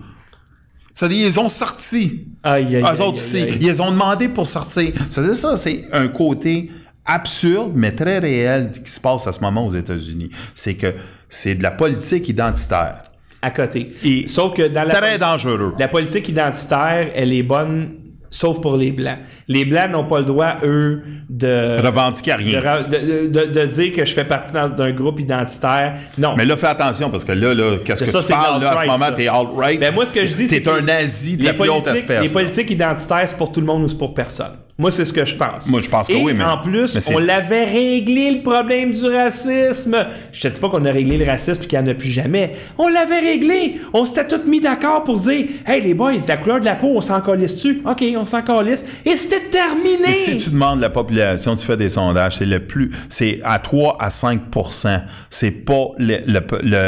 [0.92, 2.26] C'est-à-dire, ils ont sorti.
[2.42, 3.46] Aïe, aïe, Eux aïe, autres aussi.
[3.60, 4.92] Ils ont demandé pour sortir.
[5.08, 6.70] C'est-à-dire, ça, c'est un côté
[7.04, 10.30] absurde, mais très réel qui se passe à ce moment aux États-Unis.
[10.54, 10.94] C'est que
[11.28, 13.02] c'est de la politique identitaire.
[13.40, 13.92] À côté.
[14.04, 15.74] Et Sauf que dans la, Très dangereux.
[15.78, 17.90] la politique identitaire, elle est bonne,
[18.32, 19.18] sauf pour les Blancs.
[19.46, 22.60] Les Blancs n'ont pas le droit, eux, de, Revendiquer à de, rien.
[22.60, 25.94] ra- de- de- de dire que je fais partie d'un groupe identitaire.
[26.18, 26.34] Non.
[26.36, 28.78] Mais là, fais attention, parce que là, là qu'est-ce que Ça, tu parles, là, à
[28.78, 29.78] ce moment, t'es alt-right.
[29.78, 32.22] Ben, moi, ce que je dis, c'est T'es un nazi de la plus haute espèce.
[32.22, 34.52] les politiques identitaires, c'est pour tout le monde ou c'est pour personne.
[34.82, 35.68] Moi, c'est ce que je pense.
[35.68, 38.90] Moi, je pense que Et oui, mais- en plus, mais on l'avait réglé le problème
[38.92, 39.96] du racisme.
[40.32, 42.10] Je te dis pas qu'on a réglé le racisme et qu'il n'y en a plus
[42.10, 42.52] jamais.
[42.78, 43.76] On l'avait réglé.
[43.94, 46.92] On s'était tous mis d'accord pour dire Hey, les boys, la couleur de la peau,
[46.96, 47.80] on s'en calisse-tu?
[47.86, 48.84] OK, on s'en calisse.
[49.06, 50.10] Et c'était terminé.
[50.10, 53.58] Et si tu demandes la population, tu fais des sondages, c'est le plus, c'est à
[53.60, 56.40] 3 à 5% C'est pas le, le,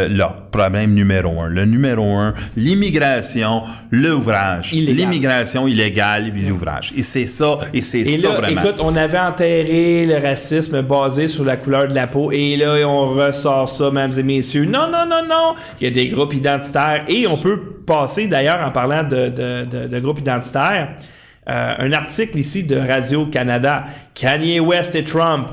[0.09, 1.49] le- problème numéro un.
[1.49, 4.73] Le numéro un, l'immigration, l'ouvrage.
[4.73, 6.93] L'immigration illégale et l'ouvrage.
[6.97, 8.63] Et c'est ça, et c'est Et ça là, vraiment.
[8.63, 12.33] écoute, on avait enterré le racisme basé sur la couleur de la peau.
[12.33, 14.65] Et là, on ressort ça, mesdames et messieurs.
[14.65, 15.55] Non, non, non, non.
[15.81, 17.05] Il y a des groupes identitaires.
[17.09, 20.95] Et on peut passer, d'ailleurs, en parlant de, de, de- de groupes identitaires,
[21.49, 23.85] euh, un article ici de Radio-Canada.
[24.15, 25.49] Kanye West et Trump.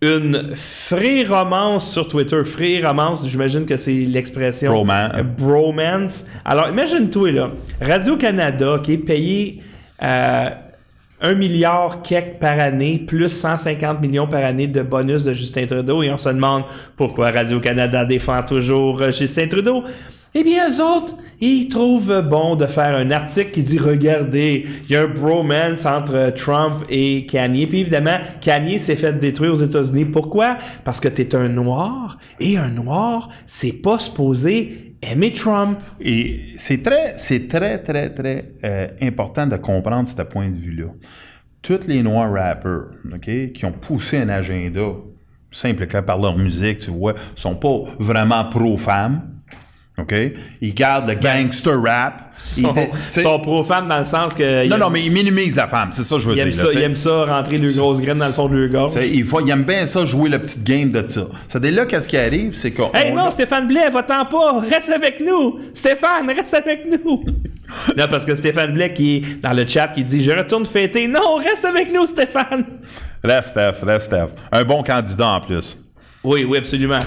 [0.00, 2.44] Une free romance sur Twitter.
[2.44, 4.72] Free romance, j'imagine que c'est l'expression.
[4.72, 6.24] Broman- Euh, bromance.
[6.44, 7.50] Alors, imagine-toi, là,
[7.80, 9.60] Radio-Canada qui est payé
[10.00, 10.50] euh,
[11.20, 16.02] 1 milliard kek par année, plus 150 millions par année de bonus de Justin Trudeau,
[16.02, 16.64] et on se demande
[16.96, 19.84] pourquoi Radio-Canada défend toujours euh, Justin Trudeau.
[20.34, 24.92] Eh bien, eux autres, ils trouvent bon de faire un article qui dit Regardez, il
[24.92, 27.66] y a un bromance entre Trump et Kanye.
[27.66, 30.04] Puis évidemment, Kanye s'est fait détruire aux États-Unis.
[30.04, 30.58] Pourquoi?
[30.84, 35.78] Parce que t'es un noir, et un noir, c'est pas supposé aimer Trump.
[36.00, 40.88] Et c'est très, c'est très, très, très euh, important de comprendre ce point de vue-là.
[41.62, 44.92] Tous les noirs rappers, OK, qui ont poussé un agenda,
[45.50, 49.37] simple que par leur musique, tu vois, sont pas vraiment pro-femmes.
[49.98, 50.14] OK?
[50.60, 52.22] Ils gardent le gangster rap.
[52.56, 52.74] Ils Sont,
[53.20, 54.68] sont pro-femmes dans le sens que.
[54.68, 56.44] non, non, mais ils minimisent la femme, c'est ça que je veux dire.
[56.44, 58.92] aiment, là, ça, ça, rentrer le grosse graine dans le fond de leur gorge.
[59.02, 61.22] Il faut, aiment bien ça, jouer le petit game de ça.
[61.48, 62.92] C'est là, qu'est-ce qui arrive, c'est qu'on.
[62.94, 65.58] Hey on- non, Stéphane Blais, va-t'en pas, reste avec nous!
[65.74, 67.24] Stéphane, reste avec nous!
[67.96, 71.08] non, parce que Stéphane Blais qui est dans le chat qui dit Je retourne fêter.
[71.08, 72.64] Non, reste avec nous, Stéphane!
[73.24, 74.28] Reste, Steph, reste, Steph.
[74.52, 75.76] Un bon candidat en plus.
[76.22, 77.00] Oui, oui, absolument.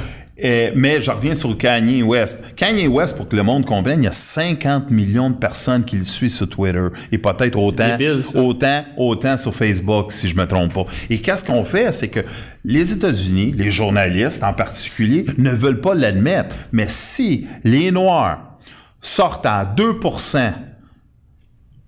[0.43, 2.43] Euh, mais je reviens sur Kanye West.
[2.55, 5.97] Kanye West, pour que le monde comprenne, il y a 50 millions de personnes qui
[5.97, 6.87] le suivent sur Twitter.
[7.11, 10.85] Et peut-être autant, débile, autant, autant sur Facebook, si je me trompe pas.
[11.09, 11.91] Et qu'est-ce qu'on fait?
[11.91, 12.21] C'est que
[12.63, 16.55] les États-Unis, les journalistes en particulier, ne veulent pas l'admettre.
[16.71, 18.57] Mais si les Noirs
[19.01, 20.53] sortent à 2%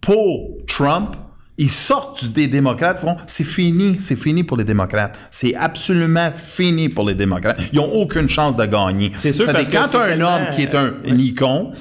[0.01, 1.15] pour Trump,
[1.57, 5.17] Ils sortent des démocrates, font c'est fini, c'est fini pour les démocrates.
[5.29, 7.59] C'est absolument fini pour les démocrates.
[7.71, 9.11] Ils n'ont aucune chance de gagner.
[9.17, 10.73] C'est sûr, Ça parce dit, que quand c'est tu as un tellement- homme qui est
[10.75, 11.73] un icône,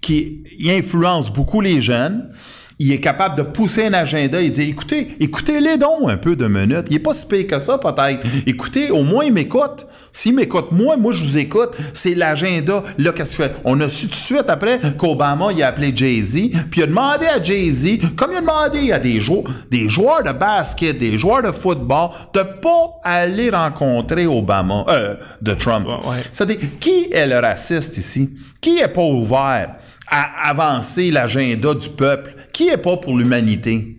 [0.00, 2.30] qui influence beaucoup les jeunes,
[2.78, 6.46] il est capable de pousser un agenda et dire écoutez, écoutez-les donc un peu de
[6.46, 6.86] minutes.
[6.90, 8.26] Il est pas si pire que ça, peut-être.
[8.46, 9.86] Écoutez, au moins il m'écoute.
[10.10, 11.70] S'il m'écoute, moi, moi je vous écoute.
[11.92, 12.82] C'est l'agenda.
[12.98, 13.54] Là, qu'est-ce qu'il fait?
[13.64, 16.86] On a su tout de suite après qu'Obama il a appelé Jay-Z, puis il a
[16.86, 21.18] demandé à Jay-Z, comme il a demandé à des joueurs, des joueurs de basket, des
[21.18, 25.86] joueurs de football, de pas aller rencontrer Obama, euh, de Trump.
[25.86, 26.18] Ouais.
[26.30, 28.30] C'est-à-dire, qui est le raciste ici?
[28.60, 29.76] Qui est pas ouvert?
[30.08, 32.34] À avancer l'agenda du peuple?
[32.52, 33.98] Qui est pas pour l'humanité?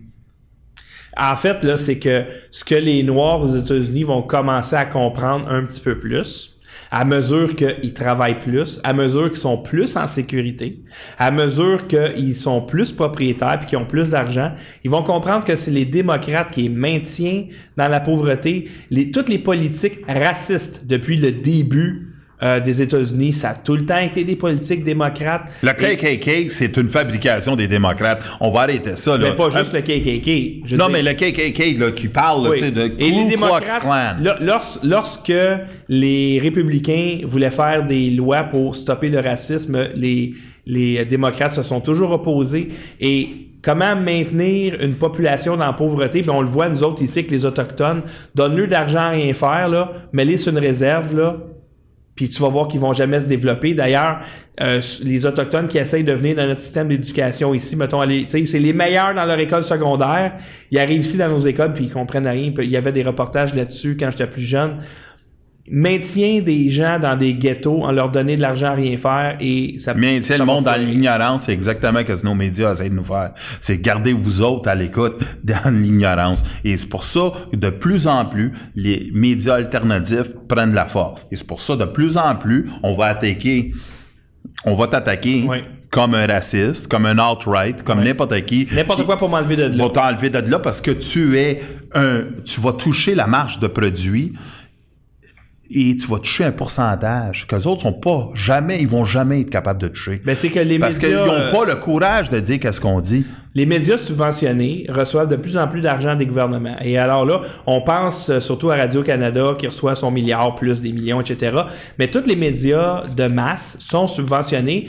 [1.16, 5.48] En fait, là, c'est que ce que les Noirs aux États-Unis vont commencer à comprendre
[5.48, 6.58] un petit peu plus,
[6.90, 10.82] à mesure qu'ils travaillent plus, à mesure qu'ils sont plus en sécurité,
[11.18, 14.52] à mesure qu'ils sont plus propriétaires puis qu'ils ont plus d'argent,
[14.82, 18.68] ils vont comprendre que c'est les démocrates qui maintiennent dans la pauvreté.
[19.12, 22.13] Toutes les politiques racistes depuis le début
[22.44, 25.42] euh, des États-Unis, ça a tout le temps été des politiques démocrates.
[25.62, 28.22] Le Et- KKK, c'est une fabrication des démocrates.
[28.40, 29.30] On va arrêter ça, là.
[29.30, 30.62] mais pas juste Euh, le KKK.
[30.66, 32.60] Je Non, mais le KKK, là, qui parle, Oui.
[32.70, 33.82] de Et les Ku Klux démocrates,
[34.82, 35.32] lorsque
[35.88, 40.34] les républicains voulaient faire des lois pour stopper le racisme, les,
[40.66, 42.68] les démocrates se sont toujours opposés.
[43.00, 43.28] Et
[43.62, 46.22] comment maintenir une population dans la pauvreté?
[46.22, 48.02] Ben, on le voit, nous autres, ici, que les Autochtones,
[48.34, 51.36] donne-leur d'argent à rien faire, là, mets-les sur une réserve, là,
[52.14, 53.74] puis tu vas voir qu'ils vont jamais se développer.
[53.74, 54.20] D'ailleurs,
[54.60, 58.72] euh, les Autochtones qui essayent de venir dans notre système d'éducation ici, mettons, c'est les
[58.72, 60.34] meilleurs dans leur école secondaire.
[60.70, 62.52] Ils arrivent ici dans nos écoles puis ils comprennent rien.
[62.58, 64.78] Il y avait des reportages là-dessus quand j'étais plus jeune.
[65.70, 69.76] Maintien des gens dans des ghettos en leur donnant de l'argent à rien faire et
[69.78, 73.04] ça ça le monde dans l'ignorance, c'est exactement ce que nos médias essaient de nous
[73.04, 73.30] faire.
[73.60, 76.44] C'est garder vous autres à l'écoute dans l'ignorance.
[76.64, 80.86] Et c'est pour ça que de plus en plus, les médias alternatifs prennent de la
[80.86, 81.26] force.
[81.30, 83.72] Et c'est pour ça, de plus en plus, on va attaquer,
[84.66, 85.46] on va t'attaquer
[85.90, 88.66] comme un raciste, comme un alt-right, comme n'importe qui.
[88.74, 89.84] N'importe quoi pour m'enlever de là.
[89.84, 91.62] va t'enlever de là parce que tu es
[91.94, 94.32] un, tu vas toucher la marge de produit
[95.70, 99.40] et tu vas toucher un pourcentage que les autres sont pas jamais, ils vont jamais
[99.40, 100.20] être capables de toucher.
[100.24, 103.00] Ben, c'est que les parce qu'ils n'ont euh, pas le courage de dire qu'est-ce qu'on
[103.00, 103.24] dit.
[103.54, 106.76] Les médias subventionnés reçoivent de plus en plus d'argent des gouvernements.
[106.82, 110.92] Et alors là, on pense euh, surtout à Radio-Canada qui reçoit son milliard plus des
[110.92, 111.56] millions, etc.
[111.98, 114.88] Mais tous les médias de masse sont subventionnés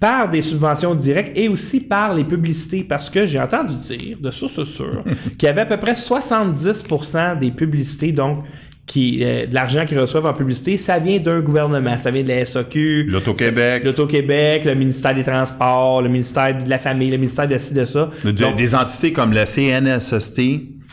[0.00, 2.82] par des subventions directes et aussi par les publicités.
[2.82, 5.04] Parce que j'ai entendu dire, de source sûre,
[5.38, 8.44] qu'il y avait à peu près 70% des publicités, donc
[8.90, 11.96] qui, euh, de l'argent qu'ils reçoivent en publicité, ça vient d'un gouvernement.
[11.96, 13.84] Ça vient de la SAQ, L'Auto-Québec.
[13.84, 17.84] L'Auto-Québec, le ministère des Transports, le ministère de la Famille, le ministère de ci, de
[17.84, 18.10] ça.
[18.24, 20.40] Donc, des entités comme le CNSST,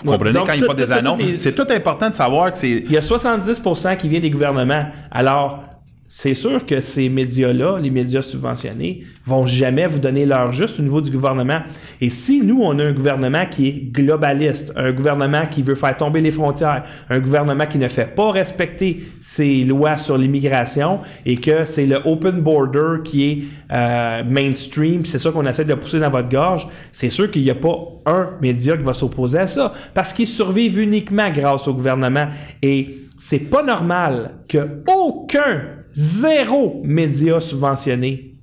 [0.03, 2.51] vous comprenez, donc quand tout- font des tout- tout- annonces, c'est tout important de savoir
[2.51, 2.69] que c'est...
[2.69, 4.85] il y a 70% qui vient des gouvernements.
[5.09, 5.63] Alors,
[6.07, 10.83] c'est sûr que ces médias-là, les médias subventionnés, vont jamais vous donner leur juste au
[10.83, 11.61] niveau du gouvernement.
[11.99, 15.97] Et si nous, on a un gouvernement qui est globaliste, un gouvernement qui veut faire
[15.97, 21.37] tomber les frontières, un gouvernement qui ne fait pas respecter ses lois sur l'immigration et
[21.37, 25.99] que c'est le open border qui est euh, mainstream, c'est ça qu'on essaie de pousser
[25.99, 27.75] dans votre gorge, c'est sûr qu'il n'y a pas
[28.05, 32.27] un média qui va s'opposer à ça parce qu'ils survivent uniquement grâce au gouvernement.
[32.61, 35.63] Et c'est pas normal que aucun,
[35.97, 38.35] zéro média subventionné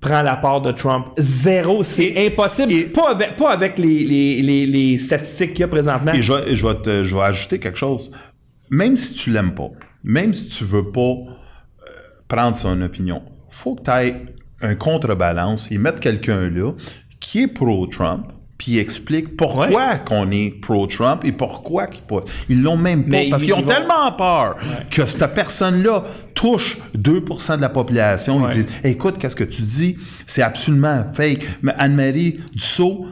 [0.00, 1.06] prend la part de Trump.
[1.16, 2.72] Zéro, c'est impossible.
[2.72, 6.12] et- pas avec, pas avec les, les, les, les statistiques qu'il y a présentement.
[6.12, 8.12] Et je, vais- je, vais te- je vais ajouter quelque chose.
[8.70, 9.70] Même si tu l'aimes pas,
[10.04, 11.24] même si tu veux pas euh,
[12.28, 14.14] prendre son opinion, faut que tu aies
[14.60, 16.72] un contrebalance et mettre quelqu'un là
[17.18, 18.26] qui est pro-Trump
[18.58, 20.02] puis il explique pourquoi Ouais.
[20.04, 22.20] qu'on est pro-Trump et pourquoi qu'ils pas.
[22.48, 23.10] Ils l'ont même pas.
[23.10, 24.56] Mais parce ils- qu'ils ont vont- tellement peur
[24.90, 26.02] que cette personne-là
[26.34, 28.38] touche 2% de la population.
[28.42, 28.50] Ouais.
[28.50, 29.96] Ils disent Écoute, qu'est-ce que tu dis?
[30.26, 31.46] C'est absolument fake.
[31.62, 33.06] Mais Anne-Marie Dussault,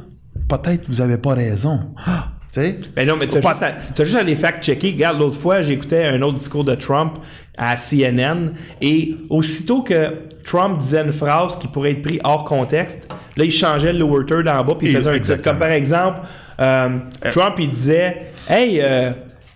[0.48, 1.94] peut-être vous avez pas raison.
[2.04, 2.78] Ah, tu sais?
[2.96, 4.92] Ben non, mais t'as Pas- juste, à- t'as juste à les fact-checker.
[4.92, 7.18] Regarde, l'autre fois, j'écoutais un autre discours de Trump
[7.56, 10.12] à CNN et aussitôt que
[10.44, 14.24] Trump disait une phrase qui pourrait être prise hors contexte, là, il changeait le lower
[14.26, 15.42] third en bas puis il faisait un titre.
[15.42, 16.20] Comme par exemple,
[16.60, 16.98] euh,
[17.30, 19.10] Trump, il disait «Hey, euh,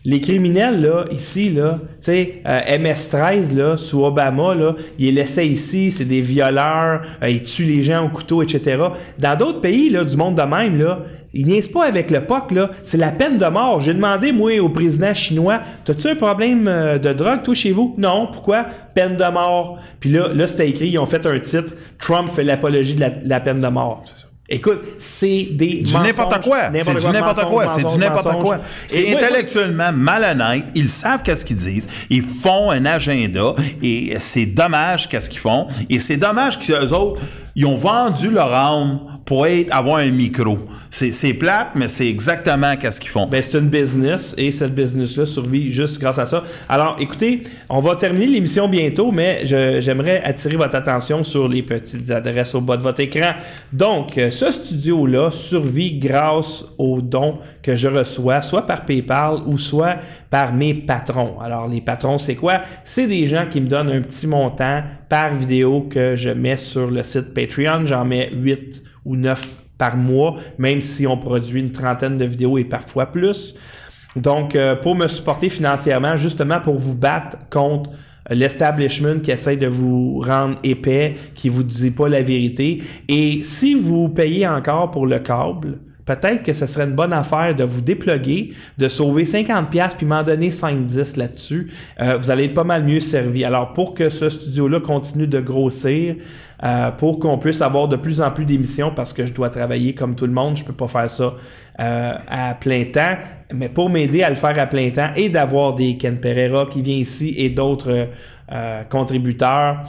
[0.05, 5.13] les criminels, là, ici, là, tu sais, euh, MS-13, là, sous Obama, là, ils les
[5.13, 8.83] laissaient ici, c'est des violeurs, euh, ils tuent les gens au couteau, etc.
[9.19, 11.01] Dans d'autres pays, là, du monde de même, là,
[11.33, 13.81] ils niaisent pas avec le POC, là, c'est la peine de mort.
[13.81, 17.95] J'ai demandé, moi, au président chinois, t'as-tu un problème euh, de drogue, toi, chez vous?
[17.99, 18.67] Non, pourquoi?
[18.95, 19.79] Peine de mort.
[20.01, 23.11] Puis là, là, c'était écrit, ils ont fait un titre, Trump fait l'apologie de la,
[23.25, 24.05] la peine de mort.
[24.53, 26.73] Écoute, c'est des Du n'importe quoi.
[26.77, 27.69] C'est du n'importe quoi.
[27.69, 28.59] C'est du n'importe quoi.
[28.89, 30.65] C'est intellectuellement malhonnête.
[30.75, 31.89] Ils savent qu'est-ce qu'ils disent.
[32.11, 35.69] Ils font un agenda et c'est dommage qu'est-ce qu'ils font.
[35.89, 37.21] Et c'est dommage qu'eux autres,
[37.55, 40.59] ils ont vendu leur âme pour être, avoir un micro.
[40.91, 43.27] C'est plate, mais c'est exactement qu'est-ce qu'ils font.
[43.27, 46.43] Ben, c'est une business et cette business-là survit juste grâce à ça.
[46.69, 52.11] Alors, écoutez, on va terminer l'émission bientôt, mais j'aimerais attirer votre attention sur les petites
[52.11, 53.33] adresses au bas de votre écran.
[53.73, 59.59] Donc, euh, ce studio-là survit grâce aux dons que je reçois, soit par PayPal ou
[59.59, 59.97] soit
[60.29, 61.39] par mes patrons.
[61.41, 62.63] Alors, les patrons, c'est quoi?
[62.83, 66.91] C'est des gens qui me donnent un petit montant par vidéo que je mets sur
[66.91, 67.85] le site Patreon.
[67.85, 72.57] J'en mets 8 ou 9 par mois, même si on produit une trentaine de vidéos
[72.57, 73.55] et parfois plus.
[74.17, 77.91] Donc, euh, pour me supporter financièrement, justement pour vous battre contre
[78.31, 82.83] l'establishment qui essaie de vous rendre épais, qui vous dit pas la vérité.
[83.09, 87.55] Et si vous payez encore pour le câble, peut-être que ce serait une bonne affaire
[87.55, 91.71] de vous déploguer, de sauver 50$ puis m'en donner 5-10 là-dessus.
[92.01, 93.45] Euh, vous allez être pas mal mieux servi.
[93.45, 96.17] Alors, pour que ce studio-là continue de grossir,
[96.63, 99.95] euh, pour qu'on puisse avoir de plus en plus d'émissions parce que je dois travailler
[99.95, 100.59] comme tout le monde.
[100.59, 101.35] Je peux pas faire ça
[101.81, 103.17] euh, à plein temps.
[103.55, 106.83] Mais pour m'aider à le faire à plein temps et d'avoir des Ken Pereira qui
[106.83, 108.09] vient ici et d'autres
[108.91, 109.85] contributeurs,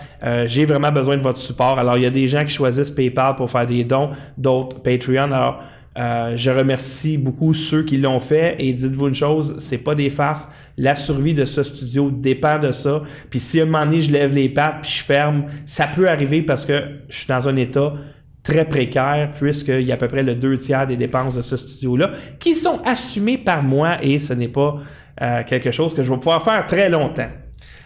[0.45, 1.79] j'ai vraiment besoin de votre support.
[1.79, 5.31] Alors, il y a des gens qui choisissent PayPal pour faire des dons, d'autres Patreon.
[5.31, 5.63] Alors,
[5.97, 10.09] euh, je remercie beaucoup ceux qui l'ont fait et dites-vous une chose, c'est pas des
[10.09, 10.47] farces.
[10.77, 13.03] La survie de ce studio dépend de ça.
[13.29, 16.07] Puis si à un moment donné je lève les pattes puis je ferme, ça peut
[16.07, 17.93] arriver parce que je suis dans un état
[18.41, 21.57] très précaire puisqu'il y a à peu près le deux tiers des dépenses de ce
[21.57, 24.77] studio-là qui sont assumées par moi et ce n'est pas
[25.21, 27.29] euh, quelque chose que je vais pouvoir faire très longtemps.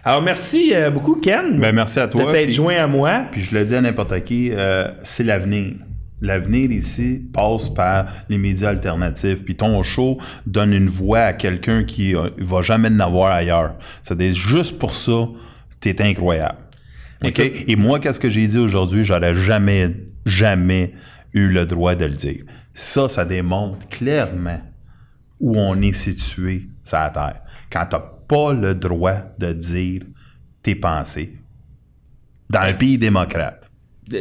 [0.03, 1.59] Alors, merci euh, beaucoup, Ken.
[1.59, 2.25] Ben, merci à toi.
[2.25, 3.25] De t'être joint à moi.
[3.31, 4.51] Puis je le dis à n'importe qui,
[5.01, 5.73] c'est l'avenir.
[6.21, 9.43] L'avenir ici passe par les médias alternatifs.
[9.43, 13.75] Puis ton show donne une voix à quelqu'un qui euh, va jamais n'avoir ailleurs.
[14.01, 15.27] C'est juste pour ça,
[15.79, 16.59] t'es incroyable.
[17.23, 17.39] OK?
[17.39, 19.03] Et moi, qu'est-ce que j'ai dit aujourd'hui?
[19.03, 20.93] J'aurais jamais, jamais
[21.33, 22.41] eu le droit de le dire.
[22.73, 24.61] Ça, ça démontre clairement
[25.39, 27.41] où on est situé sur la Terre.
[27.71, 30.01] Quand t'as pas le droit de dire
[30.63, 31.35] tes pensées
[32.49, 33.64] dans le pays démocrate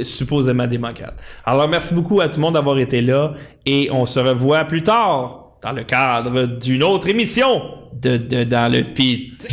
[0.03, 1.15] supposément démocrate.
[1.45, 3.35] Alors, merci beaucoup à tout le monde d'avoir été là
[3.67, 7.63] et on se revoit plus tard dans le cadre d'une autre émission
[7.93, 9.49] de, de Dans le Pit.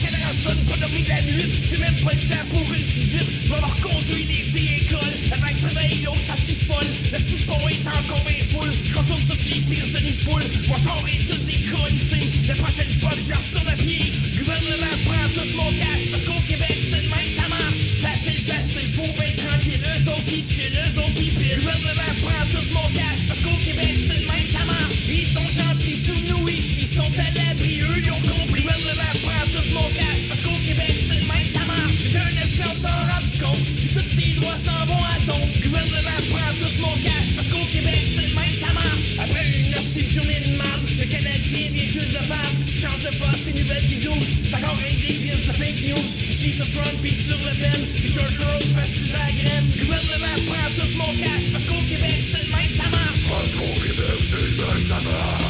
[46.41, 47.85] she's a front piece of living.
[48.01, 49.63] The church rolls fast as I get in.
[49.77, 53.05] Cause when the left part of more cash, my school keeps and my summer.
[53.29, 55.40] My school keeps my summer.